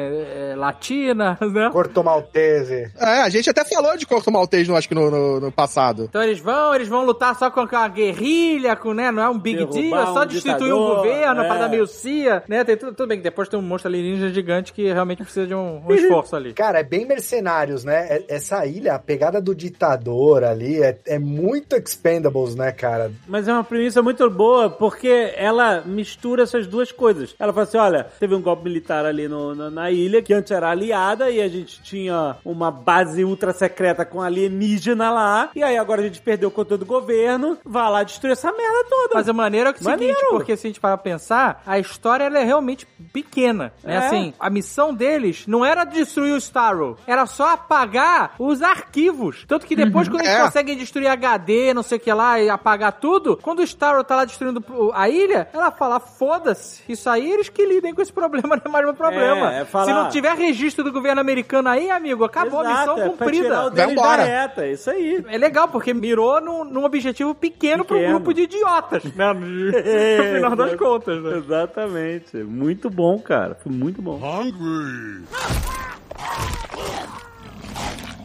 [0.51, 1.69] é, latina, né?
[1.71, 2.91] Corto Maltese.
[2.97, 6.03] É, a gente até falou de Corto Maltese, no, acho que no, no- no passado.
[6.09, 9.11] Então eles vão, eles vão lutar só com a guerrilha, com, né?
[9.11, 11.47] Não é um big Derrubar deal, é só um destituir o ditador, governo é.
[11.47, 12.63] pra dar meio cia, né?
[12.63, 15.53] Tem tudo, tudo bem que depois tem um monstro alienígena gigante que realmente precisa de
[15.55, 16.53] um, um esforço ali.
[16.53, 18.07] Cara, é bem mercenários, né?
[18.09, 23.11] É- Essa ilha, a pegada do ditador ali, é, é muito expendables, né, cara?
[23.27, 27.35] Mas é uma premissa muito boa, porque ela mistura essas duas coisas.
[27.39, 30.51] Ela fala assim: olha, teve um golpe militar ali no- na, na ilha, que antes
[30.51, 35.77] era aliada, e a gente tinha uma base ultra secreta com alienígena lá, e aí
[35.77, 39.15] agora a gente perdeu o controle do governo, vai lá destruir essa merda toda.
[39.15, 40.27] Mas a maneira é o seguinte, Maneiro.
[40.31, 43.73] porque se a gente parar pra pensar, a história ela é realmente pequena.
[43.83, 43.95] Né?
[43.95, 43.97] É.
[43.97, 49.45] Assim, a missão deles não era destruir o Starro, era só apagar os arquivos.
[49.47, 50.41] Tanto que depois, quando eles É.
[50.41, 54.15] conseguem destruir HD, não sei o que lá, e apagar tudo, quando o Starro tá
[54.15, 54.63] lá destruindo
[54.93, 58.69] a ilha, ela fala, foda-se, isso aí eles que lidem com esse problema, não é
[58.69, 59.53] mais meu problema.
[59.53, 62.79] É, é falar- Se não tiver registro do governo americano aí, amigo, acabou a Exato,
[62.79, 63.44] missão é cumprida.
[63.49, 64.17] Vambora.
[64.17, 65.23] da reta, isso aí.
[65.27, 68.15] É legal, porque mirou num, num objetivo pequeno, pra um Pequeno.
[68.17, 69.33] grupo de idiotas, né?
[69.33, 71.37] No final das contas, né?
[71.37, 72.37] Exatamente.
[72.37, 73.55] Muito bom, cara.
[73.55, 74.19] Foi muito bom.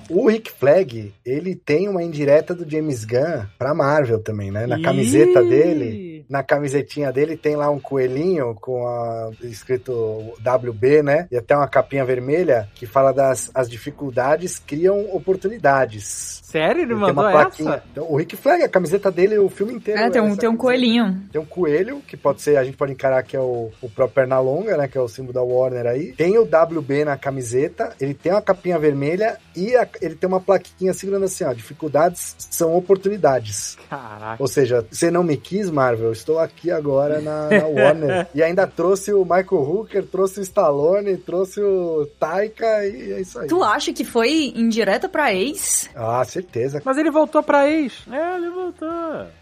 [0.08, 4.66] O Rick Flag, ele tem uma indireta do James Gunn pra Marvel também, né?
[4.66, 5.48] Na camiseta Ih.
[5.48, 11.26] dele, na camisetinha dele tem lá um coelhinho com a, escrito WB, né?
[11.30, 16.40] E até uma capinha vermelha que fala das as dificuldades criam oportunidades.
[16.44, 16.82] Sério?
[16.82, 17.74] Ele Ele tem mandou uma plaquinha.
[17.74, 17.84] essa?
[17.92, 20.00] Então, o Rick Flag, a camiseta dele, o filme inteiro.
[20.00, 21.20] É, tem um, essa tem um coelhinho.
[21.32, 24.14] Tem um coelho, que pode ser, a gente pode encarar que é o, o próprio
[24.14, 24.88] Pernalonga, né?
[24.88, 26.12] Que é o símbolo da Warner aí.
[26.12, 30.40] Tem o WB na camiseta, ele tem uma capinha vermelha e a- ele tem uma
[30.40, 31.52] plaquinha segurando assim, ó.
[31.52, 33.76] Dificuldades são oportunidades.
[33.88, 34.36] Caraca.
[34.42, 38.26] Ou seja, você não me quis, Marvel, estou aqui agora na, na Warner.
[38.34, 43.38] e ainda trouxe o Michael Hooker, trouxe o Stallone, trouxe o Taika e é isso
[43.38, 43.48] aí.
[43.48, 45.88] Tu acha que foi indireta pra ex?
[45.94, 46.80] Ah, certeza.
[46.84, 47.94] Mas ele voltou pra ex.
[48.10, 48.88] É, ele voltou.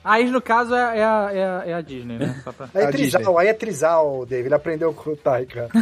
[0.05, 2.41] A ex, no caso, é, é a, é a- é a Disney, né?
[2.45, 3.11] Só pra- Aí é A Disney.
[3.11, 4.47] trisal, aí é trisal, David.
[4.49, 5.69] Ele aprendeu com o Taika.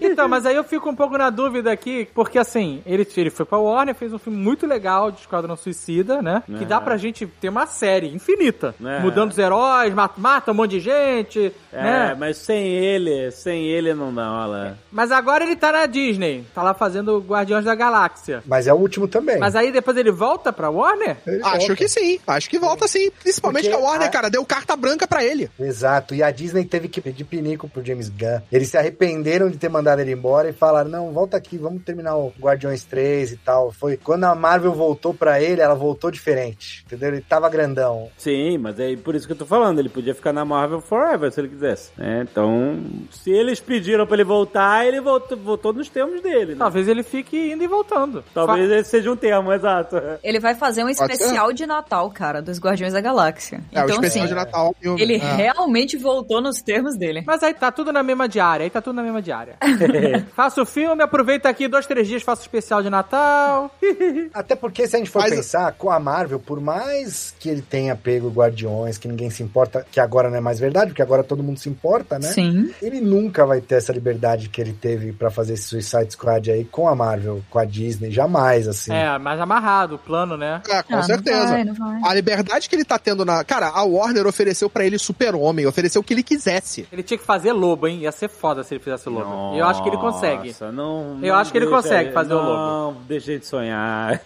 [0.00, 3.44] Então, mas aí eu fico um pouco na dúvida aqui, porque assim, ele, ele foi
[3.44, 6.42] pra Warner, fez um filme muito legal de Esquadrão Suicida, né?
[6.46, 6.66] Que É.
[6.66, 8.74] dá pra gente ter uma série infinita.
[8.84, 9.00] É.
[9.00, 12.16] Mudando os heróis, mata, mata um monte de gente, É, né?
[12.18, 14.76] mas sem ele, sem ele não dá, olha.
[14.90, 18.42] Mas agora ele tá na Disney, tá lá fazendo Guardiões da Galáxia.
[18.46, 19.38] Mas é o último também.
[19.38, 21.16] Mas aí depois ele volta pra Warner?
[21.26, 21.76] Ele Acho volta.
[21.76, 23.10] que sim, acho que volta sim.
[23.22, 25.50] Principalmente Porque que a Warner, a- cara, deu carta branca pra ele.
[25.58, 28.40] Exato, e a Disney teve que pedir pinico pro James Gunn.
[28.50, 32.16] Eles se arrependeram de ter mandado ele embora e falaram: não, volta aqui, vamos terminar
[32.16, 33.72] o Guardiões 3 e tal.
[33.72, 37.08] Foi quando a Marvel voltou pra ele, ela voltou diferente, entendeu?
[37.10, 38.08] Ele tava grandão.
[38.16, 41.30] Sim, mas é por isso que eu tô falando, ele podia ficar na Marvel Forever
[41.30, 41.90] se ele quisesse.
[41.96, 42.26] né?
[42.30, 42.78] Então,
[43.10, 46.52] se eles pediram pra ele voltar, ele voltou, voltou nos termos dele.
[46.52, 46.58] Né?
[46.58, 48.24] Talvez ele fique indo e voltando.
[48.34, 49.96] Talvez esse seja um termo, exato.
[50.22, 53.60] Ele vai fazer um especial de Natal, cara, dos Guardiões da Galáxia.
[53.72, 54.74] É, o então, especial assim, de Natal.
[54.80, 55.00] filme.
[55.00, 55.18] ele É.
[55.34, 57.22] realmente voltou nos termos dele.
[57.26, 59.56] Mas aí tá tudo na mesma diária, aí tá tudo na mesma diária.
[60.34, 63.70] faça o filme, aproveita aqui dois, três dias, faça o especial de Natal.
[64.34, 67.62] Até porque se a gente for Mas- pensar com a Marvel, por mais que ele
[67.62, 68.55] tenha pego Guardiões,
[69.00, 71.68] que ninguém se importa, que agora não é mais verdade, porque agora todo mundo se
[71.68, 72.28] importa, né?
[72.28, 72.72] Sim.
[72.80, 76.64] Ele nunca vai ter essa liberdade que ele teve pra fazer esse Suicide Squad aí
[76.64, 78.92] com a Marvel, com a Disney, jamais, assim.
[78.92, 80.62] É, mais amarrado o plano, né?
[80.68, 81.46] É, com Ah, não certeza.
[81.48, 82.00] vai, não vai.
[82.04, 83.44] A liberdade que ele tá tendo na.
[83.44, 86.86] Cara, a Warner ofereceu pra ele super-homem, ofereceu o que ele quisesse.
[86.92, 87.98] Ele tinha que fazer lobo, hein?
[88.00, 89.54] Ia ser foda se ele fizesse lobo.
[89.54, 90.48] E eu acho que ele consegue.
[90.48, 94.20] Nossa, não, Eu não acho que ele consegue fazer o Não, deixa de sonhar.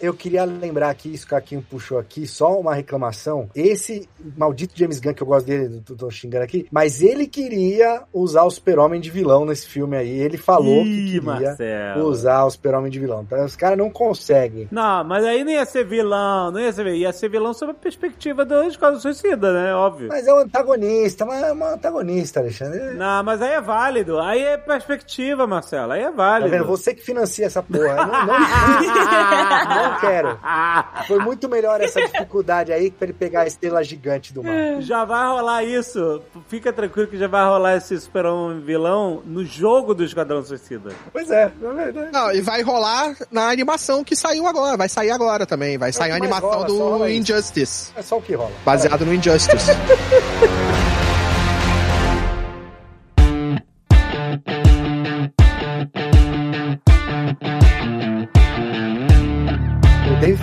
[0.00, 3.25] Eu queria lembrar aqui, isso que o Caquinho puxou aqui, só uma reclamação.
[3.54, 8.02] Esse maldito James Gunn, que eu gosto dele, tô, tô xingando aqui, mas ele queria
[8.12, 10.10] usar o Super-Homem de vilão nesse filme aí.
[10.20, 12.04] Ele falou que Ih, queria Marcelo.
[12.08, 13.22] usar o Super-Homem de vilão.
[13.22, 14.68] Então, os caras não conseguem.
[14.70, 17.74] Não, mas aí não ia ser vilão, não ia ser Ia ser vilão sob a
[17.74, 19.74] perspectiva do Esquadrão Suicida, né?
[19.74, 20.08] Óbvio.
[20.08, 22.94] Mas é um antagonista, mas é um antagonista, Alexandre.
[22.94, 24.18] Não, mas aí é válido.
[24.20, 25.92] Aí é perspectiva, Marcelo.
[25.92, 26.50] Aí é Tá válido.
[26.50, 26.64] vendo?
[26.66, 28.06] Você que financia essa porra.
[28.06, 30.38] Não, não, não quero.
[31.08, 34.80] Foi muito melhor essa dificuldade aí pra ele pegar a estrela gigante do mar.
[34.80, 36.22] Já vai rolar isso.
[36.48, 40.90] Fica tranquilo que já vai rolar esse super-homem vilão no jogo do Esquadrão Suicida.
[41.12, 42.12] Pois é, é verdade.
[42.12, 44.76] Não, e vai rolar na animação que saiu agora.
[44.76, 45.78] Vai sair agora também.
[45.78, 47.20] Vai sair a que mais animação rola, do rola isso.
[47.32, 47.92] Injustice.
[47.96, 48.52] É só o que rola.
[48.64, 49.70] Baseado no Injustice.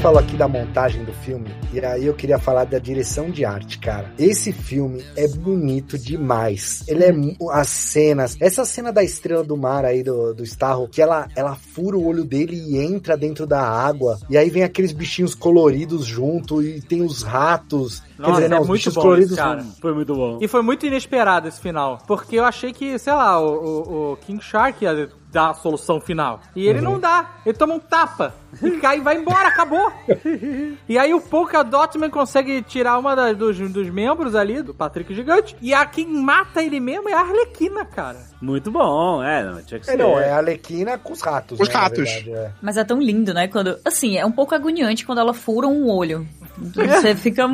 [0.04, 3.80] falou aqui da montagem do filme, e aí eu queria falar da direção de arte,
[3.80, 4.12] cara.
[4.20, 6.84] Esse filme é bonito demais.
[6.90, 7.14] Ele é
[7.52, 11.56] as cenas, essa cena da estrela do mar aí do, do Starro, que ela ela
[11.56, 16.04] fura o olho dele e entra dentro da água, e aí vem aqueles bichinhos coloridos
[16.06, 18.04] junto e tem os ratos.
[18.20, 19.64] Nossa, é os muito bichos bom coloridos cara.
[19.82, 20.38] Foi muito bom.
[20.42, 21.98] E foi muito inesperado esse final.
[22.06, 26.00] Porque eu achei que, sei lá, o, o- o King Shark ia dar a solução
[26.00, 26.40] final.
[26.56, 27.32] E ele não dá.
[27.46, 28.34] Ele toma um tapa.
[28.62, 29.92] E cai e vai embora, acabou.
[30.88, 35.14] e aí o Polka Dotman consegue tirar uma da- dos, dos membros ali, do Patrick
[35.14, 35.56] Gigante.
[35.60, 38.20] E a quem mata ele mesmo é a Arlequina, cara.
[38.40, 39.94] Muito bom, é, não, tinha que ser.
[39.94, 41.60] É, não, é a Alequina com os ratos.
[41.60, 41.98] Os né, ratos.
[41.98, 42.52] verdade, é.
[42.62, 43.48] Mas é tão lindo, né?
[43.48, 43.78] Quando.
[43.84, 46.28] Assim, é um pouco agoniante quando ela fura um olho.
[46.76, 47.48] Você fica.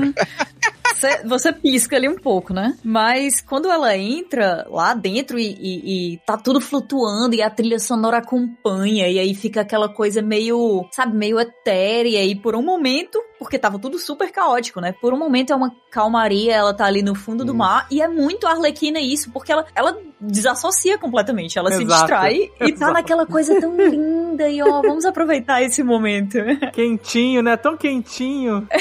[1.00, 2.76] Você, você pisca ali um pouco, né?
[2.84, 7.80] Mas quando ela entra lá dentro e, e- e tá tudo flutuando e a trilha
[7.80, 12.24] sonora acompanha, e aí fica aquela coisa meio, sabe, meio etérea.
[12.24, 14.94] E por um momento, porque tava tudo super caótico, né?
[15.02, 18.08] Por um momento é uma calmaria, ela tá ali no fundo do mar, e é
[18.08, 22.02] muito Arlequina isso, porque ela, ela desassocia completamente, ela se Exato.
[22.02, 22.94] distrai e tá Exato.
[22.94, 26.38] naquela coisa tão linda e ó, vamos aproveitar esse momento.
[26.74, 27.56] Quentinho, né?
[27.58, 28.68] Tão quentinho.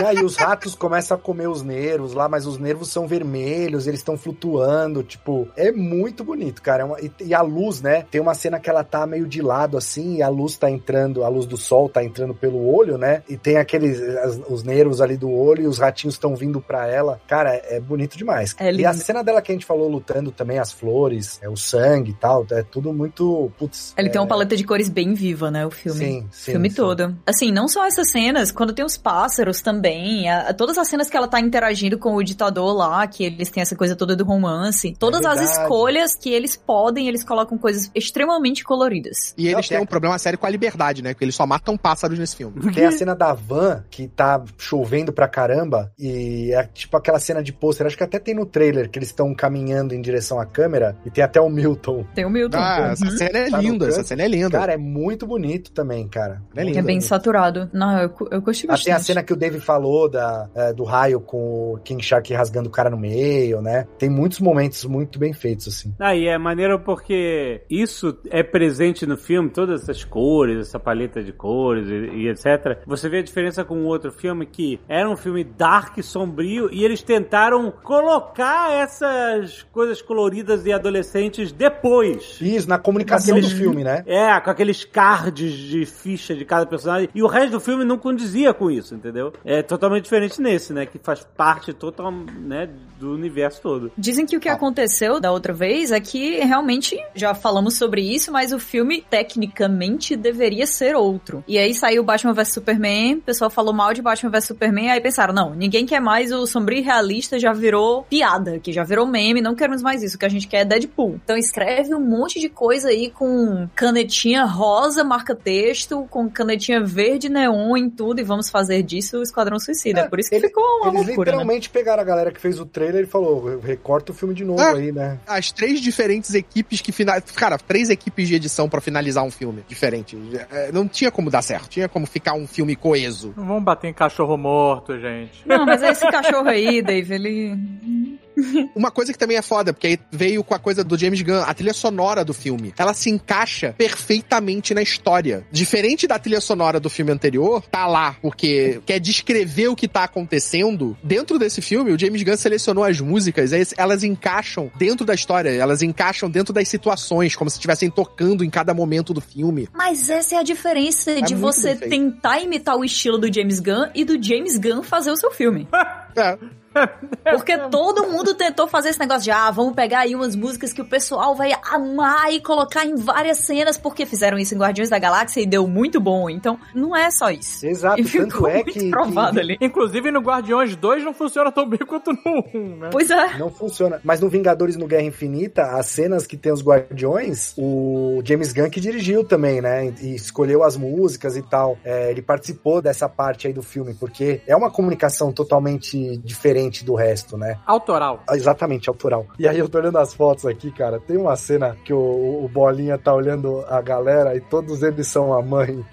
[0.00, 3.86] Né, e os ratos começam a comer os nervos lá, mas os nervos são vermelhos,
[3.86, 6.82] eles estão flutuando, tipo, é muito bonito, cara.
[6.82, 8.06] É uma- e, e a luz, né?
[8.10, 11.22] Tem uma cena que ela tá meio de lado assim, e a luz tá entrando,
[11.24, 13.22] a luz do sol tá entrando pelo olho, né?
[13.28, 16.86] E tem aqueles as- os nervos ali do olho e os ratinhos estão vindo pra
[16.86, 17.20] ela.
[17.26, 18.54] Cara, é, é bonito demais.
[18.58, 19.04] É e a lindo.
[19.04, 22.46] cena dela que a gente falou lutando também, as flores, é o sangue e tal,
[22.50, 23.94] é tudo muito, putz.
[23.96, 25.98] Ele é, tem uma paleta de cores bem viva, né, o filme.
[25.98, 26.52] Sim, O sim.
[26.52, 26.76] filme sim.
[26.76, 27.16] todo.
[27.26, 31.08] Assim, não só essas cenas, quando tem os pássaros também, a- a- todas as cenas
[31.10, 34.24] que ela tá interagindo com o ditador lá, que eles têm essa coisa toda do
[34.24, 35.60] romance, todas as verdade.
[35.62, 39.34] escolhas que eles podem, eles colocam coisas extremamente coloridas.
[39.36, 41.14] E eles têm tem um problema sério com a liberdade, né?
[41.14, 42.72] Porque eles só matam pássaros nesse filme.
[42.72, 47.42] Tem a cena da van que tá chovendo pra caramba e é tipo aquela cena
[47.42, 50.46] de pôster, acho que até tem no trailer que eles estão caminhando em direção à
[50.46, 52.04] câmera e tem até o Milton.
[52.14, 52.58] Tem o Milton.
[52.58, 53.10] Ah, essa Uhum.
[53.16, 54.58] cena é Tá linda, essa cena é linda.
[54.58, 56.40] Cara, é muito bonito também, cara.
[56.54, 56.78] É lindo.
[56.78, 57.02] é bem bonito.
[57.08, 57.68] saturado.
[57.72, 59.02] Não, eu, eu curti Ah, tem a bastante.
[59.04, 62.72] cena que o Dave falou da, é, do raio com o King Shark rasgando o
[62.72, 63.86] cara no meio, né?
[63.98, 65.94] Tem muitos momentos muito bem feitos, assim.
[65.98, 71.32] Aí é maneiro porque isso é presente no filme, todas essas cores, essa paleta de
[71.32, 72.78] cores e, e etc.
[72.86, 76.84] Você vê a diferença com o outro filme que era um filme dark, sombrio, e
[76.84, 82.38] eles tentaram colocar essas coisas coloridas e adolescentes depois.
[82.40, 84.02] Isso, na comunicação Aqueles- do filme, né?
[84.06, 87.08] É, com aqueles cards de ficha de cada personagem.
[87.14, 89.32] E o resto do filme não condizia com isso, entendeu?
[89.44, 90.86] É totalmente diferente nesse, né?
[90.86, 92.68] Que faz parte total, né,
[93.00, 93.90] do universo todo.
[93.96, 98.30] Dizem que o que aconteceu da outra vez é que realmente já falamos sobre isso,
[98.30, 101.42] mas o filme tecnicamente deveria ser outro.
[101.48, 105.32] E aí saiu Batman vs Superman, pessoal falou mal de Batman vs Superman, aí pensaram,
[105.34, 109.54] não, ninguém quer mais o sombrio realista, já virou piada, que já virou meme, não
[109.54, 111.18] queremos mais isso, o que a gente quer é Deadpool.
[111.24, 117.76] Então escreve um monte de coisa aí com canetinha rosa, marca-texto, com canetinha verde, neon
[117.76, 120.00] em tudo, e vamos fazer disso o Esquadrão Suicida.
[120.02, 121.38] É, Por isso que ele- ficou uma Eles loucura, né?
[121.38, 124.60] literalmente pegaram a galera que fez o trailer e falou, recorta o filme de novo
[124.60, 124.72] Ah.
[124.72, 125.18] aí, né?
[125.26, 127.20] As três diferentes equipes que final...
[127.36, 130.18] Cara, três equipes de edição pra finalizar um filme diferente.
[130.50, 131.68] É, Não tinha como dar certo.
[131.68, 133.32] Tinha como ficar um filme coeso.
[133.36, 135.46] Não vamos bater em cachorro morto, gente.
[135.46, 138.18] Não, mas esse cachorro aí, Dave, ele.
[138.74, 141.42] Uma coisa que também é foda, porque aí veio com a coisa do James Gunn,
[141.42, 142.72] a trilha sonora do filme.
[142.78, 145.46] Ela se encaixa perfeitamente na história.
[145.50, 150.04] Diferente da trilha sonora do filme anterior, tá lá porque quer descrever o que tá
[150.04, 150.96] acontecendo.
[151.02, 155.82] Dentro desse filme, o James Gunn selecionou as músicas, elas encaixam dentro da história, elas
[155.82, 159.68] encaixam dentro das situações, como se estivessem tocando em cada momento do filme.
[159.74, 163.88] Mas essa é a diferença de muito você tentar imitar o estilo do James Gunn
[163.94, 165.68] e do James Gunn fazer o seu filme.
[166.16, 166.38] É.
[167.24, 170.80] Porque todo mundo tentou fazer esse negócio de, ah, vamos pegar aí umas músicas que
[170.80, 174.98] o pessoal vai amar e colocar em várias cenas, porque fizeram isso em Guardiões da
[174.98, 176.30] Galáxia e deu muito bom.
[176.30, 177.66] Então, não é só isso.
[177.66, 179.58] Exato, E tanto ficou é muito que, provado que ali.
[179.60, 182.88] Inclusive no Guardiões 2 não funciona tão bem quanto no 1, né?
[182.90, 183.38] Pois é.
[183.38, 184.00] não funciona.
[184.04, 188.70] Mas no Vingadores no Guerra Infinita, as cenas que tem os Guardiões, o James Gunn
[188.70, 189.92] que dirigiu também, né?
[190.00, 191.76] E escolheu as músicas e tal.
[191.84, 196.94] É, ele participou dessa parte aí do filme, porque é uma comunicação totalmente diferente do
[196.94, 197.58] resto, né?
[197.66, 198.22] Autoral.
[198.32, 199.26] Exatamente, autoral.
[199.38, 201.00] E aí eu tô olhando as fotos aqui, cara.
[201.00, 205.32] Tem uma cena que o, o Bolinha tá olhando a galera e todos eles são
[205.32, 205.84] a mãe.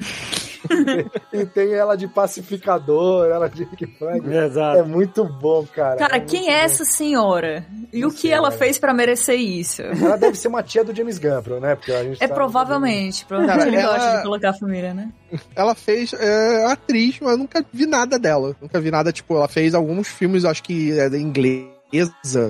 [1.33, 4.21] E tem ela de pacificador, ela de Rick Flag.
[4.33, 4.85] É Exato.
[4.85, 5.95] muito bom, cara.
[5.97, 6.65] Cara, muito quem é bom.
[6.65, 7.65] essa senhora?
[7.93, 9.81] E o que sei, ela fez pra merecer isso?
[9.81, 11.75] Ela deve ser uma tia do James Gunn, né?
[11.75, 13.25] Porque a gente É tá- provavelmente.
[13.25, 15.09] Provavelmente Cara, ele ela- gosta de colocar a família, né?
[15.55, 18.55] Ela fez é, atriz, mas eu nunca vi nada dela.
[18.61, 21.65] Nunca vi nada, tipo, ela fez alguns filmes, acho que é, em inglês.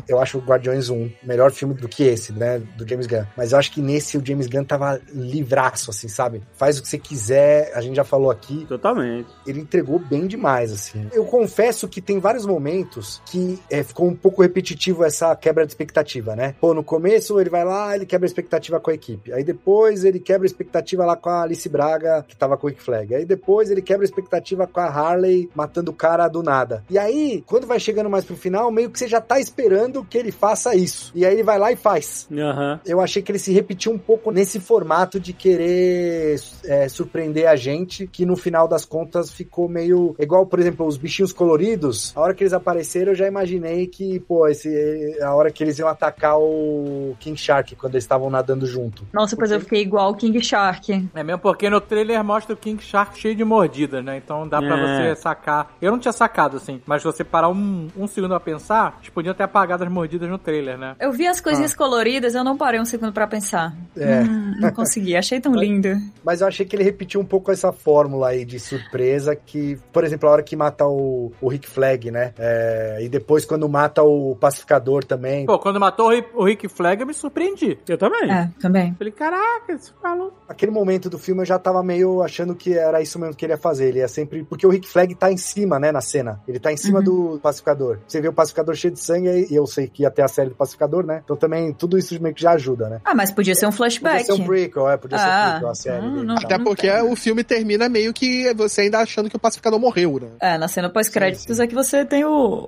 [0.08, 2.60] Eu acho o Guardiões 1 melhor filme do que esse, né?
[2.78, 3.24] Do James Gunn.
[3.36, 6.42] Mas eu acho que nesse o James Gunn tava livraço, assim, sabe?
[6.56, 8.66] Faz o que você quiser, a gente já falou aqui.
[8.68, 9.30] Totalmente.
[9.46, 11.08] ele entregou bem demais, assim.
[11.14, 15.72] Eu confesso que tem vários momentos que é, ficou um pouco repetitivo essa quebra de
[15.72, 16.56] expectativa, né?
[16.60, 19.32] Pô, no começo ele vai lá, ele quebra a expectativa com a equipe.
[19.32, 22.70] Aí depois ele quebra a expectativa lá com a Alice Braga, que tava com o
[22.70, 23.14] Rick Flag.
[23.14, 26.84] Aí depois ele quebra a expectativa com a Harley matando o cara do nada.
[26.90, 30.18] E aí, quando vai chegando mais pro final, meio que você já tá esperando que
[30.18, 31.12] ele faça isso.
[31.16, 32.80] E aí ele vai lá e faz Aham.
[32.86, 37.56] eu achei que ele se repetiu um pouco nesse formato de querer é, surpreender a
[37.56, 42.14] gente, que no final das contas ficou meio igual, por exemplo, os bichinhos coloridos.
[42.16, 45.78] A hora que eles apareceram, eu já imaginei que, pô, esse, a hora que eles
[45.80, 49.06] iam atacar o King Shark quando eles estavam nadando junto.
[49.14, 51.10] Nossa, pois eu fiquei igual o King Shark.
[51.14, 54.18] É mesmo porque no trailer mostra o King Shark cheio de mordidas, né?
[54.18, 55.16] Então dá pra É.
[55.16, 55.76] você sacar.
[55.82, 59.10] Eu não tinha sacado, assim, mas se você parar um, um segundo a pensar, eles
[59.18, 60.96] podiam ter apagado as mordidas no trailer, né?
[61.00, 63.76] Eu vi as coisinhas coloridas, eu não parei um segundo pra pensar.
[63.98, 64.22] É.
[64.22, 65.90] Hum, não consegui, achei tão lindo.
[66.24, 70.04] Mas eu achei que ele repetiu um pouco essa fórmula aí de surpresa que, por
[70.04, 72.32] exemplo, a hora que mata o, o Rick Flag, né?
[72.38, 75.48] É, e depois quando mata o pacificador também.
[75.48, 77.76] Pô, quando matou o Rick, o Rick Flag, eu me surpreendi.
[77.90, 78.32] Eu também.
[78.32, 78.94] É, também.
[79.00, 80.32] Falei, caraca, esse falou.
[80.48, 83.54] Aquele momento do filme eu já tava meio achando que era isso mesmo que ele
[83.54, 83.88] ia fazer.
[83.88, 84.44] Ele ia sempre.
[84.44, 86.40] Porque o Rick Flag tá em cima, né, na cena.
[86.48, 87.98] Ele tá em cima do pacificador.
[88.08, 90.50] Você vê o pacificador cheio de sangue e eu sei que ia ter a série
[90.50, 91.22] do pacificador, né?
[91.24, 93.02] Então também tudo isso meio que já ajuda, né?
[93.06, 94.26] Ah, mas podia ser um Podia flashback.
[94.26, 96.02] ser um prequel, é, podia ser um Ah, prequel a série.
[96.06, 96.26] não, dele.
[96.26, 96.36] não.
[96.36, 97.02] Até porque tem.
[97.02, 100.28] o filme termina meio que você ainda achando que o pacificador morreu, né?
[100.40, 102.68] É, na cena pós-créditos é que você tem o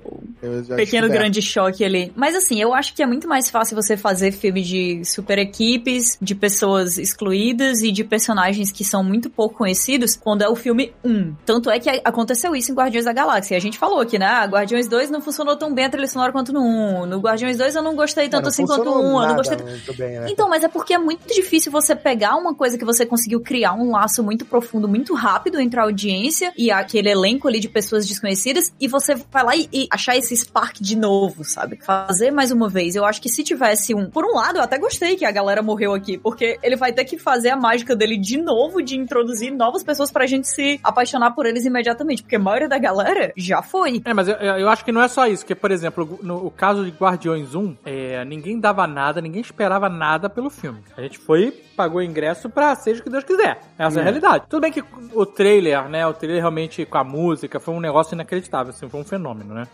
[0.76, 2.12] pequeno grande choque ali.
[2.16, 6.18] Mas assim, eu acho que é muito mais fácil você fazer filme de super equipes,
[6.20, 10.92] de pessoas excluídas e de personagens que são muito pouco conhecidos quando é o filme
[11.04, 11.34] 1.
[11.44, 13.56] Tanto é que aconteceu isso em Guardiões da Galáxia.
[13.56, 14.26] A gente falou aqui, né?
[14.26, 17.06] Ah, Guardiões 2 não funcionou tão bem a trilha sonora quanto no 1.
[17.06, 19.22] No Guardiões 2 eu não gostei tanto não assim quanto funcionou o 1.
[19.22, 20.26] Eu não gostei muito bem, né?
[20.30, 23.74] então, mas é porque é muito difícil você pegar uma coisa que você conseguiu criar
[23.74, 28.06] um laço muito profundo, muito rápido entre a audiência e aquele elenco ali de pessoas
[28.06, 31.78] desconhecidas e você vai lá e, e achar esse spark de novo, sabe?
[31.82, 32.94] Fazer mais uma vez.
[32.96, 34.10] Eu acho que se tivesse um.
[34.10, 37.04] Por um lado, eu até gostei que a galera morreu aqui, porque ele vai ter
[37.04, 41.32] que fazer a mágica dele de novo, de introduzir novas pessoas pra gente se apaixonar
[41.32, 44.02] por eles imediatamente, porque a maioria da galera já foi.
[44.04, 46.50] É, mas eu, eu acho que não é só isso, porque, por exemplo, no o
[46.50, 50.80] caso de Guardiões 1, é, ninguém dava nada, ninguém esperava nada pelo filme.
[50.96, 53.60] A gente foi, pagou ingresso pra seja o que Deus quiser.
[53.78, 54.44] Essa é a realidade.
[54.48, 54.82] Tudo bem que
[55.14, 59.00] o trailer, né, o trailer realmente com a música foi um negócio inacreditável, assim, foi
[59.00, 59.64] um fenômeno, né?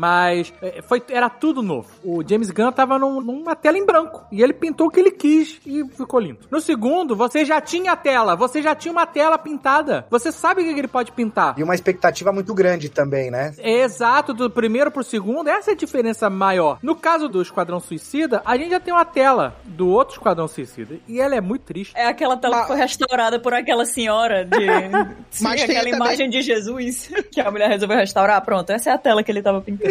[0.00, 1.88] Mas é, foi, era tudo novo.
[2.02, 4.24] O James Gunn tava num- numa tela em branco.
[4.32, 6.38] E ele pintou o que ele quis e ficou lindo.
[6.50, 8.34] No segundo, você já tinha a tela.
[8.34, 10.06] Você já tinha uma tela pintada.
[10.08, 11.54] Você sabe o que ele pode pintar.
[11.58, 13.52] E uma expectativa muito grande também, né?
[13.58, 16.78] É Exato, do primeiro pro segundo, essa é a diferença maior.
[16.82, 20.96] No caso do Esquadrão Suicida, a gente já tem uma tela do outro Esquadrão Suicida.
[21.06, 21.92] E ela é muito triste.
[21.96, 24.56] É aquela tela Mas- que foi restaurada por aquela senhora de.
[25.30, 28.40] Sim, Mas aquela também- imagem de Jesus que a mulher resolveu restaurar.
[28.44, 29.89] Pronto, essa é a tela que ele tava pintando.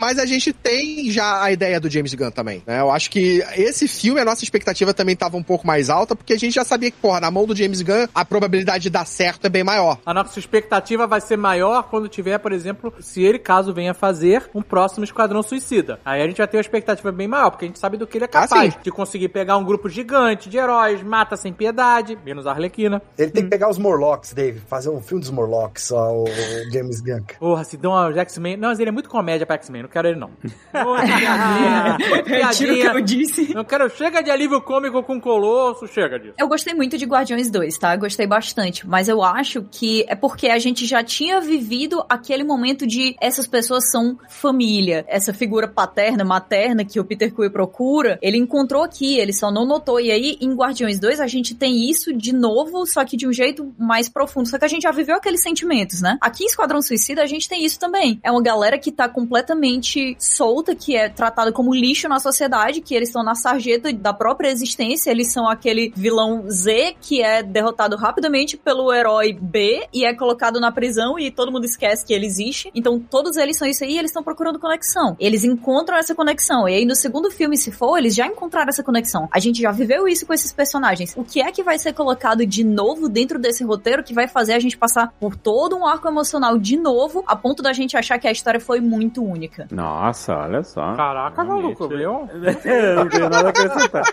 [0.00, 2.80] Mas a gente tem já a ideia do James Gunn também, né?
[2.80, 6.32] Eu acho que esse filme, a nossa expectativa também tava um pouco mais alta, porque
[6.32, 9.06] a gente já sabia que, porra, na mão do James Gunn, a probabilidade de dar
[9.06, 9.98] certo é bem maior.
[10.04, 14.48] A nossa expectativa vai ser maior quando tiver, por exemplo, se ele, caso venha fazer,
[14.54, 15.98] um próximo Esquadrão Suicida.
[16.04, 18.18] Aí a gente vai ter uma expectativa bem maior, porque a gente sabe do que
[18.18, 18.74] ele é Ah, capaz.
[18.74, 18.80] sim.
[18.82, 23.00] de conseguir pegar um grupo gigante de heróis, mata sem piedade, menos a Arlequina.
[23.18, 26.26] Ele tem que pegar os Morlocks, Dave, fazer um filme dos Morlocks, ó, o
[26.72, 27.20] James Gunn.
[27.38, 28.56] Porra, se dão aos X-Men...
[28.56, 30.30] Não, mas ele é muito comédia pra X-Men, não quero ele não.
[30.72, 31.96] Piadinha,
[32.26, 33.54] Retiro o que eu disse.
[33.54, 33.90] Não quero...
[33.90, 36.34] Chega de alívio cômico com Colosso, chega disso.
[36.38, 37.94] Eu gostei muito de Guardiões 2, tá?
[37.96, 38.86] Gostei bastante.
[38.86, 43.46] Mas eu acho que é porque a gente já tinha vivido aquele momento de essas
[43.46, 45.04] pessoas são família.
[45.08, 49.66] Essa figura paterna, materna que o Peter Quill procura, ele encontrou aqui, ele só não
[49.66, 50.00] notou.
[50.00, 53.32] E aí, em Guardiões 2, a gente tem isso de novo, só que de um
[53.32, 54.48] jeito mais profundo.
[54.48, 56.18] Só que a gente já viveu aqueles sentimentos, né?
[56.20, 58.20] Aqui em Esquadrão Suicida, a gente tem isso também.
[58.22, 62.96] É uma galera que tá completamente solta, que é tratada como lixo na sociedade, que
[62.96, 67.96] eles estão na sarjeta da própria existência, eles são aquele vilão Z que é derrotado
[67.96, 72.26] rapidamente pelo herói B e é colocado na prisão e todo mundo esquece que ele
[72.26, 72.72] existe.
[72.74, 75.16] Então todos eles são isso aí e eles estão procurando conexão.
[75.20, 76.68] Eles encontram essa conexão.
[76.68, 79.28] E aí no segundo filme, se for, eles já encontraram essa conexão.
[79.30, 81.14] A gente já viveu isso com esses personagens.
[81.16, 84.54] O que é que vai ser colocado de novo dentro desse roteiro que vai fazer
[84.54, 88.18] a gente passar por todo um arco emocional de novo, a ponto da gente achar
[88.18, 89.66] que a história foi muito única?
[89.70, 90.94] Nossa, olha só.
[90.94, 92.28] Caraca, maluco, viu?
[92.96, 94.04] não tenho nada a acrescentar.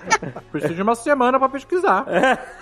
[0.51, 2.05] Preciso de uma semana pra pesquisar.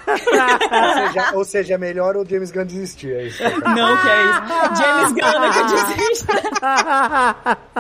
[0.08, 3.44] Ou seja, ou seja, é melhor o James Gunn desistir, é isso.
[3.44, 4.42] Não, que é isso.
[4.82, 5.64] James Gunn que
[5.98, 6.26] desiste.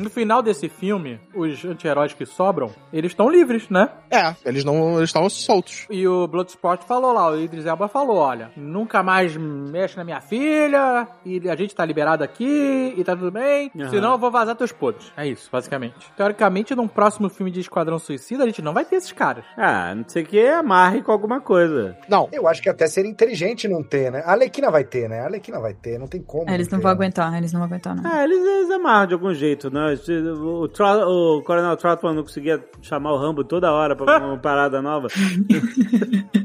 [0.00, 3.90] No final desse filme, os anti-heróis que sobram, eles estão livres, né?
[4.10, 5.86] É, eles não eles estavam soltos.
[5.90, 10.20] E o Bloodsport falou lá, o Idris Elba falou, olha, nunca mais mexe na minha
[10.20, 13.90] filha, e a gente tá liberado aqui, e tá tudo bem, Aham.
[13.90, 15.12] senão eu vou vazar teus podres.
[15.16, 16.10] É isso, basicamente.
[16.16, 19.44] Teoricamente, num próximo filme de Esquadrão Suicida, a gente não vai ter esses caras.
[19.56, 21.96] Ah, não sei o que, amarre com alguma coisa.
[22.08, 22.28] Não.
[22.32, 24.22] Eu acho que até seria inteligente não ter, né?
[24.24, 25.20] A Alequina vai ter, né?
[25.20, 26.48] A Alequina vai ter, não tem como.
[26.50, 26.82] É, eles não ter.
[26.84, 28.10] vão aguentar, eles não vão aguentar, não.
[28.10, 29.89] Ah, eles, eles amarram de algum jeito, né?
[29.94, 34.80] O, Trot- o Coronel Trotman não conseguia chamar o Rambo toda hora pra uma parada
[34.82, 35.08] nova.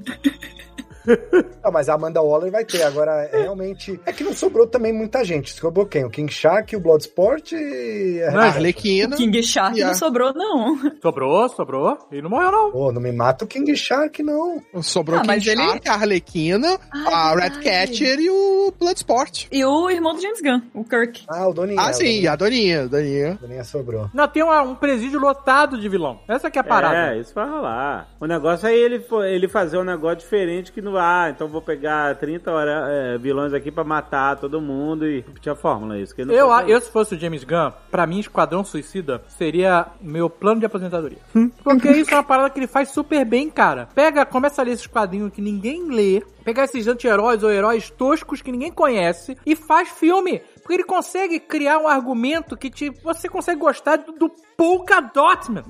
[1.63, 2.83] Não, mas a Amanda Waller vai ter.
[2.83, 3.99] Agora, é realmente.
[4.05, 5.53] É que não sobrou também muita gente.
[5.53, 6.05] Sobrou quem?
[6.05, 8.21] O King Shark, o Bloodsport e.
[8.27, 9.15] A Não, Arlequina.
[9.15, 10.77] King Shark a- não sobrou, não.
[11.01, 12.71] Sobrou, sobrou, e não morreu não.
[12.71, 14.61] Pô, não me mata o King Shark, não.
[14.81, 17.63] Sobrou Ah, King mas ele- Shark, a Arlequina, Ah, a é Red verdade.
[17.87, 19.47] Catcher e o Bloodsport.
[19.51, 21.25] E o irmão do James Gunn, o Kirk.
[21.29, 21.79] Ah, o Doninha.
[21.81, 22.95] Ah, o sim, e a Doninha, a Doninha.
[23.05, 23.37] Doninha.
[23.41, 24.09] Doninha sobrou.
[24.13, 26.19] Não, tem uma- um presídio lotado de vilão.
[26.27, 27.13] Essa que é a parada.
[27.15, 28.07] É, isso vai rolar.
[28.19, 30.94] O negócio é ele, ele fazer um negócio diferente que não.
[30.97, 35.51] Ah, então vou pegar 30 hora, é, vilões aqui pra matar todo mundo e repetir
[35.51, 35.97] a fórmula.
[35.97, 39.21] é Isso que não Eu, eu, se fosse o James Gunn, pra mim, Esquadrão Suicida
[39.27, 41.19] seria meu plano de aposentadoria.
[41.63, 43.87] Porque isso é uma parada que ele faz super bem, cara.
[43.93, 48.41] Pega, começa a ler esses quadrinhos que ninguém lê, pegar esses anti-heróis ou heróis toscos
[48.41, 50.41] que ninguém conhece e faz filme.
[50.61, 55.63] Porque ele consegue criar um argumento que te, você consegue gostar do, do Polka Dotman.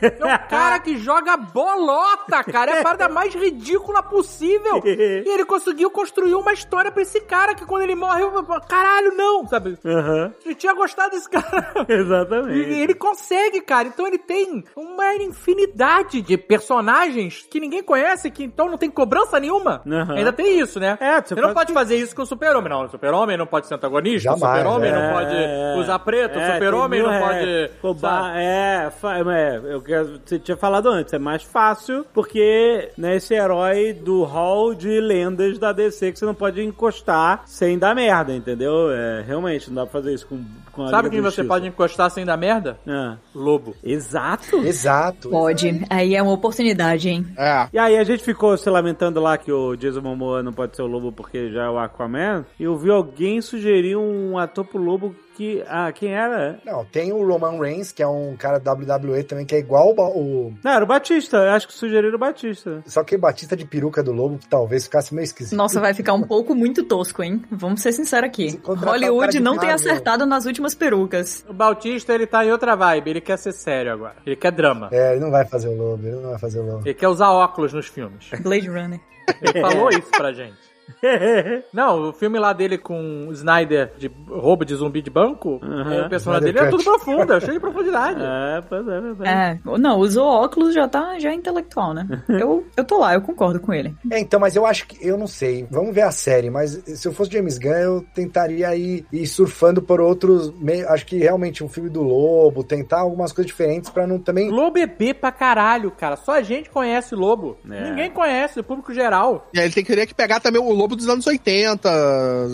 [0.00, 2.70] É um cara que joga bolota, cara.
[2.72, 4.82] É a parada mais ridícula possível.
[4.84, 8.32] E ele conseguiu construir uma história pra esse cara que quando ele morre, eu,
[8.68, 9.78] caralho, não, sabe?
[9.84, 11.74] Aham, Eu tinha gostado desse cara.
[11.88, 12.68] exatamente.
[12.70, 13.88] E ele consegue, cara.
[13.88, 19.38] Então ele tem uma infinidade de personagens que ninguém conhece, que então não tem cobrança
[19.38, 19.82] nenhuma.
[19.86, 20.14] Aham.
[20.14, 20.96] Ainda tem isso, né?
[21.00, 22.84] É, você você não pode- fazer isso com o super-homem, não.
[22.84, 26.48] O super-homem não pode ser antagonista, Jamais, o super-homem É, não pode usar preto, É,
[26.50, 27.70] o super-homem não pode...
[27.82, 28.38] Roubar, sabe?
[28.40, 33.34] é, fa- é, eu quero, você tinha falado antes, é mais fácil porque, né, esse
[33.34, 38.34] herói do hall de lendas da DC que você não pode encostar sem dar merda,
[38.34, 38.90] entendeu?
[38.90, 40.42] É, realmente, não dá pra fazer isso com,
[40.72, 42.78] com a Sabe quem você pode encostar sem dar merda?
[42.86, 43.74] Ah, Lobo.
[43.82, 44.56] Exato.
[44.58, 45.28] Exato.
[45.30, 45.84] Pode.
[45.90, 47.26] Aí é uma oportunidade, hein?
[47.36, 47.68] É.
[47.72, 50.82] E aí a gente ficou se lamentando lá que o Jason Momoa não pode ser
[50.82, 52.44] o Lobo porque já é o Aquaman.
[52.58, 56.60] E eu vi alguém sugerir um ator pro Lobo Que, ah, quem era?
[56.64, 59.94] Não, tem o Roman Reigns, que é um cara da WWE também, que é igual
[59.94, 61.38] o, Não, era o Batista.
[61.38, 62.82] Eu acho que sugeriram o Batista.
[62.86, 65.56] Só que Batista de peruca do Lobo talvez ficasse meio esquisito.
[65.56, 67.42] Nossa, vai ficar um pouco muito tosco, hein?
[67.50, 68.60] Vamos ser sinceros aqui.
[68.64, 71.44] Hollywood não tem acertado nas últimas perucas.
[71.48, 73.10] O Bautista, ele tá em outra vibe.
[73.10, 74.16] Ele quer ser sério agora.
[74.26, 74.88] Ele quer drama.
[74.92, 76.82] É, ele não vai fazer o Lobo, ele não vai fazer o Lobo.
[76.84, 78.28] Ele quer usar óculos nos filmes.
[78.42, 79.00] Blade Runner.
[79.40, 80.71] Ele falou isso pra gente.
[81.72, 85.92] Não, o filme lá dele com o Snyder de roubo de zumbi de banco, Uhum.
[85.92, 88.20] é, o personagem dele é tudo profundo, é cheio de profundidade.
[88.32, 89.60] É, pois é, verdade.
[89.64, 92.06] É, não, usou óculos já tá já é intelectual, né?
[92.28, 93.94] Eu, eu tô lá, eu concordo com ele.
[94.10, 97.06] É, então, mas eu acho que, eu não sei, vamos ver a série, mas se
[97.06, 101.62] eu fosse James Gunn, eu tentaria ir, ir surfando por outros, meio, acho que realmente
[101.62, 104.50] um filme do Lobo, tentar algumas coisas diferentes pra não também...
[104.50, 106.16] Lobo é B pra caralho, cara.
[106.16, 107.56] Só a gente conhece Lobo.
[107.70, 107.90] É.
[107.90, 109.48] Ninguém conhece, o público geral.
[109.54, 111.90] E aí ele tem, teria que pegar também o lobo dos anos 80.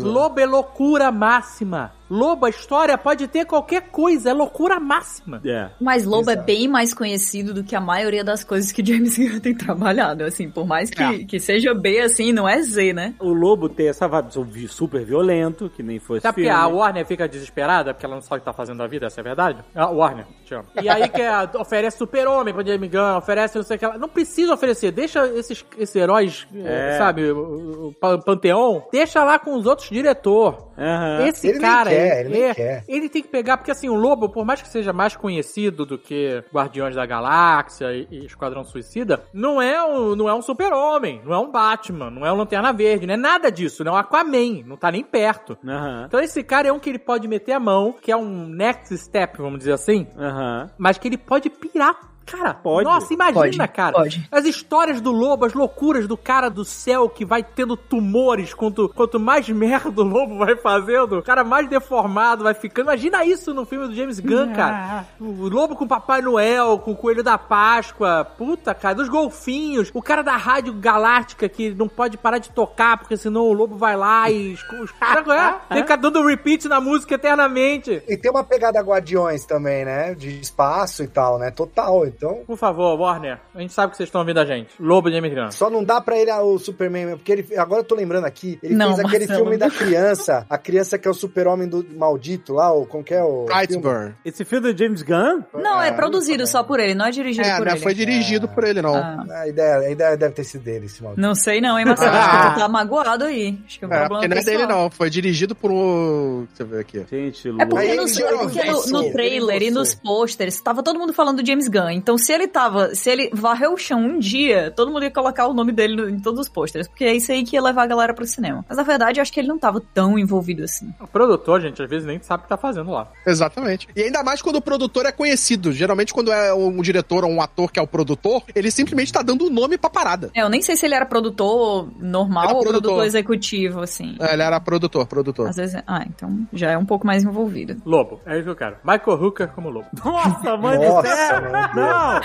[0.02, 1.92] Lobo é loucura máxima.
[2.10, 5.40] Lobo, a história pode ter qualquer coisa, é loucura máxima.
[5.44, 5.68] É.
[5.80, 6.40] Mas Lobo Exato.
[6.40, 10.24] é bem mais conhecido do que a maioria das coisas que James Gunn tem trabalhado,
[10.24, 11.24] assim, por mais que, É.
[11.24, 13.14] que seja B, assim, não é Z, né?
[13.20, 16.62] O Lobo tem essa vibe vi- super violento, que nem foi Sabe porque filme.
[16.62, 19.20] a Warner fica desesperada porque ela não sabe o que tá fazendo da vida, essa
[19.20, 19.64] é a verdade?
[19.74, 20.64] A Warner, te amo.
[20.82, 23.98] E aí que é, oferece super-homem pra Jamie Gunn, oferece não sei o que lá.
[23.98, 26.96] Não precisa oferecer, deixa esses, esses heróis, É.
[26.98, 30.68] sabe, o, o pa- Panteão, deixa lá com os outros diretor.
[30.78, 31.26] Aham.
[31.26, 32.84] Esse Ele cara, quer, ele é- quer.
[32.88, 35.98] ele tem que pegar, porque assim, o Lobo, por mais que seja mais conhecido do
[35.98, 41.20] que Guardiões da Galáxia e, e Esquadrão Suicida, não é um, não é um super-homem,
[41.24, 43.96] não é um Batman, não é um Lanterna Verde, não é nada disso, não é
[43.96, 45.56] um Aquaman, não tá nem perto.
[45.66, 46.04] Aham.
[46.06, 48.96] Então esse cara é um que ele pode meter a mão, que é um next
[48.98, 50.70] step, vamos dizer assim, Aham.
[50.78, 51.96] mas que ele pode pirar.
[52.30, 52.84] Cara, Pode.
[52.84, 53.92] Nossa, imagina, Pode, cara.
[53.92, 54.28] pode.
[54.30, 58.88] As histórias do lobo, as loucuras do cara do céu que vai tendo tumores, quanto,
[58.90, 62.86] quanto mais merda o lobo vai fazendo, o cara mais deformado vai ficando.
[62.86, 65.06] Imagina isso no filme do James Gunn, cara.
[65.20, 68.24] O lobo com o Papai Noel, com o Coelho da Páscoa.
[68.36, 69.90] Puta, cara, dos golfinhos.
[69.94, 73.76] O cara da rádio galáctica que não pode parar de tocar, porque senão o lobo
[73.76, 74.52] vai lá e...
[74.52, 75.56] escu- Sabe qual é?
[75.78, 78.02] Fica dando repeat na música eternamente.
[78.08, 82.42] E tem uma pegada Guardiões também, né, de espaço e tal, né, total, então...
[82.46, 84.70] Por favor, Warner, a gente sabe que vocês estão ouvindo a gente.
[84.78, 85.50] Lobo de James Gunn.
[85.50, 88.58] Só não dá pra ele ah, o Superman, porque ele, agora eu tô lembrando aqui,
[88.62, 89.40] ele Não, fez aquele Marcelo.
[89.40, 93.14] filme da criança, a criança que é o super-homem do maldito lá, o, como que
[93.14, 93.46] é o...
[93.46, 93.54] filme?
[93.54, 94.14] Brightsburn.
[94.24, 95.42] Esse filme do James Gunn?
[95.54, 97.80] Não, é Ah, produzido só por ele, não é dirigido É, por não ele.
[97.82, 98.94] foi dirigido por ele, não.
[98.94, 101.20] Ah, A ideia, a ideia deve ter sido dele, esse maldito.
[101.20, 102.10] não sei não, hein, Marcelo?
[102.16, 103.58] Acho que tu tá magoado aí.
[103.66, 104.90] Acho que é um É, problema porque não é dele, não.
[104.90, 106.46] Foi dirigido por um.
[106.48, 107.04] Deixa eu ver aqui.
[107.10, 107.66] Gente, É Lobo.
[107.68, 111.42] porque, Aí no, é porque no, no trailer e nos posters, tava todo mundo falando
[111.42, 111.90] do James Gunn.
[112.08, 112.94] Então, se ele tava.
[112.94, 116.08] Se ele varreu o chão um dia, todo mundo ia colocar o nome dele no-
[116.08, 116.88] em todos os posters.
[116.88, 118.64] Porque é isso aí que ia levar a galera pro cinema.
[118.66, 120.90] Mas na verdade, eu acho que ele não tava tão envolvido assim.
[120.98, 123.08] O produtor, gente, às vezes nem sabe o que tá fazendo lá.
[123.26, 123.88] Exatamente.
[123.94, 125.70] E ainda mais quando o produtor é conhecido.
[125.70, 129.20] Geralmente, quando é um diretor ou um ator que é o produtor, ele simplesmente tá
[129.20, 130.30] dando o nome pra parada.
[130.34, 132.80] É, eu nem sei se ele era produtor normal Era ou produtor.
[132.84, 134.16] produtor executivo, assim.
[134.18, 135.48] É, Ele era produtor, produtor.
[135.50, 135.82] Às vezes.
[135.86, 137.76] Ah, então já é um pouco mais envolvido.
[137.84, 138.76] Lobo, é isso que eu quero.
[138.82, 139.88] Michael Hooker como lobo.
[140.02, 141.42] Nossa, mãe do Nossa, céu!
[141.42, 141.97] meu Deus.
[141.98, 142.20] Não!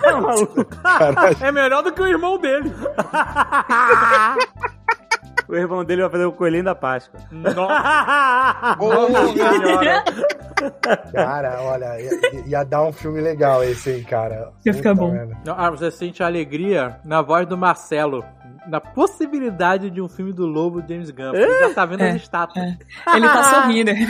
[0.00, 0.66] Tá maluco?
[1.44, 2.72] É melhor do que o irmão dele.
[5.48, 7.18] O irmão dele vai fazer o coelhinho da Páscoa.
[7.32, 8.76] Nossa.
[11.12, 12.10] Cara, olha, ia,
[12.46, 14.52] ia dar um filme legal esse aí, cara.
[14.66, 15.10] Ia ficar bom.
[15.12, 15.36] merda.
[15.56, 18.22] Ah, você sente a alegria na voz do Marcelo.
[18.66, 21.30] Na possibilidade de um filme do Lobo James Gunn.
[21.32, 22.76] Porque já tá vendo É, as estátuas.
[23.14, 23.90] Ele tá sorrindo.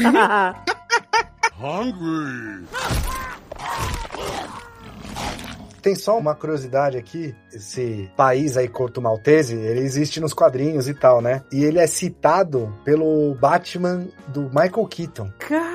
[5.83, 10.95] Tem só uma curiosidade aqui, esse país aí, Corto Maltese, ele existe nos quadrinhos e
[10.95, 11.43] tal, né?
[11.53, 15.31] E ele é citado pelo Batman do Michael Keaton.
[15.39, 15.69] Caralho,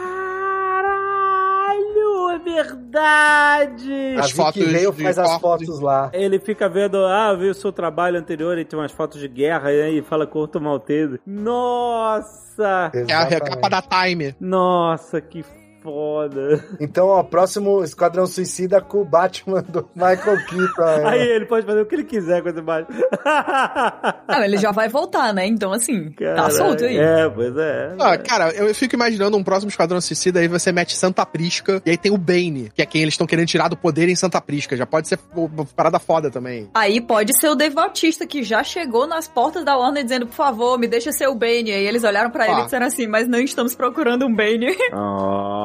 [2.31, 4.15] é verdade!
[4.17, 6.09] A As Vicky fotos de faz as fotos lá.
[6.13, 9.71] Ele fica vendo, ah, viu o seu trabalho anterior e tem umas fotos de guerra
[9.71, 11.19] e aí fala Corto Maltese.
[11.25, 12.91] Nossa!
[12.93, 14.35] É a recapa da Time.
[14.39, 15.43] Nossa, que
[15.83, 16.63] foda.
[16.79, 21.03] Então, ó, próximo Esquadrão Suicida com o Batman do Michael Keaton.
[21.03, 21.03] né?
[21.09, 22.87] Aí ele pode fazer o que ele quiser com esse baixo.
[24.27, 25.45] Ah, ele já vai voltar, né?
[25.45, 26.97] Então, assim, tá solto aí.
[26.97, 27.93] É, pois é.
[27.99, 31.91] Ah, cara, eu fico imaginando um próximo Esquadrão Suicida, aí você mete Santa Prisca, e
[31.91, 34.39] aí tem o Bane, que é quem eles estão querendo tirar do poder em Santa
[34.41, 34.75] Prisca.
[34.77, 36.69] Já pode ser uma parada foda também.
[36.73, 40.35] Aí pode ser o Dave Bautista, que já chegou nas portas da Warner dizendo, por
[40.35, 41.71] favor, me deixa ser o Bane.
[41.71, 42.59] Aí eles olharam pra ele Ah.
[42.61, 44.75] e disseram assim, mas não estamos procurando um Bane.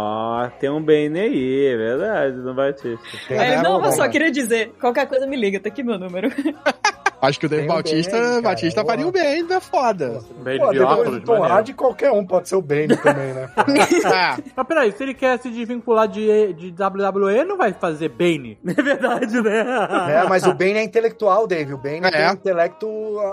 [0.09, 2.99] Ó, tem um Bane aí, é verdade, no Batista.
[3.29, 5.99] Tem Aí né, não, eu só queria dizer, qualquer coisa me liga, tá aqui meu
[5.99, 6.29] número.
[7.21, 8.87] Acho que o Dave Tem o Bautista, ó.
[8.87, 10.21] faria o bem, é foda.
[10.59, 11.43] Pô, de óculos, Tom.
[11.43, 13.51] Hardy, qualquer um pode ser o Bane também, né?
[13.57, 14.45] É.
[14.57, 18.59] Mas peraí, se ele quer se desvincular de, de WWE, não vai fazer Bane.
[18.67, 19.65] É verdade, né?
[20.11, 21.75] É, mas o Bane é intelectual, Dave.
[21.75, 22.11] O Bane É.
[22.11, 22.87] tem um intelecto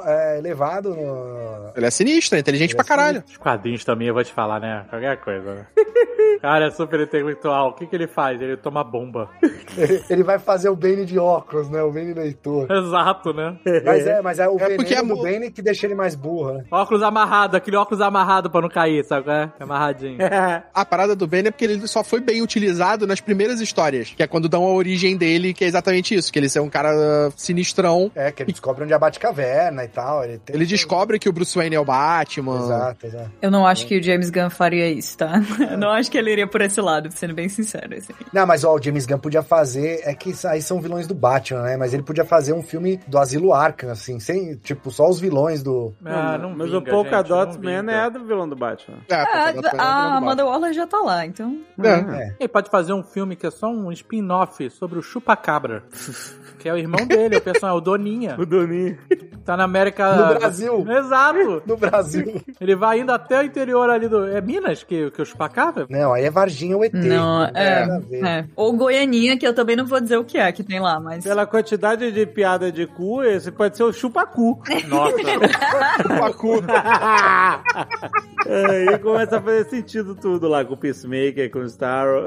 [0.06, 0.90] é, elevado.
[0.96, 1.72] No...
[1.76, 3.24] Ele é sinistro, é inteligente Ele pra é caralho.
[3.28, 4.86] Os quadrinhos também, eu vou te falar, né?
[4.90, 5.68] Qualquer coisa, né?
[6.46, 7.70] Cara, é super intelectual.
[7.70, 8.40] O que, que ele faz?
[8.40, 9.28] Ele toma bomba.
[10.08, 11.82] Ele vai fazer o Bane de óculos, né?
[11.82, 12.72] O Bane leitor.
[12.72, 13.58] Exato, né?
[13.84, 16.54] Mas é, mas é o É porque é do Bane que deixa ele mais burro,
[16.54, 16.66] né?
[16.70, 19.24] Óculos amarrado, aquele óculos amarrado pra não cair, sabe?
[19.24, 19.52] qual é?
[19.60, 20.20] Amarradinho.
[20.72, 24.22] A parada do Bane é porque ele só foi bem utilizado nas primeiras histórias, que
[24.22, 27.32] é quando dão a origem dele, que é exatamente isso, que ele é um cara
[27.36, 28.12] sinistrão.
[28.14, 30.24] É, que ele descobre onde é a Batcaverna e tal.
[30.24, 30.56] Ele, tem...
[30.56, 32.58] Ele descobre que o Bruce Wayne é o Batman.
[32.58, 33.32] Exato, exato.
[33.42, 35.42] Eu não acho que o James Gunn faria isso, tá?
[35.72, 37.96] Eu não acho que ele iria por esse lado, sendo bem sincero.
[37.96, 38.14] Assim.
[38.32, 40.02] Não, mas ó, o James Gunn podia fazer.
[40.04, 41.78] É que isso aí são vilões do Batman, né?
[41.78, 45.64] Mas ele podia fazer um filme do Asilo Arkham, assim, sem, tipo, só os vilões
[45.64, 45.94] do.
[46.04, 48.98] Ah, não Mas vinga, o Polka Dot não Man é do vilão do Batman.
[49.10, 50.18] É, Ah, é o a Batman.
[50.18, 51.60] Amanda Waller já tá lá, então.
[51.82, 51.90] É.
[51.90, 52.36] É.
[52.40, 55.84] Ele pode fazer um filme que é só um spin-off sobre o Chupacabra.
[56.66, 58.36] que é o irmão dele, o personagem, o Doninha.
[58.42, 58.98] O Doninho.
[59.46, 60.16] Tá na América...
[60.16, 60.84] No Brasil.
[60.90, 61.62] Exato.
[61.68, 62.42] No Brasil.
[62.60, 64.26] Ele vai indo até o interior ali do...
[64.26, 65.86] É Minas que, que o Chupacabra?
[65.88, 66.92] Não, aí é Varginha ou ET.
[66.92, 68.26] Não, tem é, nada a ver.
[68.26, 68.48] é.
[68.56, 71.24] Ou Goianinha, que eu também não vou dizer o que é que tem lá, mas.
[71.24, 74.60] Pela quantidade de piada de cu, esse pode ser o chupacu.
[74.88, 75.16] Nossa.
[76.20, 76.64] Pacu.
[78.48, 82.26] Aí começa a fazer sentido tudo lá com o Peacemaker, com o Starro.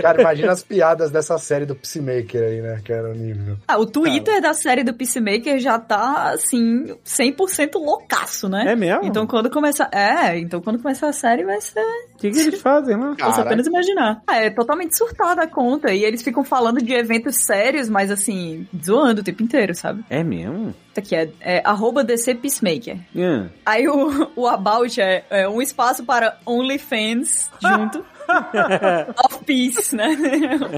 [0.00, 2.80] Cara, imagina as piadas dessa série do Peacemaker aí, né?
[2.84, 3.56] Que era o nível.
[3.66, 8.72] Ah, o Twitter da série do Peacemaker já tá, assim, 100% loucaço, né?
[8.72, 9.04] É mesmo?
[9.04, 9.90] Então quando começar.
[9.92, 11.80] É, então quando começar a série vai ser.
[12.14, 13.16] O que, que eles fazem lá?
[13.18, 13.42] Posso Cara.
[13.42, 14.22] apenas imaginar.
[14.26, 15.92] Ah, é totalmente surtada a conta.
[15.92, 20.04] E eles ficam falando de eventos sérios, mas assim, zoando o tempo inteiro, sabe?
[20.10, 20.74] É mesmo?
[20.90, 22.98] Isso aqui é, é arroba DC Peacemaker.
[23.14, 23.48] Hum.
[23.64, 28.04] Aí o, o About é, é um espaço para OnlyFans junto.
[29.24, 30.08] of Peace, né?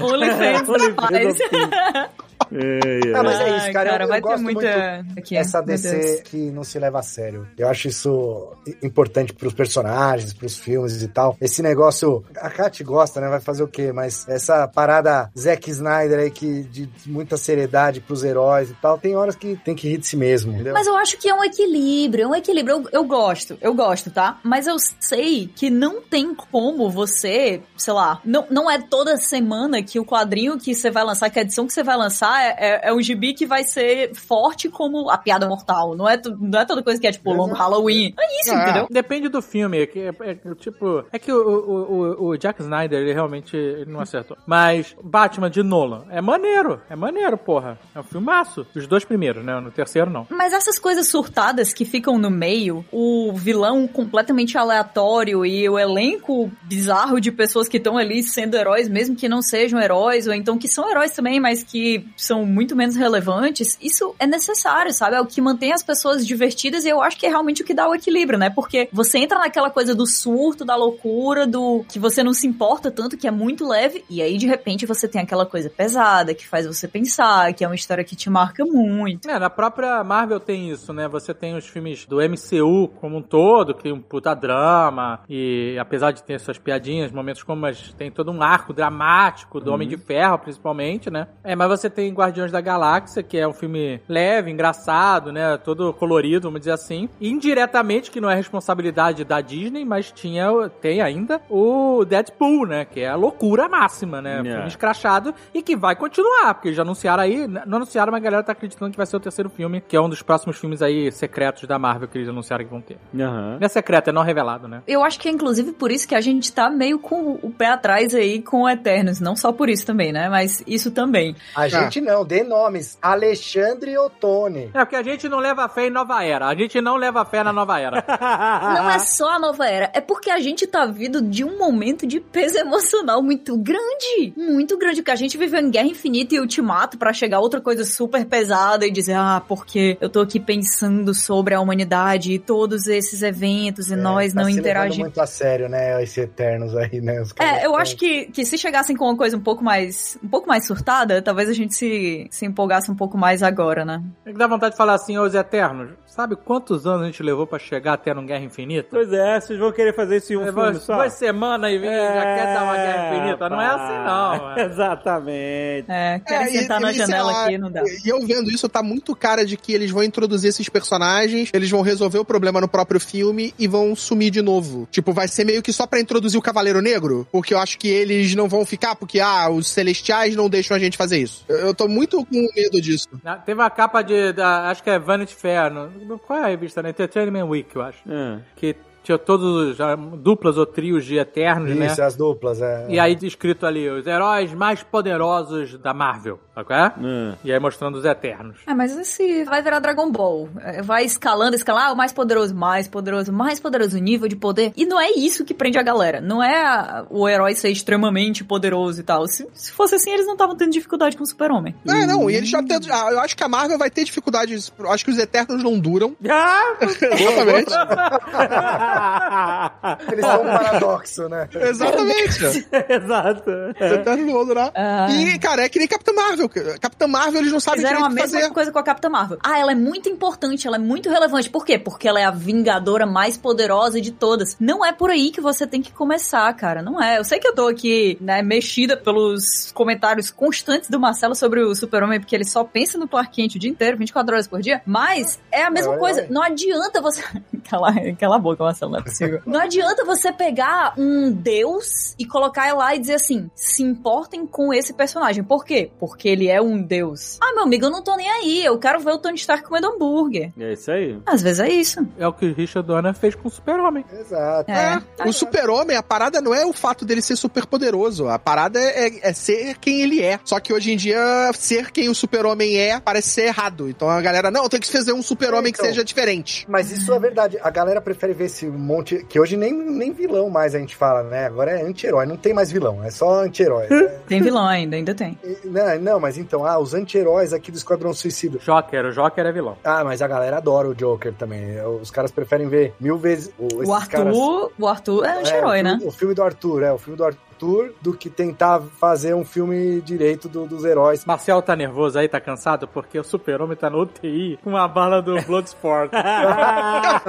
[0.01, 1.37] OnlyFans da paz.
[2.51, 3.15] É, é.
[3.15, 3.95] Ah, mas é isso, cara.
[3.95, 5.03] eu, eu vai ter gosto muita.
[5.03, 5.61] muito Aqui, essa.
[5.61, 7.47] DC que não se leva a sério.
[7.57, 8.51] Eu acho isso
[8.81, 11.37] importante pros personagens, pros filmes e tal.
[11.39, 13.27] Esse negócio, a Kat gosta, né?
[13.27, 13.91] Vai fazer o quê?
[13.91, 19.15] Mas essa parada Zack Snyder aí que de muita seriedade pros heróis e tal, tem
[19.15, 20.73] horas que tem que rir de si mesmo, entendeu?
[20.73, 22.77] Mas eu acho que é um equilíbrio, é um equilíbrio.
[22.77, 24.39] Eu, eu gosto, eu gosto, tá?
[24.43, 29.81] Mas eu sei que não tem como você, sei lá, não, não é toda semana
[29.81, 32.55] que o quadrinho que você vai lançar, que a edição que você vai lançar é,
[32.57, 35.95] é, é o gibi que vai ser forte como a piada mortal.
[35.95, 38.13] Não é, não é toda coisa que é tipo longo Halloween.
[38.19, 38.63] É isso, Ah.
[38.63, 38.87] entendeu?
[38.89, 39.81] Depende do filme.
[39.81, 43.55] É, que é, é, tipo, é que o, o, o, o Jack Snyder, ele realmente
[43.57, 44.37] ele não acertou.
[44.45, 46.81] Mas Batman de Nolan é maneiro.
[46.89, 47.77] É maneiro, porra.
[47.95, 48.65] É um filmaço.
[48.75, 49.59] Os dois primeiros, né?
[49.59, 50.25] No terceiro, não.
[50.29, 56.51] Mas essas coisas surtadas que ficam no meio, o vilão completamente aleatório e o elenco
[56.63, 60.57] bizarro de pessoas que estão ali sendo heróis, mesmo que não sejam heróis, ou então
[60.57, 65.15] que são heróis também, mas que são muito menos relevantes, isso é necessário, sabe?
[65.15, 67.73] É o que mantém as pessoas divertidas e eu acho que é realmente o que
[67.73, 68.49] dá o equilíbrio, né?
[68.49, 72.91] Porque você entra naquela coisa do surto, da loucura, do que você não se importa
[72.91, 76.47] tanto, que é muito leve, e aí de repente você tem aquela coisa pesada que
[76.47, 79.29] faz você pensar, que é uma história que te marca muito.
[79.29, 81.07] É, na própria Marvel tem isso, né?
[81.07, 85.77] Você tem os filmes do MCU como um todo, que tem um puta drama, e
[85.79, 89.87] apesar de ter suas piadinhas, momentos como mas tem todo um arco dramático do Homem
[89.87, 91.27] de Ferro, principalmente, né?
[91.43, 95.57] É, mas você tem Guardiões da Galáxia, que é um filme leve, engraçado, né?
[95.57, 97.09] Todo colorido, vamos dizer assim.
[97.21, 102.85] Indiretamente, que não é responsabilidade da Disney, mas tinha, tem ainda o Deadpool, né?
[102.85, 104.33] Que é a loucura máxima, né?
[104.33, 104.51] Yeah.
[104.51, 108.43] Filme escrachado e que vai continuar, porque já anunciaram aí, não anunciaram, mas a galera
[108.43, 111.11] tá acreditando que vai ser o terceiro filme, que é um dos próximos filmes aí
[111.11, 112.97] secretos da Marvel que eles anunciaram que vão ter.
[113.15, 113.57] Aham.
[113.59, 114.81] Não é secreto, é não revelado, né?
[114.87, 117.67] Eu acho que é inclusive por isso que a gente tá meio com o pé
[117.67, 119.19] atrás aí com o Eternos.
[119.19, 120.29] Não só por isso também, né?
[120.29, 121.35] Mas isso também.
[121.55, 122.97] A gente não, dê nomes.
[123.01, 124.71] Alexandre e Otone.
[124.73, 126.47] É porque a gente não leva fé em nova era.
[126.47, 128.03] A gente não leva fé na nova era.
[128.73, 132.05] Não é só a nova era, é porque a gente tá vindo de um momento
[132.05, 134.33] de peso emocional muito grande.
[134.35, 134.97] Muito grande.
[134.97, 138.85] Porque a gente viveu em Guerra Infinita e Ultimato pra chegar outra coisa super pesada
[138.85, 143.89] e dizer, ah, porque eu tô aqui pensando sobre a humanidade e todos esses eventos
[143.89, 144.97] e nós tá não interagimos.
[144.97, 146.01] muito a sério, né?
[146.03, 147.23] Esse Eternos aí, né?
[147.39, 150.47] É, eu acho que, que se chegassem com uma coisa um pouco mais um pouco
[150.47, 154.01] mais surtada, talvez a gente se gente se empolgasse um pouco mais agora, né?
[154.25, 155.89] É que dá vontade de falar assim aos Eternos.
[156.05, 158.87] Sabe quantos anos a gente levou pra chegar até num Guerra Infinita?
[158.91, 160.95] Pois é, vocês vão querer fazer isso em um Levou filme só?
[160.95, 161.81] duas semanas e já
[162.23, 163.49] quer dar uma Guerra Infinita.
[163.49, 163.75] Não é pá.
[163.75, 164.45] assim não.
[164.49, 164.59] mano.
[164.61, 165.85] Exatamente.
[165.89, 167.81] É, querem É, e- sentar na e, sei janela lá, aqui, não dá.
[168.05, 171.69] E eu vendo isso, tá muito cara de que eles vão introduzir esses personagens, eles
[171.69, 174.87] vão resolver o problema no próprio filme e vão sumir de novo.
[174.91, 177.87] Tipo, vai ser meio que só pra introduzir o Cavaleiro Negro, porque eu acho que
[177.87, 181.43] eles não vão ficar, porque, ah, os Celestiais não deixam a gente fazer isso.
[181.47, 183.07] Eu, eu tô muito com medo disso.
[183.23, 184.33] Na- Teve uma capa de.
[184.33, 185.71] Da, acho que é Vanity Fair.
[185.71, 186.81] No, no- qual é a revista?
[186.81, 187.99] Na Entertainment Week, eu acho.
[188.09, 188.39] É.
[188.55, 189.77] Que tinha todos os
[190.19, 192.05] duplas ou trios de Eternos, Isso, né?
[192.07, 192.85] as duplas, é.
[192.89, 196.85] E aí escrito ali, os heróis mais poderosos da Marvel, qual é?
[196.85, 197.35] É.
[197.43, 198.57] E aí mostrando os Eternos.
[198.67, 200.49] É, mas esse vai virar Dragon Ball.
[200.61, 204.71] É, Vai escalando, escalar, ah, o mais poderoso, mais poderoso, mais poderoso, nível de poder.
[204.75, 206.19] E não é isso que prende a galera.
[206.21, 209.27] Não é o herói ser extremamente poderoso e tal.
[209.27, 211.75] Se, se fosse assim, eles não estavam tendo dificuldade com o super-homem.
[211.87, 212.77] É, não, e eles já têm.
[212.91, 214.71] ah, Eu acho que a Marvel vai ter dificuldades.
[214.77, 216.15] Eu acho que os Eternos não duram.
[216.29, 216.75] Ah!
[216.81, 217.71] Exatamente.
[220.11, 221.47] Eles são um paradoxo, né?
[221.53, 222.67] Exatamente.
[222.89, 223.49] Exato.
[223.79, 224.71] Os Eternos não vão durar.
[224.75, 225.07] Ah.
[225.11, 226.42] E, cara, é que nem Capitã Marvel.
[226.49, 228.53] Capitã Marvel, eles não sabem Fizeram direito a mesma fazer.
[228.53, 229.37] coisa com a Capitã Marvel.
[229.43, 231.49] Ah, ela é muito importante, ela é muito relevante.
[231.49, 231.77] Por quê?
[231.77, 234.55] Porque ela é a vingadora mais poderosa de todas.
[234.59, 236.81] Não é por aí que você tem que começar, cara.
[236.81, 237.17] Não é.
[237.17, 241.73] Eu sei que eu tô aqui, né, mexida pelos comentários constantes do Marcelo sobre o
[241.75, 244.81] Super-Homem, porque ele só pensa no Clark Kent o dia inteiro, 24 horas por dia.
[244.85, 246.21] Mas é a mesma Ai, coisa.
[246.21, 246.27] ai.
[246.29, 247.23] Não adianta você.
[247.69, 249.41] cala, cala a boca, Marcelo, não é possível.
[249.45, 254.73] não adianta você pegar um deus e colocar lá e dizer assim: se importem com
[254.73, 255.43] esse personagem.
[255.43, 255.91] Por quê?
[255.99, 257.37] Porque ele é um deus.
[257.41, 258.63] Ah, meu amigo, eu não tô nem aí.
[258.65, 260.51] Eu quero ver o Tony Stark comendo hambúrguer.
[260.59, 261.17] É isso aí.
[261.25, 262.05] Às vezes é isso.
[262.17, 264.03] É o que o Richard Donner fez com o Super-Homem.
[264.19, 264.69] Exato.
[264.71, 265.01] É.
[265.19, 268.27] É, o super-homem, a parada não é o fato dele ser super poderoso.
[268.27, 270.39] A parada é, é ser quem ele é.
[270.43, 271.17] Só que hoje em dia,
[271.53, 273.89] ser quem o super-homem é parece ser errado.
[273.89, 275.83] Então a galera, não, tem que fazer um super-homem Então.
[275.85, 276.65] que seja diferente.
[276.69, 277.57] Mas isso é verdade.
[277.61, 279.25] A galera prefere ver esse monte.
[279.29, 281.45] Que hoje nem, nem vilão mais a gente fala, né?
[281.45, 282.25] Agora é anti-herói.
[282.25, 283.03] Não tem mais vilão.
[283.03, 283.87] É só anti-herói.
[283.89, 285.37] É, Tem vilão ainda, ainda tem.
[285.43, 288.57] e- não, não, mas então, ah, os anti-heróis aqui do Esquadrão Suicida.
[288.59, 289.77] Joker, o Joker é vilão.
[289.83, 291.79] Ah, mas a galera adora o Joker também.
[292.01, 293.53] Os caras preferem ver mil vezes.
[293.59, 295.99] O, esses O Arthur, caras- o Arthur é É, anti-herói, o né?
[296.03, 296.91] O filme do Arthur, é.
[296.93, 301.23] O filme do Arthur do que tentar fazer um filme direito do- dos heróis.
[301.25, 302.87] Marcel tá nervoso aí, tá cansado?
[302.87, 306.11] Porque o Super-Homem tá no UTI com a bala do Bloodsport.
[306.11, 307.21] Vai lá,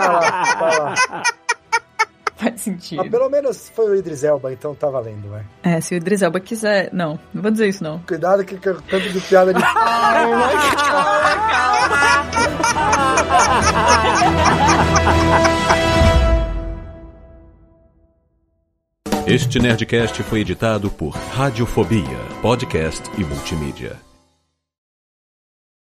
[0.59, 0.95] vai lá.
[2.45, 2.99] Faz sentido.
[2.99, 5.43] Mas pelo menos foi o Idris Elba, então tá valendo, vai.
[5.62, 6.91] É, se o Idris Elba quiser...
[6.93, 8.01] Não, não vou dizer isso, não.
[8.01, 9.61] Cuidado que que eu tanto de piada de.
[19.27, 24.03] Este Nerdcast foi editado por Radiofobia, podcast e multimídia.